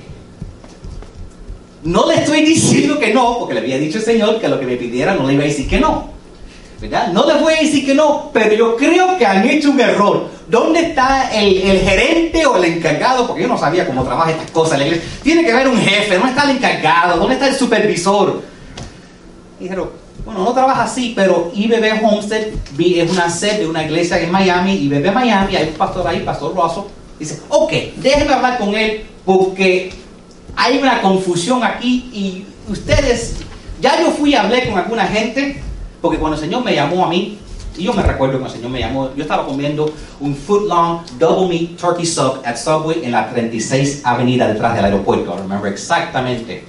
no 1.84 2.06
le 2.06 2.14
estoy 2.16 2.44
diciendo 2.44 2.98
que 2.98 3.14
no, 3.14 3.38
porque 3.38 3.54
le 3.54 3.60
había 3.60 3.78
dicho 3.78 3.98
el 3.98 4.04
Señor 4.04 4.40
que 4.40 4.48
lo 4.48 4.58
que 4.58 4.66
me 4.66 4.76
pidiera 4.76 5.14
no 5.14 5.26
le 5.26 5.34
iba 5.34 5.44
a 5.44 5.46
decir 5.46 5.68
que 5.68 5.78
no. 5.78 6.18
¿verdad? 6.80 7.12
No 7.12 7.26
les 7.26 7.40
voy 7.40 7.54
a 7.54 7.60
decir 7.60 7.84
que 7.84 7.94
no, 7.94 8.30
pero 8.32 8.54
yo 8.54 8.76
creo 8.76 9.18
que 9.18 9.26
han 9.26 9.46
hecho 9.48 9.70
un 9.70 9.80
error. 9.80 10.28
¿Dónde 10.48 10.80
está 10.80 11.30
el, 11.32 11.80
gerente 11.80 12.46
o 12.46 12.56
el 12.56 12.64
encargado? 12.64 13.26
Porque 13.26 13.42
yo 13.42 13.48
no 13.48 13.58
sabía 13.58 13.86
cómo 13.86 14.04
trabaja 14.04 14.30
estas 14.30 14.50
cosas. 14.50 14.80
Tiene 15.22 15.44
que 15.44 15.52
haber 15.52 15.68
un 15.68 15.78
jefe, 15.78 16.14
¿dónde 16.14 16.30
está 16.30 16.44
el 16.44 16.56
encargado? 16.56 17.18
¿Dónde 17.18 17.34
está 17.34 17.48
el 17.48 17.54
supervisor? 17.54 18.42
Y 19.58 19.64
dijeron, 19.64 19.90
bueno, 20.28 20.44
no 20.44 20.52
trabaja 20.52 20.82
así, 20.82 21.14
pero 21.16 21.50
IBB 21.54 22.04
Homestead 22.04 22.48
es 22.78 23.10
una 23.10 23.30
sede 23.30 23.60
de 23.60 23.66
una 23.66 23.82
iglesia 23.82 24.20
en 24.20 24.30
Miami, 24.30 24.74
IBB 24.74 25.10
Miami, 25.10 25.56
hay 25.56 25.68
un 25.68 25.74
pastor 25.74 26.06
ahí, 26.06 26.20
Pastor 26.20 26.54
Rosso, 26.54 26.86
dice, 27.18 27.40
ok, 27.48 27.72
déjenme 27.96 28.34
hablar 28.34 28.58
con 28.58 28.74
él 28.74 29.06
porque 29.24 29.90
hay 30.54 30.76
una 30.76 31.00
confusión 31.00 31.64
aquí 31.64 32.10
y 32.12 32.44
ustedes, 32.70 33.36
ya 33.80 33.98
yo 34.02 34.10
fui 34.10 34.32
y 34.32 34.34
hablé 34.34 34.68
con 34.68 34.78
alguna 34.78 35.06
gente, 35.06 35.62
porque 36.02 36.18
cuando 36.18 36.36
el 36.36 36.42
Señor 36.42 36.62
me 36.62 36.74
llamó 36.74 37.06
a 37.06 37.08
mí, 37.08 37.38
y 37.78 37.84
yo 37.84 37.94
me 37.94 38.02
recuerdo 38.02 38.34
cuando 38.34 38.48
el 38.48 38.60
Señor 38.60 38.70
me 38.70 38.80
llamó, 38.80 39.08
yo 39.16 39.22
estaba 39.22 39.46
comiendo 39.46 39.90
un 40.20 40.36
foot 40.36 40.68
long 40.68 41.06
double 41.18 41.48
meat 41.48 41.80
turkey 41.80 42.04
sub 42.04 42.42
at 42.44 42.56
Subway 42.56 43.02
en 43.02 43.12
la 43.12 43.30
36 43.30 44.02
Avenida 44.04 44.46
detrás 44.46 44.74
del 44.74 44.84
aeropuerto. 44.84 45.34
I 45.34 45.38
remember 45.38 45.72
exactamente 45.72 46.64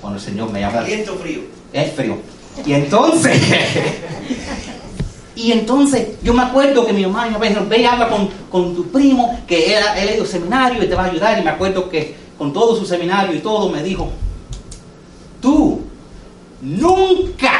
cuando 0.00 0.18
el 0.18 0.24
Señor 0.24 0.50
me 0.50 0.60
llamó. 0.60 0.78
¿Caliente 0.78 1.10
frío? 1.20 1.40
Es 1.70 1.92
frío. 1.92 2.33
Y 2.64 2.72
entonces, 2.72 3.40
y 5.36 5.52
entonces 5.52 6.08
yo 6.22 6.32
me 6.32 6.42
acuerdo 6.42 6.86
que 6.86 6.92
mi 6.92 7.04
mamá 7.06 7.26
me 7.38 7.48
dijo, 7.48 7.66
ve 7.68 7.80
y 7.80 7.84
habla 7.84 8.08
con, 8.50 8.74
tu 8.74 8.88
primo, 8.90 9.40
que 9.46 9.76
él, 9.76 9.84
él 9.96 10.08
ha 10.08 10.14
ido 10.14 10.26
seminario 10.26 10.82
y 10.82 10.86
te 10.86 10.94
va 10.94 11.04
a 11.04 11.06
ayudar. 11.06 11.38
Y 11.38 11.44
me 11.44 11.50
acuerdo 11.50 11.88
que 11.88 12.14
con 12.38 12.52
todo 12.52 12.76
su 12.76 12.86
seminario 12.86 13.34
y 13.34 13.40
todo 13.40 13.68
me 13.68 13.82
dijo, 13.82 14.10
tú 15.40 15.82
nunca, 16.60 17.52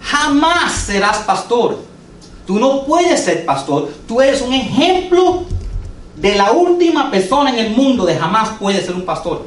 jamás 0.00 0.72
serás 0.72 1.18
pastor. 1.18 1.78
Tú 2.46 2.58
no 2.58 2.84
puedes 2.84 3.24
ser 3.24 3.46
pastor. 3.46 3.90
Tú 4.06 4.20
eres 4.20 4.42
un 4.42 4.52
ejemplo 4.52 5.44
de 6.16 6.34
la 6.36 6.52
última 6.52 7.10
persona 7.10 7.50
en 7.50 7.58
el 7.58 7.70
mundo 7.70 8.04
de 8.04 8.16
jamás 8.16 8.50
puede 8.58 8.80
ser 8.82 8.94
un 8.94 9.04
pastor 9.04 9.46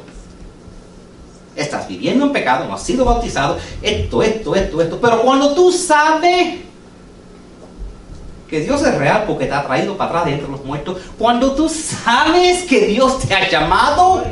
estás 1.58 1.88
viviendo 1.88 2.26
en 2.26 2.32
pecado, 2.32 2.66
no 2.66 2.74
has 2.74 2.82
sido 2.82 3.04
bautizado, 3.04 3.58
esto, 3.82 4.22
esto, 4.22 4.54
esto, 4.54 4.82
esto. 4.82 4.98
Pero 5.00 5.22
cuando 5.22 5.54
tú 5.54 5.72
sabes 5.72 6.58
que 8.48 8.60
Dios 8.60 8.82
es 8.82 8.94
real 8.96 9.24
porque 9.26 9.46
te 9.46 9.52
ha 9.52 9.66
traído 9.66 9.96
para 9.96 10.10
atrás 10.10 10.26
de 10.26 10.32
entre 10.32 10.48
los 10.48 10.64
muertos, 10.64 10.98
cuando 11.18 11.52
tú 11.52 11.68
sabes 11.68 12.64
que 12.64 12.86
Dios 12.86 13.18
te 13.20 13.34
ha 13.34 13.48
llamado, 13.48 14.24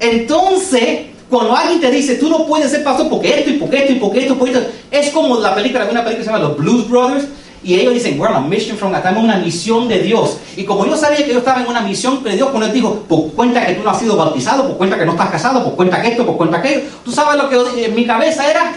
entonces 0.00 1.06
cuando 1.28 1.54
alguien 1.54 1.80
te 1.80 1.90
dice, 1.90 2.14
tú 2.14 2.28
no 2.28 2.46
puedes 2.46 2.70
ser 2.70 2.82
pastor 2.82 3.08
porque 3.08 3.38
esto 3.38 3.50
y 3.50 3.54
porque 3.54 3.78
esto 3.78 3.92
y 3.92 3.96
porque 3.96 4.20
esto, 4.20 4.38
porque 4.38 4.54
esto, 4.54 4.66
es 4.90 5.10
como 5.10 5.38
la 5.38 5.54
película, 5.54 5.84
una 5.84 6.02
película 6.02 6.16
que 6.16 6.24
se 6.24 6.30
llama 6.30 6.38
Los 6.38 6.56
Blues 6.56 6.88
Brothers, 6.88 7.26
y 7.62 7.74
ellos 7.74 7.94
dicen, 7.94 8.20
we're 8.20 8.32
on 8.32 8.44
a 8.44 8.46
mission 8.46 8.76
from 8.76 8.90
God, 8.90 8.98
estamos 8.98 9.18
en 9.18 9.24
una 9.24 9.38
misión 9.38 9.88
de 9.88 10.00
Dios. 10.00 10.38
Y 10.56 10.64
como 10.64 10.86
yo 10.86 10.96
sabía 10.96 11.24
que 11.24 11.32
yo 11.32 11.38
estaba 11.38 11.60
en 11.60 11.68
una 11.68 11.80
misión 11.80 12.22
de 12.22 12.36
Dios, 12.36 12.50
cuando 12.50 12.66
él 12.66 12.72
dijo, 12.72 13.04
por 13.08 13.32
cuenta 13.32 13.66
que 13.66 13.74
tú 13.74 13.82
no 13.82 13.90
has 13.90 13.98
sido 13.98 14.16
bautizado, 14.16 14.68
por 14.68 14.76
cuenta 14.76 14.98
que 14.98 15.04
no 15.04 15.12
estás 15.12 15.30
casado, 15.30 15.64
por 15.64 15.74
cuenta 15.74 16.00
que 16.00 16.08
esto, 16.08 16.24
por 16.24 16.36
cuenta 16.36 16.62
que 16.62 16.68
aquello, 16.68 16.86
tú 17.04 17.12
sabes 17.12 17.42
lo 17.42 17.48
que 17.48 17.84
en 17.84 17.94
mi 17.94 18.06
cabeza 18.06 18.48
era, 18.48 18.72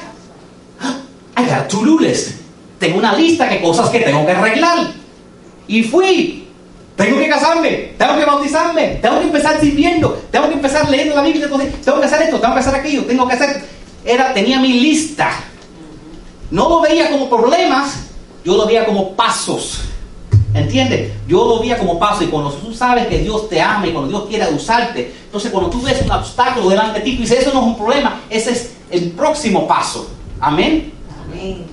I 1.38 1.46
got 1.46 1.52
a 1.52 1.68
to-do 1.68 2.00
list. 2.00 2.42
Tengo 2.80 2.98
una 2.98 3.14
lista 3.14 3.48
de 3.48 3.62
cosas 3.62 3.90
que 3.90 4.00
tengo 4.00 4.26
que 4.26 4.32
arreglar. 4.32 4.92
Y 5.68 5.84
fui. 5.84 6.48
Tengo 6.96 7.18
que 7.18 7.30
casarme, 7.30 7.94
tengo 7.98 8.16
que 8.16 8.26
bautizarme, 8.26 9.00
tengo 9.02 9.20
que 9.20 9.26
empezar 9.26 9.60
sirviendo, 9.60 10.22
tengo 10.30 10.48
que 10.50 10.54
empezar 10.54 10.88
leyendo 10.90 11.16
la 11.16 11.24
Biblia, 11.24 11.50
tengo 11.50 12.00
que 12.00 12.06
hacer 12.06 12.22
esto, 12.24 12.40
tengo 12.40 12.54
que 12.54 12.60
hacer 12.60 12.76
aquello, 12.76 13.06
tengo 13.06 13.28
que 13.28 13.34
hacer... 13.34 13.64
Era, 14.06 14.34
tenía 14.34 14.60
mi 14.60 14.74
lista. 14.74 15.32
No 16.52 16.70
lo 16.70 16.82
veía 16.82 17.10
como 17.10 17.30
problemas, 17.30 18.11
yo 18.44 18.58
lo 18.58 18.66
veía 18.66 18.86
como 18.86 19.16
pasos. 19.16 19.82
¿Entiendes? 20.54 21.14
Yo 21.28 21.46
lo 21.46 21.60
veía 21.60 21.78
como 21.78 21.98
pasos. 21.98 22.24
Y 22.24 22.28
cuando 22.28 22.52
tú 22.52 22.74
sabes 22.74 23.08
que 23.08 23.20
Dios 23.20 23.50
te 23.50 23.62
ama 23.62 23.88
y 23.88 23.92
cuando 23.92 24.10
Dios 24.10 24.26
quiere 24.28 24.54
usarte, 24.54 25.14
entonces 25.26 25.52
cuando 25.52 25.70
tú 25.70 25.82
ves 25.82 26.02
un 26.04 26.12
obstáculo 26.12 26.70
delante 26.70 27.00
de 27.00 27.06
ti, 27.06 27.16
tú 27.16 27.22
dices, 27.22 27.40
eso 27.40 27.54
no 27.54 27.62
es 27.62 27.68
un 27.68 27.78
problema, 27.78 28.22
ese 28.30 28.52
es 28.52 28.74
el 28.90 29.12
próximo 29.12 29.68
paso. 29.68 30.10
Amén. 30.40 30.92
Amén. 31.26 31.66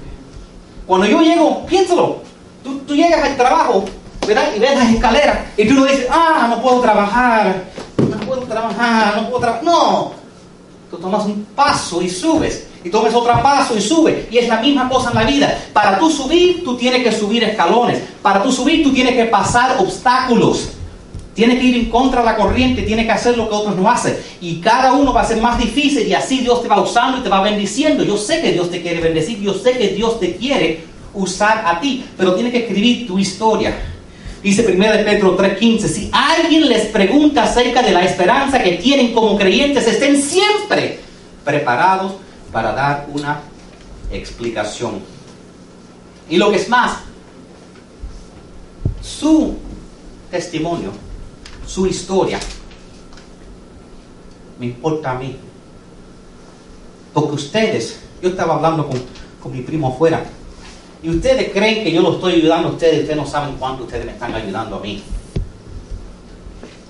Cuando 0.87 1.07
yo 1.07 1.21
llego, 1.21 1.67
piénsalo. 1.67 2.23
Tú, 2.63 2.79
tú 2.87 2.95
llegas 2.95 3.23
al 3.23 3.37
trabajo, 3.37 3.85
¿verdad? 4.27 4.51
Y 4.55 4.59
ves 4.59 4.77
las 4.77 4.91
escaleras 4.91 5.39
y 5.57 5.67
tú 5.67 5.75
no 5.75 5.85
dices, 5.85 6.07
ah, 6.11 6.47
no 6.49 6.63
puedo 6.63 6.81
trabajar, 6.81 7.65
no 7.97 8.17
puedo 8.21 8.29
puedo 8.39 8.43
trabajar, 8.43 9.17
no 9.17 9.29
puedo 9.29 9.41
trabajar. 9.41 9.65
No, 9.65 10.13
tú 10.91 10.99
tomas 10.99 11.25
un 11.27 11.45
paso 11.57 12.01
y 12.03 12.09
subes. 12.09 12.68
Y 12.85 12.91
tomas 12.91 13.15
otro 13.15 13.33
paso 13.43 13.77
y 13.77 13.81
subes. 13.81 14.27
Y 14.31 14.39
es 14.39 14.49
la 14.49 14.61
misma 14.61 14.89
cosa 14.89 15.11
en 15.11 15.17
la 15.17 15.25
vida. 15.25 15.59
Para 15.73 15.99
tú 15.99 16.11
subir, 16.11 16.63
tú 16.65 16.77
tienes 16.77 17.03
que 17.03 17.13
subir 17.13 17.43
escalones. 17.45 18.01
Para 18.23 18.43
tú 18.43 18.53
subir, 18.53 18.83
tú 18.83 18.93
tienes 18.93 19.15
que 19.15 19.25
pasar 19.25 19.77
obstáculos. 19.79 20.71
Tienes 21.35 21.61
que 21.61 21.67
ir 21.67 21.77
en 21.77 21.89
contra 21.89 22.21
de 22.21 22.27
la 22.27 22.37
corriente, 22.37 22.83
tienes 22.83 23.07
que 23.07 23.13
hacer 23.13 23.37
lo 23.37 23.49
que 23.49 23.55
otros 23.55 23.77
no 23.77 23.89
hacen. 23.89 24.17
Y 24.41 24.57
cada 24.57 24.93
uno 24.93 25.13
va 25.13 25.21
a 25.21 25.25
ser 25.25 25.41
más 25.41 25.57
difícil 25.57 26.09
y 26.09 26.13
así 26.13 26.39
Dios 26.39 26.63
te 26.63 26.69
va 26.69 26.81
usando 26.81 27.19
y 27.19 27.21
te 27.21 27.29
va 27.29 27.41
bendiciendo. 27.41 28.03
Yo 28.03 28.17
sé 28.17 28.41
que 28.43 28.51
Dios 28.51 28.73
te 28.73 28.83
quiere 28.83 29.01
bendecir, 29.01 29.39
yo 29.41 29.55
sé 29.55 29.79
que 29.79 29.91
Dios 29.91 30.19
te 30.19 30.35
quiere 30.35 30.81
usar 31.15 31.63
a 31.65 31.79
ti, 31.79 32.05
pero 32.17 32.35
tienes 32.35 32.53
que 32.53 32.67
escribir 32.67 33.07
tu 33.07 33.21
historia. 33.21 33.73
Dice 34.43 34.67
1 34.67 34.93
de 34.93 35.05
Pedro 35.05 35.37
3:15, 35.37 35.89
si 35.89 36.11
alguien 36.13 36.69
les 36.69 36.87
pregunta 36.87 37.45
acerca 37.45 37.83
de 37.83 37.93
la 37.93 38.05
esperanza 38.05 38.61
que 38.61 38.73
tienen 38.73 39.13
como 39.13 39.37
creyentes, 39.37 39.87
estén 39.87 40.21
siempre 40.21 40.99
preparados 41.45 42.15
para 42.53 42.73
dar 42.73 43.09
una 43.13 43.41
explicación. 44.11 45.01
Y 46.29 46.37
lo 46.37 46.51
que 46.51 46.57
es 46.57 46.69
más, 46.69 46.99
su 49.03 49.57
testimonio 50.31 50.93
su 51.69 51.87
historia 51.87 52.41
me 54.59 54.67
importa 54.67 55.13
a 55.13 55.15
mí. 55.15 55.37
Porque 57.13 57.35
ustedes, 57.35 58.01
yo 58.23 58.31
estaba 58.31 58.55
hablando 58.55 58.89
con, 58.89 59.01
con 59.43 59.53
mi 59.53 59.61
primo 59.61 59.89
afuera, 59.89 60.25
y 61.03 61.11
ustedes 61.11 61.53
creen 61.53 61.85
que 61.85 61.93
yo 61.93 62.01
lo 62.01 62.15
estoy 62.15 62.35
ayudando 62.35 62.69
a 62.69 62.73
ustedes, 62.73 63.01
ustedes 63.01 63.17
no 63.17 63.27
saben 63.27 63.57
cuánto 63.57 63.85
ustedes 63.85 64.05
me 64.05 64.13
están 64.13 64.35
ayudando 64.35 64.77
a 64.77 64.81
mí. 64.81 65.03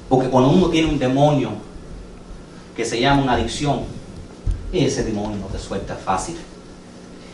Porque 0.09 0.31
cuando 0.31 0.51
uno 0.51 0.69
tiene 0.69 0.89
un 0.89 0.99
demonio 0.99 1.51
que 2.75 2.85
se 2.85 3.01
llama 3.01 3.23
una 3.23 3.33
adicción, 3.35 3.81
ese 4.73 5.05
demonio 5.05 5.39
no 5.39 5.47
te 5.47 5.59
suelta 5.59 5.95
fácil. 5.95 6.37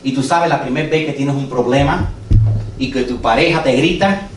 Y 0.03 0.13
tú 0.13 0.23
sabes 0.23 0.49
la 0.49 0.63
primera 0.63 0.89
vez 0.89 1.07
que 1.07 1.13
tienes 1.13 1.35
un 1.35 1.49
problema 1.49 2.11
y 2.79 2.91
que 2.91 3.03
tu 3.03 3.21
pareja 3.21 3.63
te 3.63 3.75
grita 3.75 4.29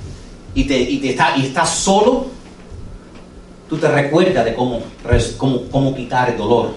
y, 0.54 0.64
te, 0.64 0.80
y, 0.80 0.98
te 1.00 1.10
está, 1.10 1.36
y 1.38 1.46
estás 1.46 1.70
solo, 1.70 2.28
tú 3.70 3.78
te 3.78 3.88
recuerdas 3.90 4.46
de 4.46 4.56
cómo, 4.56 4.82
cómo, 5.38 5.62
cómo 5.70 5.96
quitar 5.96 6.30
el 6.30 6.38
dolor. 6.38 6.76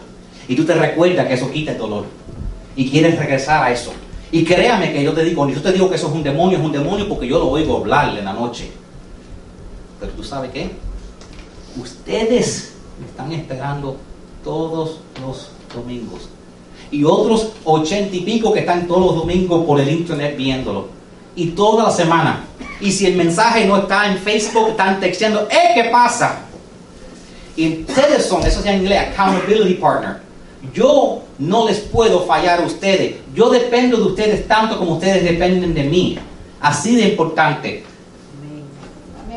Y 0.48 0.56
tú 0.56 0.64
te 0.64 0.74
recuerdas 0.74 1.26
que 1.26 1.34
eso 1.34 1.50
quita 1.50 1.72
el 1.72 1.78
dolor. 1.78 2.04
Y 2.74 2.90
quieres 2.90 3.18
regresar 3.18 3.62
a 3.62 3.70
eso. 3.70 3.92
Y 4.32 4.44
créame 4.44 4.92
que 4.92 5.02
yo 5.02 5.12
te 5.12 5.24
digo, 5.24 5.48
yo 5.48 5.60
te 5.60 5.72
digo 5.72 5.88
que 5.88 5.96
eso 5.96 6.08
es 6.08 6.12
un 6.12 6.22
demonio, 6.22 6.58
es 6.58 6.64
un 6.64 6.72
demonio 6.72 7.08
porque 7.08 7.26
yo 7.26 7.38
lo 7.38 7.48
oigo 7.48 7.78
hablarle 7.78 8.20
en 8.20 8.24
la 8.24 8.32
noche. 8.32 8.70
Pero 9.98 10.12
tú 10.12 10.22
sabes 10.24 10.50
qué? 10.50 10.70
Ustedes 11.76 12.74
me 13.00 13.06
están 13.06 13.32
esperando 13.32 13.96
todos 14.42 15.00
los 15.20 15.50
domingos. 15.74 16.28
Y 16.90 17.04
otros 17.04 17.52
ochenta 17.64 18.14
y 18.16 18.20
pico 18.20 18.52
que 18.52 18.60
están 18.60 18.86
todos 18.88 19.06
los 19.06 19.14
domingos 19.16 19.64
por 19.64 19.80
el 19.80 19.88
internet 19.88 20.36
viéndolo. 20.36 20.88
Y 21.36 21.48
toda 21.48 21.84
la 21.84 21.90
semana. 21.90 22.44
Y 22.80 22.90
si 22.90 23.06
el 23.06 23.16
mensaje 23.16 23.66
no 23.66 23.76
está 23.76 24.10
en 24.10 24.18
Facebook, 24.18 24.70
están 24.70 24.98
texteando, 25.00 25.46
¿eh 25.50 25.70
qué 25.74 25.84
pasa? 25.90 26.40
Y 27.56 27.82
ustedes 27.82 28.26
son, 28.26 28.42
eso 28.44 28.60
llama 28.60 28.76
en 28.76 28.80
inglés, 28.82 29.08
accountability 29.08 29.74
partner. 29.74 30.16
Yo 30.74 31.22
no 31.38 31.66
les 31.66 31.78
puedo 31.78 32.20
fallar 32.26 32.60
a 32.60 32.64
ustedes. 32.64 33.16
Yo 33.34 33.50
dependo 33.50 33.96
de 33.96 34.02
ustedes 34.04 34.48
tanto 34.48 34.78
como 34.78 34.94
ustedes 34.94 35.24
dependen 35.24 35.74
de 35.74 35.84
mí. 35.84 36.18
Así 36.60 36.96
de 36.96 37.08
importante. 37.10 37.84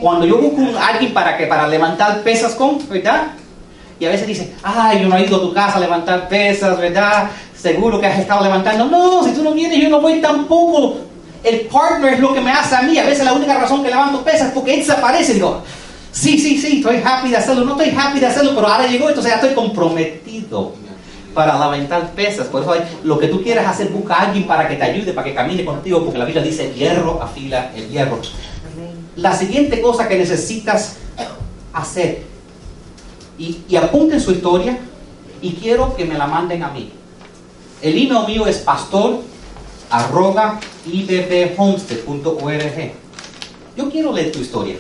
Cuando 0.02 0.26
yo 0.26 0.38
busco 0.38 0.78
a 0.78 0.88
alguien 0.88 1.14
para 1.14 1.38
que 1.38 1.48
para 1.48 1.68
levantar 1.68 2.24
pesas 2.24 2.56
con, 2.56 2.78
¿verdad? 2.90 3.34
Y 4.00 4.06
a 4.06 4.10
veces 4.10 4.28
dice, 4.28 4.54
ay, 4.64 5.02
yo 5.02 5.08
no 5.08 5.18
he 5.18 5.26
ido 5.26 5.38
a 5.38 5.42
tu 5.42 5.54
casa 5.54 5.78
a 5.78 5.80
levantar 5.80 6.28
pesas, 6.28 6.78
¿verdad? 6.78 7.30
Seguro 7.56 8.00
que 8.00 8.08
has 8.08 8.20
estado 8.20 8.44
levantando. 8.44 8.86
No, 8.86 9.24
si 9.24 9.32
tú 9.32 9.44
no 9.44 9.54
vienes, 9.54 9.82
yo 9.82 9.90
no 9.90 10.02
voy 10.02 10.20
tampoco. 10.20 10.98
El 11.44 11.62
partner 11.62 12.14
es 12.14 12.20
lo 12.20 12.34
que 12.34 12.42
me 12.42 12.52
hace 12.52 12.76
a 12.76 12.82
mí. 12.82 12.98
A 12.98 13.06
veces 13.06 13.24
la 13.24 13.34
única 13.34 13.58
razón 13.58 13.84
que 13.84 13.90
levanto 13.90 14.24
pesas 14.24 14.48
es 14.48 14.54
porque 14.54 14.74
él 14.74 14.84
se 14.84 14.92
aparece. 14.94 15.34
Digo, 15.34 15.62
Sí, 16.14 16.38
sí, 16.38 16.60
sí, 16.60 16.78
estoy 16.78 17.02
happy 17.04 17.32
de 17.32 17.38
hacerlo. 17.38 17.66
No 17.66 17.72
estoy 17.72 17.98
happy 17.98 18.20
de 18.20 18.28
hacerlo, 18.28 18.52
pero 18.54 18.68
ahora 18.68 18.86
llegó, 18.86 19.10
entonces 19.10 19.32
ya 19.32 19.38
estoy 19.38 19.56
comprometido 19.56 20.74
para 21.34 21.56
levantar 21.56 22.12
pesas. 22.12 22.48
Por 22.48 22.62
eso 22.62 22.76
lo 23.04 23.18
que 23.18 23.28
tú 23.28 23.42
quieras 23.42 23.66
hacer, 23.66 23.90
busca 23.90 24.14
a 24.14 24.22
alguien 24.28 24.46
para 24.46 24.68
que 24.68 24.76
te 24.76 24.84
ayude, 24.84 25.12
para 25.12 25.26
que 25.26 25.34
camine 25.34 25.66
contigo, 25.66 26.04
porque 26.04 26.20
la 26.20 26.26
Biblia 26.26 26.44
dice 26.44 26.72
hierro 26.72 27.20
afila 27.22 27.72
el 27.76 27.90
hierro. 27.90 28.20
La 29.16 29.36
siguiente 29.36 29.82
cosa 29.82 30.08
que 30.08 30.18
necesitas 30.20 30.98
hacer, 31.74 32.26
y, 33.44 33.62
y 33.68 33.76
apunten 33.76 34.20
su 34.20 34.32
historia, 34.32 34.78
y 35.42 35.52
quiero 35.54 35.96
que 35.96 36.06
me 36.06 36.18
la 36.18 36.28
manden 36.28 36.64
a 36.64 36.70
mí. 36.70 36.92
El 37.82 37.98
email 37.98 38.26
mío 38.26 38.48
es 38.48 38.60
pastor 38.60 39.20
Yo 43.76 43.90
quiero 43.92 44.12
leer 44.12 44.32
tu 44.32 44.40
historia. 44.40 44.76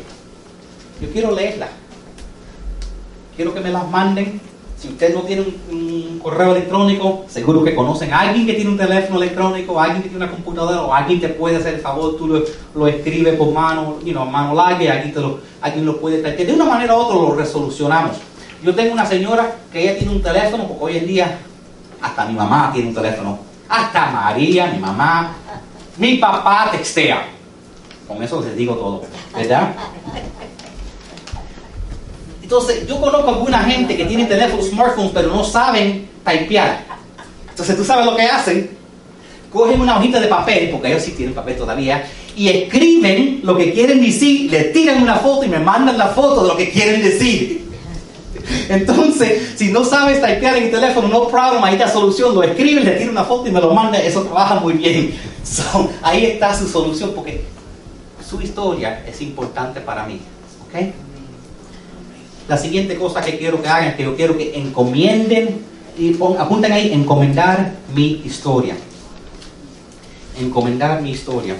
Yo 1.02 1.10
quiero 1.12 1.32
leerla. 1.36 1.68
Quiero 3.36 3.54
que 3.54 3.60
me 3.60 3.72
las 3.72 3.88
manden. 3.90 4.40
Si 4.78 4.88
usted 4.90 5.14
no 5.14 5.22
tiene 5.22 5.46
un, 5.72 6.20
correo 6.22 6.52
electrónico, 6.52 7.26
seguro 7.28 7.64
que 7.64 7.76
conocen 7.76 8.14
a 8.14 8.22
alguien 8.22 8.46
que 8.46 8.54
tiene 8.54 8.72
un 8.72 8.78
teléfono 8.78 9.22
electrónico, 9.22 9.80
alguien 9.80 10.02
que 10.02 10.10
tiene 10.10 10.24
una 10.24 10.32
computadora, 10.34 10.82
o 10.82 10.94
alguien 10.94 11.20
que 11.20 11.30
puede 11.30 11.58
hacer 11.58 11.76
el 11.76 11.80
favor, 11.82 12.18
tú 12.18 12.28
lo, 12.74 12.88
escribes 12.88 13.36
por 13.36 13.52
mano, 13.52 14.00
you 14.04 14.12
know, 14.12 14.26
mano 14.26 14.54
larga, 14.56 14.94
alguien, 14.94 15.14
te 15.14 15.20
lo, 15.20 15.40
alguien 15.62 15.86
lo 15.86 16.00
puede 16.00 16.22
traer. 16.22 16.48
De 16.48 16.54
una 16.54 16.66
manera 16.66 16.96
u 16.96 17.00
otra 17.00 17.16
lo 17.16 17.36
resolucionamos. 17.36 18.18
Yo 18.64 18.74
tengo 18.74 18.94
una 18.94 19.06
señora 19.06 19.56
que 19.72 19.82
ella 19.82 19.98
tiene 19.98 20.14
un 20.14 20.22
teléfono, 20.22 20.68
porque 20.68 20.86
hoy 20.86 20.98
en 20.98 21.08
día 21.08 21.38
hasta 22.02 22.26
mi 22.26 22.34
mamá 22.34 22.72
tiene 22.74 22.90
un 22.90 22.96
teléfono. 22.96 23.40
Hasta 23.68 24.12
María, 24.12 24.68
mi 24.68 24.80
mamá, 24.80 25.36
mi 25.98 26.16
papá 26.16 26.70
textea. 26.72 27.28
Con 28.08 28.24
eso 28.24 28.42
les 28.42 28.56
digo 28.56 28.76
todo, 28.76 29.04
¿verdad? 29.36 29.74
Entonces, 32.42 32.88
yo 32.88 33.02
conozco 33.02 33.30
alguna 33.30 33.60
gente 33.64 33.98
que 33.98 34.06
tiene 34.06 34.26
teléfonos, 34.26 34.70
smartphones, 34.70 35.12
pero 35.14 35.30
no 35.30 35.44
saben 35.44 36.08
typear. 36.24 36.86
Entonces, 37.50 37.76
¿tú 37.76 37.84
sabes 37.84 38.06
lo 38.06 38.16
que 38.16 38.24
hacen? 38.24 38.78
Cogen 39.52 39.82
una 39.82 39.98
hojita 39.98 40.20
de 40.20 40.28
papel, 40.28 40.70
porque 40.72 40.90
ellos 40.90 41.04
sí 41.04 41.12
tienen 41.12 41.36
papel 41.36 41.58
todavía, 41.58 42.06
y 42.36 42.50
escriben 42.50 43.42
lo 43.44 43.58
que 43.58 43.74
quieren 43.74 44.02
decir, 44.02 44.50
le 44.52 44.66
tiran 44.66 45.02
una 45.02 45.16
foto 45.16 45.44
y 45.46 45.50
me 45.50 45.60
mandan 45.60 45.98
la 45.98 46.08
foto 46.08 46.44
de 46.44 46.48
lo 46.50 46.58
que 46.58 46.70
quieren 46.70 47.02
decir. 47.02 47.73
Entonces, 48.70 49.54
si 49.56 49.72
no 49.72 49.84
sabes 49.84 50.22
typear 50.22 50.58
en 50.58 50.64
el 50.64 50.72
teléfono, 50.72 51.08
no 51.08 51.28
problem, 51.28 51.64
ahí 51.64 51.74
está 51.76 51.90
solución. 51.90 52.36
Lo 52.36 52.44
escriben, 52.44 52.84
le 52.84 52.92
tiran 52.92 53.10
una 53.10 53.24
foto 53.24 53.48
y 53.48 53.52
me 53.52 53.62
lo 53.62 53.74
mandan, 53.74 54.02
eso 54.02 54.24
trabaja 54.24 54.60
muy 54.60 54.74
bien. 54.74 55.14
ahí 56.02 56.26
está 56.26 56.58
su 56.58 56.68
solución, 56.68 57.12
porque 57.16 57.44
su 58.28 58.42
historia 58.42 59.04
es 59.08 59.22
importante 59.22 59.82
para 59.82 60.06
mí. 60.06 60.20
¿Ok? 60.68 60.94
La 62.48 62.58
siguiente 62.58 62.98
cosa 62.98 63.22
que 63.22 63.38
quiero 63.38 63.62
que 63.62 63.70
hagan 63.70 63.90
es 63.90 63.96
que 63.96 64.04
yo 64.04 64.16
quiero 64.16 64.38
que 64.38 64.58
encomienden 64.58 65.62
y 65.98 66.16
apunten 66.38 66.72
ahí, 66.72 66.92
encomendar 66.92 67.74
mi 67.94 68.22
historia. 68.26 68.76
Encomendar 70.40 71.02
mi 71.02 71.12
historia. 71.12 71.56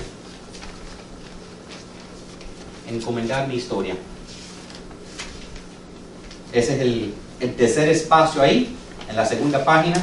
Encomendar 2.90 3.48
mi 3.48 3.56
historia. 3.56 3.96
Ese 6.54 6.76
es 6.76 6.82
el, 6.82 7.14
tercer 7.58 7.90
espacio 7.90 8.42
ahí, 8.42 8.76
en 9.10 9.16
la 9.16 9.26
segunda 9.26 9.66
página. 9.66 9.96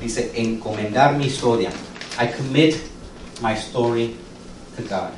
Dice, 0.00 0.30
encomendar 0.36 1.14
mi 1.16 1.26
historia. 1.26 1.70
I 2.20 2.28
commit 2.28 2.76
my 3.42 3.52
story 3.54 4.14
to 4.76 4.82
God. 4.82 5.10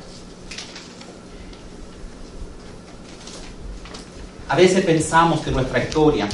A 4.49 4.55
veces 4.55 4.83
pensamos 4.83 5.41
que 5.41 5.51
nuestra 5.51 5.83
historia, 5.83 6.27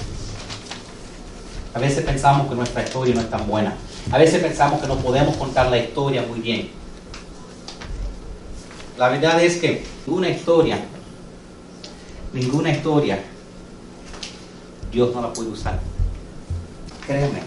a 1.74 1.80
veces 1.80 2.06
pensamos 2.06 2.48
que 2.48 2.56
nuestra 2.56 2.84
historia 2.84 3.16
no 3.16 3.22
es 3.22 3.30
tan 3.30 3.46
buena. 3.48 3.76
A 4.12 4.18
veces 4.18 4.42
pensamos 4.42 4.80
que 4.80 4.88
no 4.88 4.98
podemos 4.98 5.36
contar 5.36 5.70
la 5.70 5.78
historia 5.78 6.22
muy 6.22 6.40
bien. 6.40 6.70
La 8.98 9.10
verdad 9.10 9.44
es 9.44 9.58
que 9.58 9.84
ninguna 10.06 10.30
historia, 10.30 10.78
ninguna 12.32 12.70
historia, 12.72 13.20
Dios 14.94 15.14
no 15.14 15.22
la 15.22 15.34
puede 15.34 15.50
usar. 15.50 15.80
Créeme, 17.08 17.42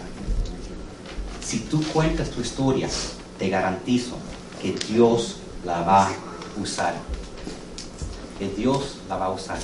si 1.43 1.59
tú 1.59 1.81
cuentas 1.93 2.29
tu 2.29 2.41
historia, 2.41 2.89
te 3.39 3.47
garantizo 3.47 4.17
que 4.61 4.75
Dios 4.91 5.37
la 5.65 5.81
va 5.81 6.07
a 6.07 6.11
usar. 6.61 6.95
Que 8.37 8.49
Dios 8.49 8.97
la 9.07 9.15
va 9.15 9.27
a 9.27 9.29
usar. 9.29 9.57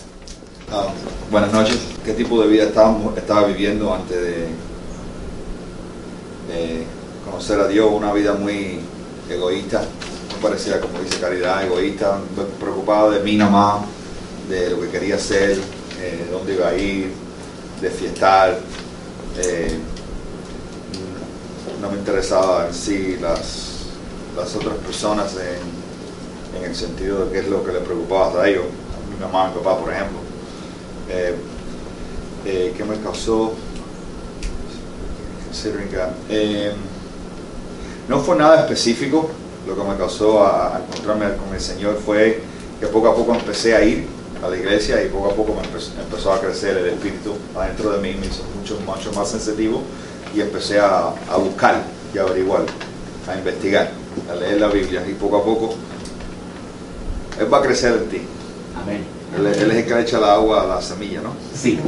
Ah, 0.71 0.88
buenas 1.29 1.51
noches. 1.51 1.77
¿Qué 2.05 2.13
tipo 2.13 2.41
de 2.41 2.47
vida 2.47 2.63
estaba, 2.63 3.45
viviendo 3.45 3.93
antes 3.93 4.17
de, 4.17 4.47
conocer 7.25 7.59
a 7.59 7.67
Dios? 7.67 7.89
Una 7.91 8.13
vida 8.13 8.34
muy 8.34 8.79
egoísta, 9.29 9.84
muy 10.31 10.41
parecida, 10.41 10.79
como 10.79 10.99
dice 10.99 11.19
Caridad, 11.19 11.65
egoísta, 11.65 12.17
preocupado 12.61 13.11
de 13.11 13.19
mí 13.19 13.36
nomás, 13.36 13.81
de 14.47 14.69
lo 14.69 14.79
que 14.79 14.88
quería 14.88 15.15
hacer, 15.15 15.59
eh, 15.99 16.27
dónde 16.31 16.53
iba 16.53 16.69
a 16.69 16.75
ir, 16.75 17.22
de 17.84 17.89
fiestar. 17.89 18.57
Eh, 19.38 19.77
no 21.81 21.89
me 21.89 21.97
interesaba 21.97 22.67
en 22.67 22.73
sí 22.73 23.17
las, 23.21 23.88
las 24.38 24.55
otras 24.55 24.75
personas 24.77 25.36
en, 25.36 26.61
en, 26.63 26.69
el 26.69 26.75
sentido 26.75 27.25
de 27.25 27.31
qué 27.31 27.39
es 27.39 27.47
lo 27.49 27.63
que 27.63 27.73
le 27.73 27.79
preocupaba 27.79 28.41
a 28.41 28.47
ellos, 28.47 28.63
a 28.63 29.13
mi 29.13 29.19
mamá, 29.19 29.47
a 29.47 29.47
mi 29.49 29.55
papá, 29.55 29.77
por 29.79 29.91
ejemplo. 29.91 30.19
Eh, 31.09 31.36
eh, 32.45 32.73
¿Qué 32.75 32.84
me 32.86 32.97
causó? 32.99 33.53
No 38.07 38.19
fue 38.19 38.36
nada 38.38 38.61
específico, 38.61 39.29
lo 39.67 39.75
que 39.75 39.84
me 39.84 39.97
causó 39.97 40.45
a, 40.45 40.81
encontrarme 40.88 41.36
con 41.36 41.53
el 41.53 41.61
Señor 41.61 41.99
fue 42.03 42.41
que 42.79 42.88
poco 42.88 43.09
a 43.09 43.15
poco 43.15 43.36
empecé 43.36 43.75
a 43.75 43.84
ir 43.84 44.07
a 44.44 44.50
la 44.50 44.58
iglesia 44.58 45.04
y 45.04 45.10
poco 45.10 45.32
a 45.32 45.36
poco 45.36 45.56
me 45.56 45.62
empezó, 46.04 46.34
a 46.34 46.41
crecer 46.41 46.78
el 46.78 46.88
espíritu 46.88 47.36
adentro 47.56 47.91
de 47.91 48.00
mí, 48.00 48.16
me 48.20 48.28
hizo 48.28 48.44
mucho, 48.58 48.80
mucho 48.86 49.14
más 49.14 49.30
sensitivo 49.30 49.82
y 50.36 50.41
empecé 50.41 50.80
a, 50.80 51.14
buscar 51.38 51.84
y 52.14 52.18
a 52.18 52.24
averiguar, 52.24 52.64
a 53.28 53.36
investigar, 53.38 53.91
a 54.30 54.36
leer 54.36 54.60
la 54.60 54.68
Biblia 54.68 55.04
y 55.10 55.14
poco 55.14 55.38
a 55.38 55.44
poco 55.44 55.76
Él 57.39 57.52
va 57.52 57.60
a 57.60 57.62
crecer 57.62 57.94
en 57.94 58.10
ti. 58.10 58.22
Amén. 58.82 59.04
Él, 59.38 59.48
es 59.48 59.58
el 59.58 59.86
que 59.86 59.96
le 59.96 60.02
echa 60.02 60.18
el 60.18 60.24
agua 60.26 60.64
a 60.64 60.68
la 60.68 60.82
semilla, 60.82 61.22
¿no? 61.22 61.34
Sí. 61.56 61.80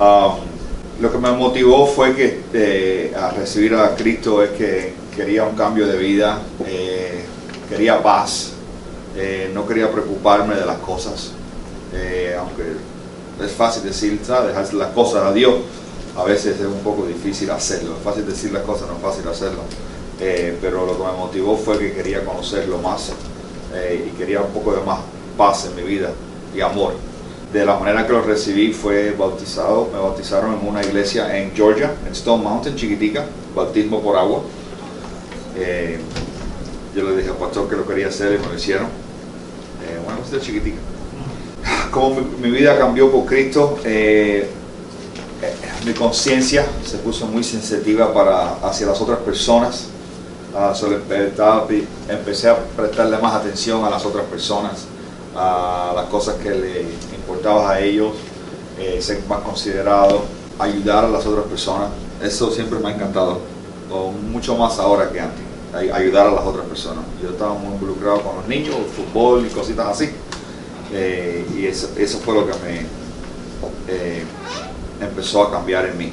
Um, 0.00 0.36
lo 1.00 1.10
que 1.10 1.18
me 1.18 1.30
motivó 1.32 1.86
fue 1.86 2.14
que 2.14 2.42
eh, 2.52 3.14
a 3.16 3.30
recibir 3.30 3.74
a 3.74 3.94
Cristo 3.94 4.42
es 4.42 4.50
que 4.50 4.94
quería 5.14 5.44
un 5.44 5.54
cambio 5.54 5.86
de 5.86 5.96
vida, 5.96 6.40
eh, 6.66 7.24
quería 7.68 8.02
paz, 8.02 8.52
eh, 9.16 9.50
no 9.52 9.66
quería 9.66 9.90
preocuparme 9.90 10.54
de 10.54 10.66
las 10.66 10.78
cosas, 10.78 11.32
aunque 12.38 12.62
es 13.44 13.52
fácil 13.52 13.82
decir, 13.82 14.18
dejar 14.18 14.74
las 14.74 14.88
cosas 14.92 15.24
a 15.24 15.32
Dios, 15.32 15.54
a 16.16 16.24
veces 16.24 16.58
es 16.58 16.66
un 16.66 16.80
poco 16.80 17.06
difícil 17.06 17.50
hacerlo, 17.50 17.96
es 17.96 18.02
fácil 18.02 18.26
decir 18.26 18.52
las 18.52 18.62
cosas, 18.62 18.88
no 18.88 18.96
es 18.96 19.02
fácil 19.02 19.28
hacerlo, 19.28 19.60
pero 20.60 20.86
lo 20.86 20.96
que 20.96 21.04
me 21.04 21.12
motivó 21.12 21.56
fue 21.56 21.78
que 21.78 21.92
quería 21.92 22.24
conocerlo 22.24 22.78
más 22.78 23.12
y 23.94 24.10
quería 24.16 24.40
un 24.40 24.52
poco 24.52 24.74
de 24.74 24.82
más 24.82 25.00
paz 25.36 25.66
en 25.66 25.76
mi 25.76 25.82
vida 25.82 26.10
y 26.54 26.60
amor. 26.60 26.94
De 27.52 27.66
la 27.66 27.78
manera 27.78 28.06
que 28.06 28.12
lo 28.14 28.22
recibí 28.22 28.72
fue 28.72 29.10
bautizado, 29.10 29.90
me 29.92 29.98
bautizaron 29.98 30.58
en 30.58 30.66
una 30.66 30.82
iglesia 30.82 31.38
en 31.38 31.52
Georgia, 31.52 31.92
en 32.06 32.12
Stone 32.12 32.42
Mountain, 32.42 32.76
chiquitica, 32.76 33.26
bautismo 33.54 34.00
por 34.00 34.16
agua. 34.16 34.40
Eh, 35.56 35.98
yo 36.96 37.04
le 37.04 37.16
dije 37.16 37.28
al 37.28 37.36
pastor 37.36 37.68
que 37.68 37.76
lo 37.76 37.86
quería 37.86 38.08
hacer 38.08 38.32
y 38.32 38.38
me 38.38 38.46
lo 38.46 38.54
hicieron. 38.54 38.86
Eh, 40.22 40.30
cosita 40.30 40.40
chiquitica. 40.40 40.78
Como 41.90 42.20
mi, 42.40 42.50
vida 42.50 42.78
cambió 42.78 43.10
por 43.10 43.26
Cristo, 43.26 43.78
eh, 43.84 44.48
mi 45.84 45.92
conciencia 45.92 46.66
se 46.84 46.98
puso 46.98 47.26
muy 47.26 47.44
sensitiva 47.44 48.12
para, 48.12 48.54
hacia 48.62 48.86
las 48.86 49.00
otras 49.00 49.18
personas. 49.18 49.88
Uh, 50.54 52.10
empecé 52.10 52.50
a 52.50 52.58
prestarle 52.58 53.16
más 53.16 53.34
atención 53.34 53.84
a 53.86 53.90
las 53.90 54.04
otras 54.04 54.26
personas, 54.26 54.84
a 55.34 55.92
las 55.96 56.06
cosas 56.06 56.34
que 56.36 56.50
le 56.50 56.82
importabas 57.16 57.70
a 57.70 57.80
ellos, 57.80 58.12
eh, 58.78 59.00
ser 59.00 59.22
más 59.26 59.40
considerado, 59.40 60.24
ayudar 60.58 61.06
a 61.06 61.08
las 61.08 61.24
otras 61.24 61.46
personas. 61.46 61.88
Eso 62.22 62.50
siempre 62.50 62.78
me 62.80 62.88
ha 62.90 62.94
encantado, 62.94 63.40
mucho 64.30 64.54
más 64.56 64.78
ahora 64.78 65.10
que 65.10 65.20
antes, 65.20 65.42
ayudar 65.74 66.26
a 66.26 66.32
las 66.32 66.44
otras 66.44 66.66
personas. 66.66 67.04
Yo 67.22 67.30
estaba 67.30 67.54
muy 67.54 67.74
involucrado 67.74 68.22
con 68.22 68.36
los 68.36 68.48
niños, 68.48 68.76
fútbol 68.94 69.46
y 69.46 69.50
cositas 69.50 69.86
así. 69.88 70.10
Eh, 70.92 71.46
y 71.56 71.66
eso, 71.66 71.90
eso, 71.96 72.18
fue 72.18 72.34
lo 72.34 72.46
que 72.46 72.52
me 72.52 72.80
eh, 73.88 74.24
empezó 75.00 75.42
a 75.42 75.50
cambiar 75.50 75.86
en 75.86 75.98
mí. 75.98 76.12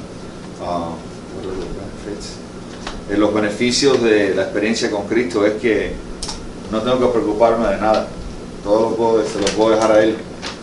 Uh, 0.60 0.94
los 3.16 3.34
beneficios 3.34 4.00
de 4.02 4.34
la 4.34 4.42
experiencia 4.42 4.90
con 4.90 5.06
Cristo 5.06 5.44
es 5.44 5.54
que 5.54 5.92
no 6.70 6.80
tengo 6.80 7.00
que 7.00 7.06
preocuparme 7.18 7.68
de 7.68 7.76
nada. 7.78 8.08
Todo 8.62 8.90
lo 8.90 8.96
puedo, 8.96 9.24
se 9.26 9.40
lo 9.40 9.46
puedo 9.56 9.70
dejar 9.70 9.92
a 9.92 10.02
Él 10.02 10.16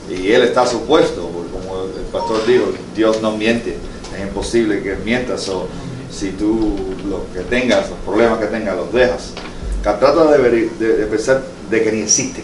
y 0.10 0.32
él 0.32 0.44
está 0.44 0.66
supuesto, 0.66 1.30
porque 1.34 1.52
como 1.52 1.84
el 1.84 2.06
pastor 2.12 2.46
dijo, 2.46 2.66
Dios 2.96 3.22
no 3.22 3.36
miente, 3.36 3.78
es 4.16 4.22
imposible 4.22 4.82
que 4.82 4.96
mientas, 4.96 5.48
o 5.50 5.68
si 6.12 6.32
tú 6.32 6.76
lo 7.10 7.26
que 7.34 7.42
tengas, 7.48 7.90
los 7.90 8.00
problemas 8.00 8.40
que 8.40 8.48
tengas, 8.48 8.76
los 8.76 8.92
dejas. 8.94 9.34
Trata 9.82 10.26
de, 10.32 10.70
de, 10.80 11.06
pensar 11.06 11.42
de 11.70 11.84
que 11.84 11.92
ni 11.92 12.02
existe. 12.02 12.44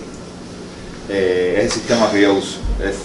Eh, 1.09 1.55
es 1.57 1.65
el 1.65 1.71
sistema 1.71 2.09
que 2.09 2.21
yo 2.21 2.35
uso. 2.35 2.59
Es 2.81 2.95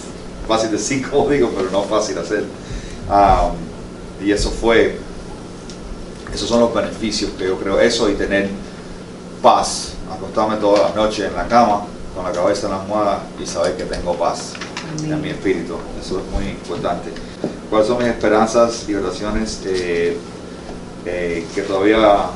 fácil 0.47 0.71
decir, 0.71 1.07
como 1.09 1.29
digo, 1.29 1.51
pero 1.55 1.69
no 1.71 1.83
fácil 1.83 2.17
hacer. 2.17 2.45
y 4.23 4.31
eso 4.31 4.49
fue, 4.49 4.97
esos 6.33 6.47
son 6.47 6.61
los 6.61 6.73
beneficios 6.73 7.31
que 7.37 7.45
yo 7.45 7.57
creo, 7.59 7.79
eso 7.79 8.09
y 8.09 8.13
tener 8.13 8.49
paz, 9.41 9.93
acostarme 10.13 10.57
todas 10.57 10.81
las 10.81 10.95
noches 10.95 11.25
en 11.25 11.35
la 11.35 11.47
cama, 11.47 11.85
con 12.15 12.23
la 12.23 12.31
cabeza 12.31 12.67
en 12.67 12.73
la 12.73 12.81
almohada 12.81 13.23
y 13.41 13.45
saber 13.45 13.75
que 13.75 13.83
tengo 13.83 14.13
paz 14.15 14.53
en 15.03 15.21
mi 15.21 15.29
espíritu. 15.29 15.75
Eso 15.99 16.19
es 16.19 16.25
muy 16.31 16.49
importante. 16.51 17.11
¿Cuáles 17.69 17.87
son 17.87 17.99
mis 17.99 18.07
esperanzas 18.07 18.85
y 18.87 18.95
oraciones 18.95 19.61
eh, 19.65 20.17
eh, 21.05 21.45
que 21.53 21.61
todavía 21.61 22.27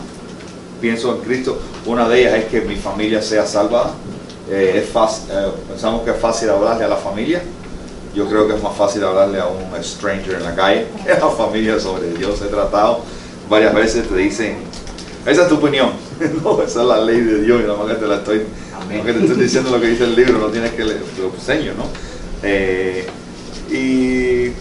pienso 0.82 1.16
en 1.16 1.22
Cristo? 1.22 1.59
Una 1.86 2.07
de 2.07 2.22
ellas 2.22 2.34
es 2.36 2.45
que 2.45 2.61
mi 2.61 2.76
familia 2.76 3.22
sea 3.22 3.45
salvada. 3.45 3.91
Eh, 4.49 4.82
es 4.84 4.89
fácil, 4.89 5.26
pensamos 5.68 6.03
que 6.03 6.11
es 6.11 6.18
fácil 6.18 6.49
hablarle 6.49 6.86
a 6.86 6.88
la 6.88 6.97
familia. 6.97 7.41
Yo 8.14 8.28
creo 8.28 8.47
que 8.47 8.55
es 8.55 8.61
más 8.61 8.76
fácil 8.76 9.03
hablarle 9.03 9.39
a 9.39 9.47
un 9.47 9.84
stranger 9.84 10.36
en 10.36 10.43
la 10.43 10.55
calle 10.55 10.86
que 11.03 11.11
a 11.14 11.20
la 11.20 11.30
familia 11.30 11.80
sobre 11.80 12.14
Dios. 12.14 12.41
He 12.41 12.47
tratado 12.47 13.01
varias 13.49 13.74
veces, 13.74 14.07
te 14.07 14.16
dicen, 14.16 14.57
esa 15.26 15.43
es 15.43 15.49
tu 15.49 15.55
opinión. 15.55 15.91
no, 16.43 16.61
esa 16.61 16.82
es 16.82 16.88
la 16.88 17.01
ley 17.01 17.22
de 17.22 17.41
Dios 17.41 17.61
y 17.61 17.64
nada 17.64 17.78
más 17.78 17.88
que 17.88 17.95
te 17.95 18.07
la 18.07 18.16
estoy 18.16 18.45
te 19.01 19.11
estoy 19.11 19.43
diciendo 19.43 19.72
lo 19.72 19.82
que 19.82 19.88
dice 19.88 20.03
el 20.03 20.16
libro, 20.16 20.38
no 20.39 20.47
tienes 20.47 20.72
que 20.72 20.86
leer, 20.86 21.01
lo 21.18 21.34
enseño, 21.34 21.74
¿no? 21.74 21.86
Eh, 22.43 23.07
y 23.70 24.51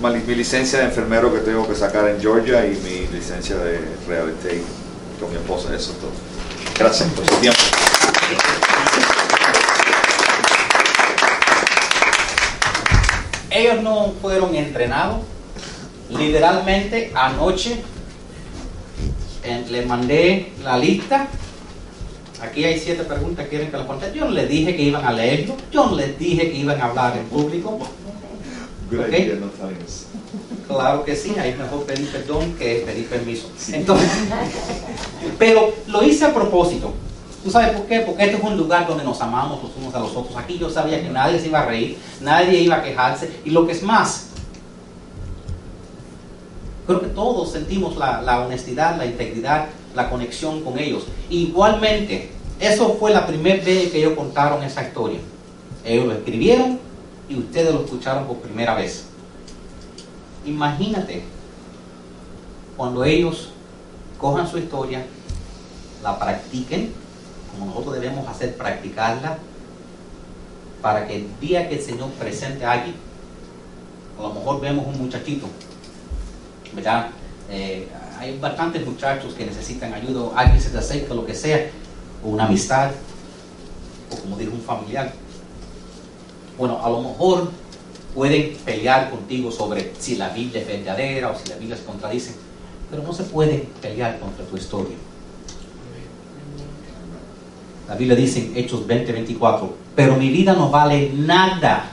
mi, 0.00 0.34
licencia 0.34 0.80
de 0.80 0.84
enfermero 0.86 1.32
que 1.32 1.40
tengo 1.40 1.66
que 1.66 1.74
sacar 1.74 2.08
en 2.08 2.20
Georgia 2.20 2.66
y 2.66 2.76
mi 2.76 3.06
licencia 3.16 3.56
de 3.56 3.80
real 4.06 4.30
estate 4.30 4.62
con 5.20 5.30
mi 5.30 5.36
esposa, 5.36 5.74
eso 5.74 5.92
es 5.92 5.98
todo. 5.98 6.10
Gracias 6.78 7.08
por 7.10 7.26
su 7.26 7.34
tiempo. 7.36 7.60
Ellos 13.50 13.82
no 13.82 14.12
fueron 14.20 14.54
entrenados. 14.54 15.20
Literalmente 16.10 17.12
anoche 17.14 17.82
les 19.70 19.86
mandé 19.86 20.52
la 20.62 20.76
lista 20.76 21.28
Aquí 22.42 22.64
hay 22.64 22.78
siete 22.78 23.02
preguntas, 23.04 23.46
quieren 23.48 23.70
que 23.70 23.76
las 23.76 23.86
conteste. 23.86 24.18
Yo 24.18 24.26
no 24.26 24.32
les 24.32 24.48
dije 24.48 24.76
que 24.76 24.82
iban 24.82 25.04
a 25.04 25.12
leerlo, 25.12 25.56
yo 25.72 25.86
no 25.86 25.96
les 25.96 26.18
dije 26.18 26.50
que 26.50 26.56
iban 26.58 26.80
a 26.80 26.86
hablar 26.86 27.16
en 27.16 27.24
público. 27.24 27.78
¿Okay? 28.88 29.40
Claro 30.66 31.04
que 31.04 31.16
sí, 31.16 31.34
hay 31.38 31.54
mejor 31.54 31.84
pedir 31.84 32.08
perdón 32.10 32.54
que 32.54 32.82
pedir 32.86 33.08
permiso. 33.08 33.50
Entonces, 33.72 34.10
pero 35.38 35.72
lo 35.86 36.02
hice 36.02 36.24
a 36.24 36.34
propósito. 36.34 36.92
¿Tú 37.42 37.50
sabes 37.50 37.70
por 37.70 37.86
qué? 37.86 38.00
Porque 38.00 38.24
este 38.24 38.36
es 38.36 38.42
un 38.42 38.56
lugar 38.56 38.86
donde 38.88 39.04
nos 39.04 39.20
amamos 39.20 39.62
los 39.62 39.76
unos 39.76 39.94
a 39.94 40.00
los 40.00 40.16
otros. 40.16 40.36
Aquí 40.36 40.58
yo 40.58 40.68
sabía 40.68 41.00
que 41.00 41.08
nadie 41.08 41.38
se 41.38 41.46
iba 41.46 41.60
a 41.60 41.66
reír, 41.66 41.96
nadie 42.20 42.60
iba 42.60 42.76
a 42.76 42.82
quejarse. 42.82 43.40
Y 43.44 43.50
lo 43.50 43.66
que 43.66 43.72
es 43.72 43.82
más, 43.82 44.26
creo 46.86 47.00
que 47.00 47.08
todos 47.08 47.52
sentimos 47.52 47.96
la, 47.96 48.22
la 48.22 48.40
honestidad, 48.40 48.96
la 48.96 49.06
integridad 49.06 49.66
la 49.96 50.10
conexión 50.10 50.60
con 50.62 50.78
ellos. 50.78 51.04
Igualmente, 51.30 52.30
eso 52.60 52.96
fue 53.00 53.10
la 53.10 53.26
primera 53.26 53.64
vez 53.64 53.90
que 53.90 53.98
ellos 53.98 54.12
contaron 54.14 54.62
esa 54.62 54.86
historia. 54.86 55.18
Ellos 55.84 56.06
lo 56.06 56.12
escribieron 56.12 56.78
y 57.28 57.38
ustedes 57.38 57.74
lo 57.74 57.84
escucharon 57.84 58.26
por 58.26 58.38
primera 58.38 58.74
vez. 58.74 59.04
Imagínate 60.44 61.24
cuando 62.76 63.04
ellos 63.04 63.48
cojan 64.18 64.48
su 64.48 64.58
historia, 64.58 65.04
la 66.02 66.18
practiquen, 66.18 66.92
como 67.52 67.66
nosotros 67.66 67.94
debemos 67.94 68.28
hacer, 68.28 68.56
practicarla, 68.56 69.38
para 70.82 71.06
que 71.06 71.16
el 71.16 71.40
día 71.40 71.68
que 71.68 71.76
el 71.76 71.82
Señor 71.82 72.10
presente 72.10 72.64
a 72.64 72.72
alguien, 72.72 72.94
a 74.18 74.22
lo 74.22 74.34
mejor 74.34 74.60
vemos 74.60 74.86
un 74.86 74.98
muchachito, 74.98 75.48
¿verdad? 76.74 77.08
Eh, 77.50 77.88
hay 78.18 78.38
bastantes 78.38 78.86
muchachos 78.86 79.34
que 79.34 79.46
necesitan 79.46 79.92
ayuda, 79.92 80.30
alguien 80.36 80.60
se 80.60 80.70
te 80.70 80.78
acerca, 80.78 81.14
lo 81.14 81.26
que 81.26 81.34
sea, 81.34 81.70
o 82.24 82.28
una 82.28 82.44
amistad, 82.44 82.90
o 84.10 84.16
como 84.20 84.36
dijo 84.36 84.52
un 84.52 84.62
familiar. 84.62 85.12
Bueno, 86.58 86.80
a 86.82 86.88
lo 86.88 87.02
mejor 87.02 87.50
pueden 88.14 88.56
pelear 88.64 89.10
contigo 89.10 89.50
sobre 89.50 89.92
si 89.98 90.16
la 90.16 90.30
Biblia 90.30 90.62
es 90.62 90.66
verdadera 90.66 91.30
o 91.30 91.38
si 91.38 91.50
la 91.50 91.56
Biblia 91.56 91.76
se 91.76 91.84
contradice, 91.84 92.34
pero 92.90 93.02
no 93.02 93.12
se 93.12 93.24
puede 93.24 93.68
pelear 93.82 94.18
contra 94.18 94.44
tu 94.46 94.56
historia. 94.56 94.96
La 97.88 97.94
Biblia 97.94 98.16
dice 98.16 98.40
en 98.40 98.56
Hechos 98.56 98.86
20:24, 98.86 99.70
pero 99.94 100.16
mi 100.16 100.30
vida 100.30 100.54
no 100.54 100.70
vale 100.70 101.12
nada 101.14 101.90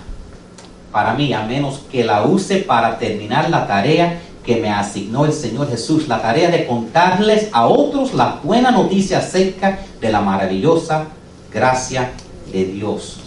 para 0.91 1.14
mí, 1.14 1.34
a 1.34 1.43
menos 1.43 1.82
que 1.91 2.03
la 2.03 2.24
use 2.24 2.59
para 2.59 2.97
terminar 2.97 3.49
la 3.49 3.68
tarea 3.68 4.22
que 4.45 4.57
me 4.57 4.70
asignó 4.70 5.26
el 5.26 5.34
Señor 5.34 5.70
Jesús, 5.70 6.07
la 6.07 6.22
tarea 6.22 6.49
de 6.49 6.68
contarles 6.68 7.49
a 7.51 7.68
otros 7.68 8.14
la 8.14 8.39
buena 8.43 8.72
noticia 8.72 9.20
acerca 9.20 9.80
de 9.99 10.11
la 10.11 10.22
maravillosa 10.22 11.07
gracia 11.51 12.11
de 12.51 12.66
Dios. 12.66 13.22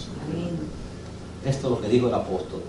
Esto 1.45 1.67
es 1.67 1.71
lo 1.71 1.81
que 1.81 1.87
dijo 1.87 2.07
el 2.07 2.13
apóstol. 2.13 2.61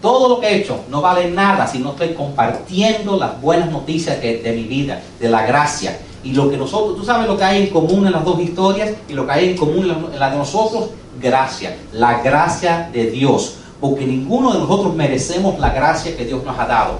Todo 0.00 0.28
lo 0.28 0.40
que 0.40 0.46
he 0.46 0.56
hecho 0.58 0.80
no 0.90 1.00
vale 1.00 1.30
nada 1.30 1.66
si 1.66 1.80
no 1.80 1.90
estoy 1.90 2.14
compartiendo 2.14 3.16
las 3.16 3.40
buenas 3.40 3.70
noticias 3.70 4.20
de, 4.22 4.52
mi 4.54 4.64
vida, 4.64 5.02
de 5.18 5.28
la 5.28 5.44
gracia. 5.44 5.98
Y 6.22 6.32
lo 6.32 6.50
que 6.50 6.56
nosotros, 6.56 6.96
tú 6.96 7.04
sabes 7.04 7.26
lo 7.26 7.36
que 7.36 7.44
hay 7.44 7.62
en 7.64 7.70
común 7.70 8.06
en 8.06 8.12
las 8.12 8.24
dos 8.24 8.38
historias 8.40 8.90
y 9.08 9.12
lo 9.12 9.26
que 9.26 9.32
hay 9.32 9.48
en 9.50 9.56
común 9.56 10.10
en 10.12 10.18
la 10.18 10.30
de 10.30 10.36
nosotros, 10.36 10.90
gracia, 11.20 11.76
la 11.92 12.22
gracia 12.22 12.90
de 12.92 13.10
Dios. 13.10 13.56
Porque 13.80 14.04
ninguno 14.06 14.52
de 14.52 14.60
nosotros 14.60 14.94
merecemos 14.94 15.58
la 15.58 15.70
gracia 15.70 16.16
que 16.16 16.24
Dios 16.24 16.44
nos 16.44 16.58
ha 16.58 16.66
dado. 16.66 16.98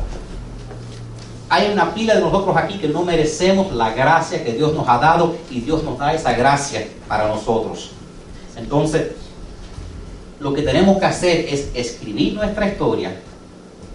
Hay 1.51 1.71
una 1.73 1.95
pila 1.95 2.15
de 2.15 2.21
nosotros 2.21 2.57
aquí 2.57 2.79
que 2.79 2.89
no 2.89 3.03
merecemos 3.03 3.73
la 3.73 3.91
gracia 3.91 4.45
que 4.45 4.53
Dios 4.53 4.75
nos 4.75 4.89
ha 4.89 4.99
dado 4.99 5.35
y 5.51 5.61
Dios 5.61 5.83
nos 5.83 5.99
da 5.99 6.13
esa 6.13 6.33
gracia 6.33 6.87
para 7.09 7.29
nosotros. 7.29 7.93
Entonces, 8.57 9.13
lo 10.41 10.55
que 10.55 10.63
tenemos 10.63 10.99
que 10.99 11.07
hacer 11.07 11.47
es 11.49 11.69
escribir 11.75 12.35
nuestra 12.35 12.69
historia 12.69 13.21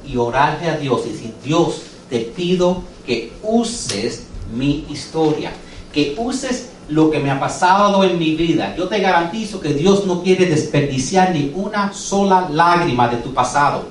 y 0.05 0.17
orarle 0.17 0.69
a 0.69 0.77
Dios 0.77 1.03
y 1.05 1.09
decir, 1.09 1.33
Dios, 1.43 1.81
te 2.09 2.19
pido 2.19 2.83
que 3.05 3.31
uses 3.41 4.27
mi 4.53 4.85
historia, 4.89 5.51
que 5.93 6.15
uses 6.17 6.69
lo 6.89 7.09
que 7.09 7.19
me 7.19 7.31
ha 7.31 7.39
pasado 7.39 8.03
en 8.03 8.19
mi 8.19 8.35
vida. 8.35 8.75
Yo 8.77 8.87
te 8.87 8.99
garantizo 8.99 9.61
que 9.61 9.73
Dios 9.73 10.05
no 10.05 10.21
quiere 10.21 10.45
desperdiciar 10.45 11.31
ni 11.33 11.51
una 11.55 11.93
sola 11.93 12.49
lágrima 12.51 13.07
de 13.07 13.17
tu 13.17 13.33
pasado. 13.33 13.85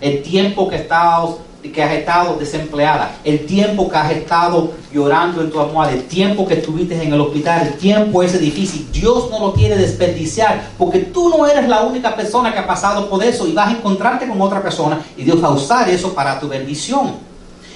El 0.00 0.22
tiempo 0.22 0.68
que 0.68 0.76
estabas 0.76 1.36
que 1.72 1.82
has 1.82 1.92
estado 1.92 2.36
desempleada, 2.36 3.16
el 3.24 3.46
tiempo 3.46 3.88
que 3.88 3.96
has 3.96 4.12
estado 4.12 4.72
llorando 4.92 5.42
en 5.42 5.50
tu 5.50 5.60
almohada, 5.60 5.92
el 5.92 6.04
tiempo 6.04 6.46
que 6.46 6.54
estuviste 6.54 7.00
en 7.02 7.12
el 7.12 7.20
hospital, 7.20 7.66
el 7.66 7.74
tiempo 7.74 8.22
ese 8.22 8.38
difícil, 8.38 8.90
Dios 8.92 9.30
no 9.30 9.40
lo 9.40 9.52
quiere 9.52 9.76
desperdiciar, 9.76 10.70
porque 10.78 11.00
tú 11.00 11.28
no 11.28 11.46
eres 11.46 11.68
la 11.68 11.82
única 11.82 12.14
persona 12.16 12.52
que 12.52 12.58
ha 12.58 12.66
pasado 12.66 13.08
por 13.08 13.22
eso 13.22 13.46
y 13.46 13.52
vas 13.52 13.68
a 13.68 13.72
encontrarte 13.72 14.26
con 14.26 14.40
otra 14.40 14.62
persona 14.62 15.00
y 15.16 15.24
Dios 15.24 15.42
va 15.42 15.48
a 15.48 15.52
usar 15.52 15.88
eso 15.88 16.14
para 16.14 16.40
tu 16.40 16.48
bendición. 16.48 17.14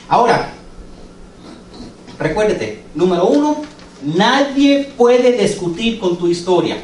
Ahora, 0.08 0.50
recuérdate, 2.18 2.84
número 2.94 3.26
uno, 3.26 3.56
nadie 4.02 4.92
puede 4.96 5.32
discutir 5.32 6.00
con 6.00 6.16
tu 6.16 6.26
historia. 6.26 6.76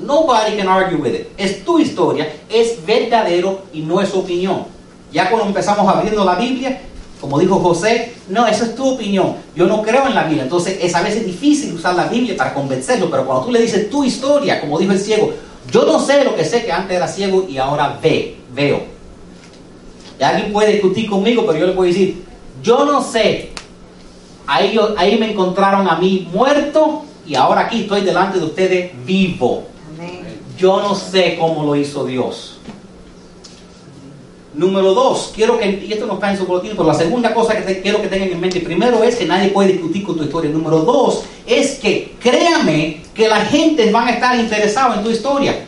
Nobody 0.00 0.56
can 0.56 0.66
argue 0.66 0.96
with 0.96 1.14
it. 1.14 1.28
Es 1.36 1.62
tu 1.64 1.78
historia, 1.78 2.32
es 2.48 2.84
verdadero 2.86 3.62
y 3.72 3.82
no 3.82 4.00
es 4.00 4.14
opinión. 4.14 4.79
Ya 5.12 5.28
cuando 5.28 5.48
empezamos 5.48 5.86
abriendo 5.88 6.24
la 6.24 6.36
Biblia, 6.36 6.80
como 7.20 7.38
dijo 7.38 7.58
José, 7.60 8.14
no, 8.28 8.46
esa 8.46 8.64
es 8.64 8.74
tu 8.74 8.94
opinión. 8.94 9.36
Yo 9.54 9.66
no 9.66 9.82
creo 9.82 10.06
en 10.06 10.14
la 10.14 10.24
Biblia. 10.24 10.44
Entonces 10.44 10.78
es 10.80 10.94
a 10.94 11.02
veces 11.02 11.26
difícil 11.26 11.74
usar 11.74 11.94
la 11.94 12.06
Biblia 12.06 12.36
para 12.36 12.54
convencerlo, 12.54 13.10
pero 13.10 13.26
cuando 13.26 13.44
tú 13.44 13.52
le 13.52 13.60
dices 13.60 13.90
tu 13.90 14.04
historia, 14.04 14.60
como 14.60 14.78
dijo 14.78 14.92
el 14.92 15.00
ciego, 15.00 15.32
yo 15.70 15.84
no 15.84 16.00
sé 16.00 16.24
lo 16.24 16.34
que 16.34 16.44
sé 16.44 16.64
que 16.64 16.72
antes 16.72 16.96
era 16.96 17.06
ciego 17.06 17.46
y 17.48 17.58
ahora 17.58 17.98
ve, 18.02 18.36
veo. 18.54 18.82
Y 20.18 20.22
alguien 20.22 20.52
puede 20.52 20.72
discutir 20.72 21.08
conmigo, 21.08 21.44
pero 21.46 21.58
yo 21.58 21.66
le 21.66 21.72
puedo 21.72 21.88
decir, 21.88 22.24
yo 22.62 22.84
no 22.84 23.02
sé. 23.02 23.50
Ahí, 24.46 24.78
ahí 24.96 25.18
me 25.18 25.30
encontraron 25.30 25.88
a 25.88 25.96
mí 25.96 26.28
muerto 26.32 27.04
y 27.26 27.34
ahora 27.34 27.62
aquí 27.62 27.82
estoy 27.82 28.00
delante 28.00 28.38
de 28.38 28.44
ustedes 28.44 28.90
vivo. 29.04 29.64
Yo 30.58 30.80
no 30.80 30.94
sé 30.94 31.36
cómo 31.38 31.64
lo 31.64 31.74
hizo 31.76 32.04
Dios. 32.04 32.59
Número 34.52 34.94
dos, 34.94 35.30
quiero 35.32 35.58
que, 35.58 35.84
y 35.86 35.92
esto 35.92 36.06
no 36.06 36.14
está 36.14 36.32
en 36.32 36.36
su 36.36 36.44
boletín, 36.44 36.72
pero 36.72 36.84
la 36.84 36.94
segunda 36.94 37.32
cosa 37.32 37.56
que 37.56 37.80
quiero 37.82 38.02
que 38.02 38.08
tengan 38.08 38.30
en 38.30 38.40
mente, 38.40 38.60
primero 38.60 39.04
es 39.04 39.14
que 39.14 39.24
nadie 39.24 39.50
puede 39.50 39.72
discutir 39.72 40.02
con 40.02 40.16
tu 40.16 40.24
historia. 40.24 40.50
Número 40.50 40.80
dos, 40.80 41.22
es 41.46 41.78
que 41.78 42.16
créame 42.18 43.02
que 43.14 43.28
la 43.28 43.44
gente 43.44 43.92
van 43.92 44.08
a 44.08 44.10
estar 44.10 44.38
interesada 44.38 44.96
en 44.96 45.04
tu 45.04 45.10
historia. 45.10 45.66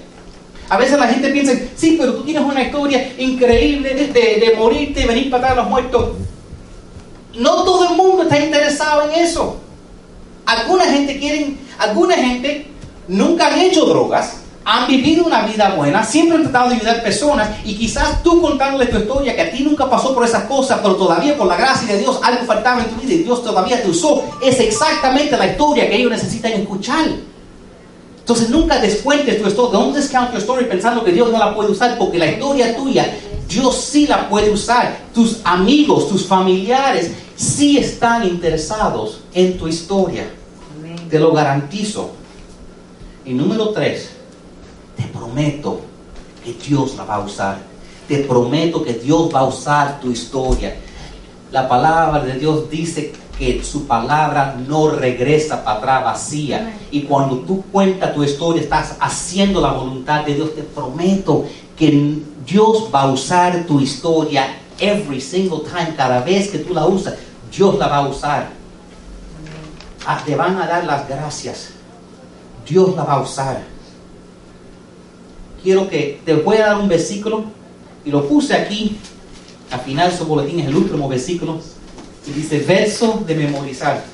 A 0.68 0.76
veces 0.76 0.98
la 0.98 1.06
gente 1.06 1.28
piensa, 1.28 1.52
sí, 1.76 1.96
pero 2.00 2.14
tú 2.14 2.24
tienes 2.24 2.42
una 2.42 2.62
historia 2.62 3.12
increíble 3.18 3.94
de, 3.94 4.06
de 4.12 4.54
morirte 4.56 5.02
y 5.02 5.06
venir 5.06 5.30
para 5.30 5.44
atrás 5.44 5.58
a 5.58 5.62
los 5.62 5.70
muertos. 5.70 6.16
No 7.38 7.62
todo 7.62 7.88
el 7.88 7.96
mundo 7.96 8.24
está 8.24 8.40
interesado 8.40 9.08
en 9.08 9.20
eso. 9.20 9.60
Alguna 10.44 10.86
gente 10.86 11.20
quieren, 11.20 11.58
alguna 11.78 12.14
gente 12.14 12.66
nunca 13.06 13.46
han 13.46 13.60
hecho 13.60 13.84
drogas, 13.84 14.41
han 14.64 14.86
vivido 14.86 15.24
una 15.24 15.46
vida 15.46 15.74
buena, 15.74 16.04
siempre 16.04 16.36
han 16.36 16.44
tratado 16.44 16.70
de 16.70 16.76
ayudar 16.76 17.02
personas 17.02 17.50
y 17.64 17.76
quizás 17.76 18.22
tú 18.22 18.40
contándole 18.40 18.86
tu 18.86 18.98
historia 18.98 19.34
que 19.34 19.42
a 19.42 19.50
ti 19.50 19.62
nunca 19.64 19.88
pasó 19.90 20.14
por 20.14 20.24
esas 20.24 20.44
cosas, 20.44 20.80
pero 20.82 20.96
todavía 20.96 21.36
por 21.36 21.46
la 21.46 21.56
gracia 21.56 21.92
de 21.92 21.98
Dios 21.98 22.20
algo 22.22 22.44
faltaba 22.44 22.82
en 22.82 22.90
tu 22.90 23.00
vida 23.00 23.14
y 23.14 23.22
Dios 23.24 23.42
todavía 23.42 23.82
te 23.82 23.90
usó, 23.90 24.22
es 24.42 24.60
exactamente 24.60 25.36
la 25.36 25.46
historia 25.46 25.88
que 25.88 25.96
ellos 25.96 26.12
necesitan 26.12 26.52
escuchar. 26.52 27.06
Entonces 28.18 28.50
nunca 28.50 28.78
descuentes 28.78 29.42
tu 29.42 29.48
historia, 29.48 29.78
don't 29.78 29.96
discount 29.96 30.30
your 30.30 30.40
story 30.40 30.64
pensando 30.66 31.02
que 31.02 31.10
Dios 31.10 31.30
no 31.32 31.38
la 31.38 31.54
puede 31.54 31.70
usar 31.70 31.98
porque 31.98 32.18
la 32.18 32.26
historia 32.26 32.76
tuya 32.76 33.12
Dios 33.52 33.76
sí 33.76 34.06
la 34.06 34.28
puede 34.28 34.50
usar. 34.50 34.98
Tus 35.14 35.40
amigos, 35.44 36.08
tus 36.08 36.26
familiares 36.26 37.12
sí 37.36 37.78
están 37.78 38.26
interesados 38.26 39.20
en 39.34 39.58
tu 39.58 39.68
historia. 39.68 40.30
Te 41.10 41.18
lo 41.18 41.32
garantizo. 41.32 42.10
Y 43.24 43.34
número 43.34 43.70
tres, 43.70 44.10
te 44.96 45.04
prometo 45.04 45.80
que 46.44 46.52
Dios 46.54 46.96
la 46.96 47.04
va 47.04 47.16
a 47.16 47.20
usar. 47.20 47.58
Te 48.08 48.18
prometo 48.18 48.82
que 48.82 48.94
Dios 48.94 49.30
va 49.34 49.40
a 49.40 49.44
usar 49.44 50.00
tu 50.00 50.10
historia. 50.10 50.76
La 51.50 51.68
palabra 51.68 52.24
de 52.24 52.38
Dios 52.38 52.68
dice 52.68 53.12
que 53.38 53.62
su 53.62 53.86
palabra 53.86 54.56
no 54.66 54.90
regresa 54.90 55.64
para 55.64 55.78
atrás 55.78 56.04
vacía. 56.04 56.78
Y 56.90 57.02
cuando 57.02 57.38
tú 57.38 57.62
cuentas 57.70 58.14
tu 58.14 58.22
historia, 58.22 58.62
estás 58.62 58.96
haciendo 59.00 59.60
la 59.60 59.72
voluntad 59.72 60.24
de 60.24 60.34
Dios. 60.34 60.54
Te 60.54 60.62
prometo 60.62 61.44
que 61.76 62.18
Dios 62.46 62.88
va 62.94 63.02
a 63.02 63.12
usar 63.12 63.64
tu 63.66 63.80
historia 63.80 64.58
every 64.78 65.20
single 65.20 65.60
time. 65.60 65.94
Cada 65.96 66.20
vez 66.20 66.48
que 66.48 66.58
tú 66.58 66.74
la 66.74 66.86
usas, 66.86 67.14
Dios 67.56 67.78
la 67.78 67.86
va 67.86 67.98
a 67.98 68.08
usar. 68.08 68.50
Ah, 70.04 70.20
te 70.24 70.34
van 70.34 70.60
a 70.60 70.66
dar 70.66 70.84
las 70.84 71.08
gracias. 71.08 71.70
Dios 72.68 72.94
la 72.96 73.04
va 73.04 73.14
a 73.14 73.20
usar 73.20 73.71
quiero 75.62 75.88
que 75.88 76.20
te 76.24 76.34
voy 76.34 76.56
a 76.56 76.66
dar 76.66 76.76
un 76.78 76.88
versículo 76.88 77.44
y 78.04 78.10
lo 78.10 78.26
puse 78.28 78.54
aquí 78.54 78.98
al 79.70 79.80
final 79.80 80.12
su 80.12 80.26
boletín, 80.26 80.60
es 80.60 80.66
el 80.66 80.76
último 80.76 81.08
versículo 81.08 81.58
y 82.26 82.32
dice 82.32 82.58
verso 82.60 83.22
de 83.26 83.34
memorizar. 83.34 84.04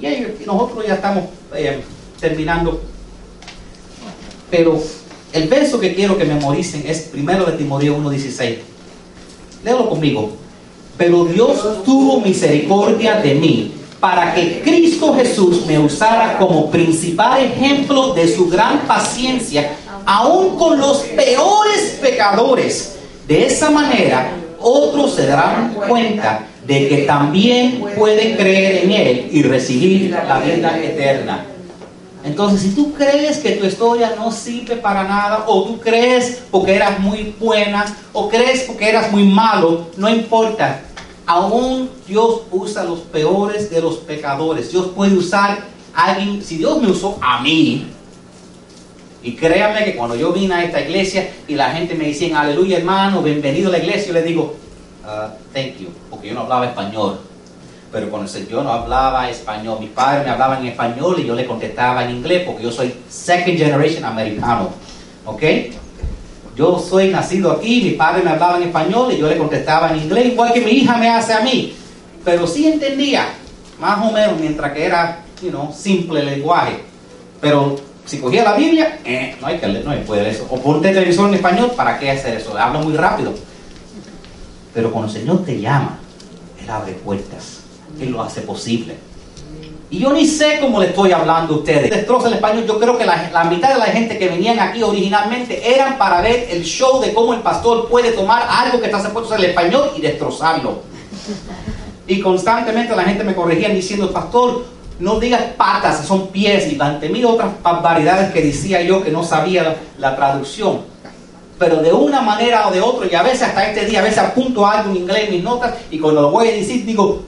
Y 0.00 0.44
nosotros 0.46 0.86
ya 0.86 0.94
estamos 0.94 1.24
eh, 1.54 1.82
terminando, 2.20 2.80
pero 4.50 4.82
el 5.32 5.48
verso 5.48 5.78
que 5.78 5.94
quiero 5.94 6.16
que 6.16 6.24
memoricen 6.24 6.84
es 6.86 7.00
primero 7.02 7.44
de 7.44 7.52
Timoteo 7.52 7.98
1.16. 7.98 8.56
Léelo 9.64 9.88
conmigo. 9.88 10.36
Pero 10.96 11.26
Dios 11.26 11.84
tuvo 11.84 12.20
misericordia 12.20 13.16
de 13.20 13.34
mí 13.34 13.72
para 14.00 14.34
que 14.34 14.62
Cristo 14.62 15.14
Jesús 15.14 15.66
me 15.66 15.78
usara 15.78 16.38
como 16.38 16.70
principal 16.70 17.42
ejemplo 17.42 18.14
de 18.14 18.34
su 18.34 18.48
gran 18.48 18.86
paciencia 18.86 19.76
aún 20.06 20.56
con 20.56 20.78
los 20.78 20.98
peores 20.98 21.98
pecadores. 22.00 22.96
De 23.26 23.44
esa 23.44 23.70
manera, 23.70 24.30
otros 24.60 25.14
se 25.14 25.26
darán 25.26 25.74
cuenta 25.74 26.46
de 26.66 26.88
que 26.88 26.96
también 26.98 27.84
pueden 27.96 28.36
creer 28.36 28.84
en 28.84 28.92
Él 28.92 29.28
y 29.32 29.42
recibir 29.42 30.10
la 30.10 30.38
vida 30.38 30.78
eterna. 30.82 31.44
Entonces, 32.24 32.62
si 32.62 32.70
tú 32.70 32.92
crees 32.92 33.38
que 33.38 33.52
tu 33.52 33.66
historia 33.66 34.14
no 34.16 34.32
sirve 34.32 34.76
para 34.76 35.04
nada, 35.04 35.44
o 35.46 35.64
tú 35.64 35.78
crees 35.78 36.42
porque 36.50 36.74
eras 36.74 36.98
muy 36.98 37.34
buena, 37.38 37.84
o 38.12 38.28
crees 38.28 38.62
porque 38.62 38.88
eras 38.88 39.12
muy 39.12 39.24
malo, 39.24 39.88
no 39.96 40.08
importa. 40.08 40.82
Aún 41.24 41.88
Dios 42.06 42.42
usa 42.50 42.82
los 42.84 43.00
peores 43.00 43.70
de 43.70 43.80
los 43.80 43.96
pecadores. 43.98 44.72
Dios 44.72 44.88
puede 44.94 45.16
usar 45.16 45.58
a 45.94 46.04
alguien, 46.04 46.42
si 46.42 46.58
Dios 46.58 46.80
me 46.82 46.90
usó 46.90 47.16
a 47.20 47.40
mí, 47.42 47.86
y 49.26 49.34
créanme 49.34 49.84
que 49.84 49.96
cuando 49.96 50.14
yo 50.14 50.32
vine 50.32 50.54
a 50.54 50.62
esta 50.62 50.80
iglesia 50.80 51.28
y 51.48 51.56
la 51.56 51.70
gente 51.70 51.96
me 51.96 52.06
decía, 52.06 52.40
aleluya 52.40 52.78
hermano, 52.78 53.22
bienvenido 53.22 53.70
a 53.70 53.72
la 53.72 53.78
iglesia, 53.78 54.06
yo 54.06 54.12
le 54.12 54.22
digo, 54.22 54.54
uh, 55.04 55.30
thank 55.52 55.78
you, 55.78 55.88
porque 56.08 56.28
yo 56.28 56.34
no 56.34 56.42
hablaba 56.42 56.66
español. 56.66 57.18
Pero 57.90 58.08
cuando 58.08 58.30
yo 58.32 58.62
no 58.62 58.72
hablaba 58.72 59.28
español, 59.28 59.78
mis 59.80 59.90
padres 59.90 60.24
me 60.24 60.30
hablaban 60.30 60.60
en 60.60 60.68
español 60.68 61.16
y 61.18 61.26
yo 61.26 61.34
le 61.34 61.44
contestaba 61.44 62.04
en 62.04 62.12
inglés 62.12 62.44
porque 62.46 62.62
yo 62.62 62.70
soy 62.70 62.94
second 63.08 63.58
generation 63.58 64.04
americano. 64.04 64.70
¿Ok? 65.24 65.42
Yo 66.54 66.78
soy 66.78 67.08
nacido 67.08 67.50
aquí, 67.50 67.82
mis 67.82 67.94
padres 67.94 68.22
me 68.22 68.30
hablaban 68.30 68.62
en 68.62 68.68
español 68.68 69.12
y 69.12 69.18
yo 69.18 69.28
le 69.28 69.38
contestaba 69.38 69.90
en 69.90 70.04
inglés, 70.04 70.26
igual 70.26 70.52
que 70.52 70.60
mi 70.60 70.70
hija 70.70 70.98
me 70.98 71.08
hace 71.08 71.32
a 71.32 71.40
mí. 71.40 71.74
Pero 72.24 72.46
sí 72.46 72.68
entendía, 72.68 73.26
más 73.80 74.08
o 74.08 74.12
menos, 74.12 74.38
mientras 74.38 74.72
que 74.72 74.84
era, 74.84 75.24
you 75.42 75.50
know, 75.50 75.74
simple 75.76 76.22
lenguaje. 76.22 76.84
Pero 77.40 77.76
Si 78.06 78.20
cogía 78.20 78.44
la 78.44 78.54
Biblia, 78.54 79.00
eh, 79.04 79.36
no 79.40 79.48
hay 79.48 79.58
que 79.58 79.66
leer, 79.66 79.84
no 79.84 79.90
hay 79.90 79.98
que 79.98 80.04
poder 80.04 80.28
eso. 80.28 80.46
O 80.48 80.60
ponte 80.60 80.92
televisor 80.92 81.28
en 81.28 81.34
español, 81.34 81.72
¿para 81.76 81.98
qué 81.98 82.12
hacer 82.12 82.36
eso? 82.36 82.56
Habla 82.56 82.78
muy 82.78 82.94
rápido. 82.94 83.34
Pero 84.72 84.92
cuando 84.92 85.12
el 85.12 85.18
Señor 85.18 85.44
te 85.44 85.60
llama, 85.60 85.98
Él 86.62 86.70
abre 86.70 86.92
puertas. 86.92 87.62
Él 88.00 88.12
lo 88.12 88.22
hace 88.22 88.42
posible. 88.42 88.94
Y 89.90 89.98
yo 89.98 90.12
ni 90.12 90.24
sé 90.26 90.58
cómo 90.60 90.80
le 90.80 90.88
estoy 90.88 91.10
hablando 91.10 91.54
a 91.54 91.56
ustedes. 91.58 91.90
Destroza 91.90 92.28
el 92.28 92.34
español. 92.34 92.64
Yo 92.66 92.78
creo 92.78 92.96
que 92.96 93.04
la, 93.04 93.28
la, 93.32 93.44
mitad 93.44 93.72
de 93.72 93.78
la 93.78 93.86
gente 93.86 94.18
que 94.18 94.28
venían 94.28 94.60
aquí 94.60 94.82
originalmente 94.84 95.74
eran 95.74 95.98
para 95.98 96.20
ver 96.20 96.48
el 96.50 96.62
show 96.62 97.00
de 97.00 97.12
cómo 97.12 97.34
el 97.34 97.40
pastor 97.40 97.88
puede 97.88 98.12
tomar 98.12 98.46
algo 98.48 98.80
que 98.80 98.86
está 98.86 99.02
supuesto 99.02 99.34
en 99.34 99.40
el 99.40 99.50
español 99.50 99.90
y 99.96 100.00
destrozarlo. 100.00 100.82
Y 102.06 102.20
constantemente 102.20 102.94
la 102.94 103.02
gente 103.02 103.24
me 103.24 103.34
corregía 103.34 103.68
diciendo, 103.70 104.12
pastor, 104.12 104.75
no 104.98 105.20
digas 105.20 105.42
patas, 105.56 106.06
son 106.06 106.28
pies. 106.28 106.72
Y 106.72 106.80
ante 106.80 107.08
mí 107.08 107.24
otras 107.24 107.50
barbaridades 107.62 108.32
que 108.32 108.42
decía 108.42 108.82
yo 108.82 109.02
que 109.02 109.10
no 109.10 109.22
sabía 109.22 109.62
la, 109.62 109.76
la, 109.98 110.16
traducción. 110.16 110.80
Pero 111.58 111.76
de 111.82 111.92
una 111.92 112.20
manera 112.20 112.68
o 112.68 112.72
de 112.72 112.80
otra, 112.80 113.08
y 113.10 113.14
a 113.14 113.22
veces 113.22 113.42
hasta 113.42 113.68
este 113.68 113.86
día, 113.86 114.00
a 114.00 114.02
veces 114.02 114.18
apunto 114.18 114.66
algo 114.66 114.90
en 114.90 114.96
inglés 114.98 115.24
en 115.28 115.34
mis 115.34 115.42
notas, 115.42 115.74
y 115.90 115.98
cuando 115.98 116.22
lo 116.22 116.30
voy 116.30 116.48
a 116.48 116.52
decir, 116.52 116.84
digo, 116.84 117.22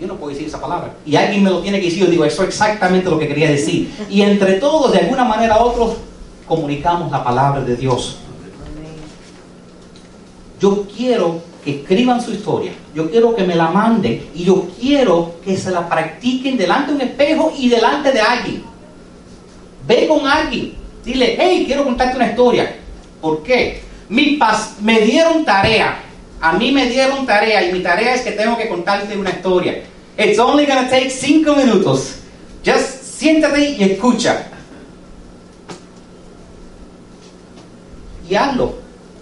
yo 0.00 0.06
no 0.06 0.16
puedo 0.16 0.30
decir 0.30 0.48
esa 0.48 0.60
palabra. 0.60 0.94
Y 1.04 1.14
alguien 1.14 1.44
me 1.44 1.50
lo 1.50 1.60
tiene 1.60 1.78
que 1.78 1.86
decir, 1.86 2.04
yo 2.04 2.10
digo, 2.10 2.24
eso 2.24 2.42
es 2.42 2.48
exactamente 2.48 3.10
lo 3.10 3.18
que 3.18 3.28
quería 3.28 3.50
decir. 3.50 3.92
Y 4.08 4.22
entre 4.22 4.54
todos, 4.54 4.92
de 4.92 5.00
alguna 5.00 5.24
manera 5.24 5.58
u 5.58 5.68
otra, 5.68 5.94
comunicamos 6.48 7.12
la 7.12 7.22
palabra 7.22 7.60
de 7.60 7.76
Dios. 7.76 8.16
Yo 10.58 10.84
quiero 10.94 11.40
que 11.64 11.80
escriban 11.80 12.22
su 12.22 12.32
historia, 12.32 12.72
yo 12.94 13.10
quiero 13.10 13.34
que 13.34 13.44
me 13.44 13.54
la 13.54 13.70
manden 13.70 14.30
y 14.34 14.44
yo 14.44 14.68
quiero 14.80 15.36
que 15.44 15.56
se 15.56 15.70
la 15.70 15.88
practiquen 15.88 16.56
delante 16.56 16.92
de 16.92 16.96
un 16.96 17.02
espejo 17.02 17.52
y 17.56 17.68
delante 17.68 18.12
de 18.12 18.20
alguien. 18.20 18.62
Ve 19.86 20.06
con 20.06 20.26
alguien, 20.26 20.74
dile, 21.04 21.36
hey, 21.38 21.64
quiero 21.66 21.84
contarte 21.84 22.16
una 22.16 22.30
historia. 22.30 22.76
¿Por 23.20 23.42
qué? 23.42 23.82
Mi 24.08 24.36
pas 24.36 24.76
me 24.80 25.00
dieron 25.00 25.44
tarea, 25.44 26.00
a 26.40 26.52
mí 26.52 26.72
me 26.72 26.86
dieron 26.86 27.26
tarea 27.26 27.62
y 27.68 27.72
mi 27.72 27.80
tarea 27.80 28.14
es 28.14 28.22
que 28.22 28.32
tengo 28.32 28.56
que 28.56 28.68
contarte 28.68 29.16
una 29.16 29.30
historia. 29.30 29.82
It's 30.16 30.38
only 30.38 30.66
gonna 30.66 30.88
take 30.88 31.10
cinco 31.10 31.54
minutos. 31.54 32.16
Just 32.64 33.02
siéntate 33.18 33.70
y 33.70 33.82
escucha. 33.82 34.46
Y 38.28 38.34
hazlo. 38.34 38.74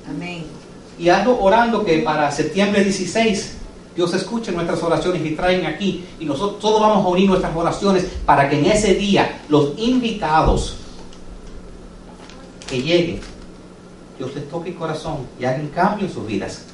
Amén. 0.08 0.57
Y 0.98 1.08
hazlo 1.08 1.40
orando 1.40 1.84
que 1.84 1.98
para 1.98 2.30
septiembre 2.30 2.82
16 2.82 3.54
Dios 3.94 4.14
escuche 4.14 4.52
nuestras 4.52 4.82
oraciones 4.82 5.24
y 5.24 5.34
traen 5.34 5.66
aquí. 5.66 6.04
Y 6.18 6.24
nosotros 6.24 6.60
todos 6.60 6.80
vamos 6.80 7.04
a 7.04 7.08
unir 7.08 7.28
nuestras 7.28 7.54
oraciones 7.54 8.06
para 8.24 8.48
que 8.48 8.58
en 8.58 8.66
ese 8.66 8.94
día 8.94 9.42
los 9.48 9.78
invitados 9.78 10.76
que 12.68 12.82
lleguen, 12.82 13.20
Dios 14.18 14.34
les 14.34 14.48
toque 14.48 14.70
el 14.70 14.76
corazón 14.76 15.26
y 15.38 15.44
hagan 15.44 15.68
cambio 15.68 16.06
en 16.06 16.12
sus 16.12 16.26
vidas. 16.26 16.64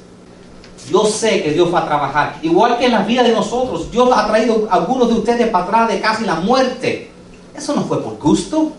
Yo 0.91 1.05
sé 1.05 1.41
que 1.41 1.53
Dios 1.53 1.73
va 1.73 1.79
a 1.79 1.85
trabajar. 1.85 2.39
Igual 2.43 2.77
que 2.77 2.85
en 2.85 2.91
la 2.91 3.03
vida 3.03 3.23
de 3.23 3.31
nosotros, 3.31 3.91
Dios 3.91 4.09
ha 4.13 4.27
traído 4.27 4.67
a 4.69 4.75
algunos 4.75 5.07
de 5.07 5.15
ustedes 5.15 5.47
para 5.49 5.65
atrás 5.65 5.87
de 5.87 5.99
casi 5.99 6.25
la 6.25 6.35
muerte. 6.35 7.09
Eso 7.55 7.75
no 7.75 7.83
fue 7.85 8.03
por 8.03 8.17
gusto. 8.17 8.71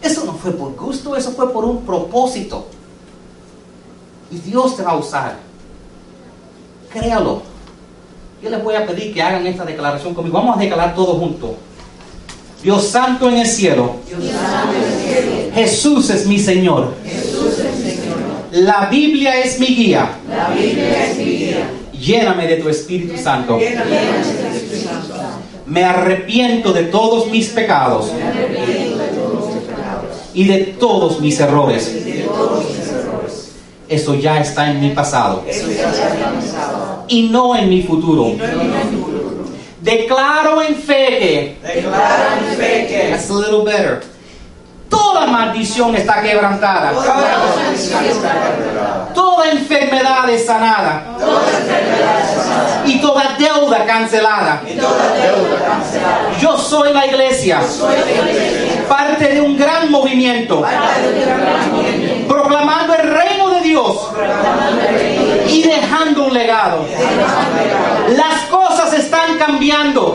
Eso 0.00 0.24
no 0.24 0.34
fue 0.34 0.52
por 0.52 0.74
gusto, 0.76 1.16
eso 1.16 1.32
fue 1.32 1.52
por 1.52 1.64
un 1.64 1.84
propósito. 1.84 2.66
Y 4.30 4.36
Dios 4.38 4.76
te 4.76 4.82
va 4.82 4.92
a 4.92 4.96
usar. 4.96 5.36
Créalo. 6.92 7.42
Yo 8.42 8.50
les 8.50 8.62
voy 8.62 8.74
a 8.74 8.86
pedir 8.86 9.12
que 9.12 9.22
hagan 9.22 9.46
esta 9.46 9.64
declaración 9.64 10.14
conmigo. 10.14 10.38
Vamos 10.38 10.56
a 10.56 10.60
declarar 10.60 10.94
todos 10.94 11.18
juntos. 11.18 11.50
Dios 12.62 12.86
santo 12.88 13.28
en 13.28 13.38
el 13.38 13.46
cielo. 13.46 13.96
Jesús 15.54 16.10
es 16.10 16.26
mi 16.26 16.38
Señor. 16.38 16.94
Jesús 17.04 17.58
es 17.58 17.78
mi 17.84 17.90
Señor. 17.90 18.18
La 18.52 18.86
Biblia 18.86 19.40
es 19.40 19.58
mi 19.58 19.66
guía. 19.66 20.10
La 20.28 20.48
Biblia 20.50 21.06
es 21.06 21.18
mi 21.18 21.24
guía. 21.24 21.70
Lléname 21.92 22.46
de 22.46 22.56
tu 22.56 22.68
Espíritu 22.68 23.16
Santo. 23.20 23.58
Lléname 23.58 23.90
de 23.90 24.06
tu 24.06 24.56
Espíritu 24.56 24.88
Santo. 24.88 25.14
Me 25.66 25.84
arrepiento 25.84 26.72
de 26.72 26.84
todos 26.84 27.26
mis 27.30 27.48
pecados 27.50 28.10
Me 28.14 28.22
arrepiento 28.22 28.98
de 28.98 29.08
todos 29.08 29.54
mis 29.54 29.64
pecados 29.64 30.06
y 30.32 30.44
de 30.44 30.58
todos 30.78 31.20
mis 31.20 31.38
errores. 31.40 31.88
y 31.94 32.00
de 32.00 32.22
todos 32.22 32.64
mis 32.64 32.88
errores. 32.88 33.48
Eso 33.88 34.14
ya 34.14 34.40
está 34.40 34.70
en 34.70 34.80
mi 34.80 34.90
pasado 34.90 35.44
y 37.08 37.22
no 37.30 37.56
en 37.56 37.68
mi 37.68 37.82
futuro. 37.82 38.26
En. 38.26 38.38
Declaro 39.80 40.60
en 40.62 40.74
fe 40.76 41.06
que 41.18 41.58
que 42.88 43.08
That's 43.10 43.30
a 43.30 43.34
little 43.34 43.64
better. 43.64 44.02
Toda 44.90 45.26
maldición 45.26 45.94
está 45.96 46.22
quebrantada. 46.22 46.92
toda 49.14 49.50
enfermedad 49.50 50.30
es 50.30 50.46
sanada. 50.46 51.02
Y 52.86 53.00
toda 53.00 53.36
deuda 53.38 53.84
cancelada. 53.84 54.62
Yo 56.40 56.56
soy 56.56 56.92
la 56.92 57.06
iglesia. 57.06 57.60
Parte 58.88 59.34
de 59.34 59.40
un 59.40 59.56
gran 59.56 59.90
movimiento. 59.90 60.64
Proclamando 62.26 62.94
Y 65.46 65.62
dejando 65.62 66.26
un 66.26 66.34
legado. 66.34 66.84
Las 68.08 68.42
cosas 68.50 68.92
están 68.92 69.38
cambiando. 69.38 70.14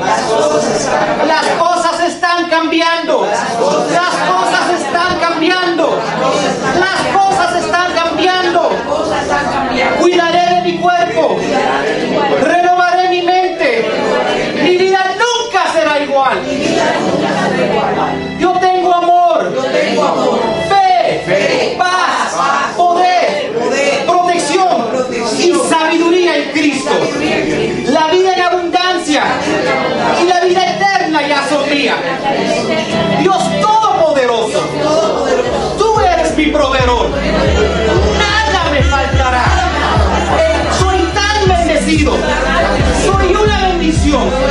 Las 1.28 1.48
cosas 1.60 2.00
están 2.02 2.50
cambiando. 2.50 3.26
Las 3.26 4.16
cosas 4.30 4.82
están 4.82 5.20
cambiando. 5.20 6.00
Las 6.80 7.00
cosas 7.16 7.56
están 7.64 7.93
Soy 42.00 43.36
una 43.36 43.68
bendición. 43.68 44.43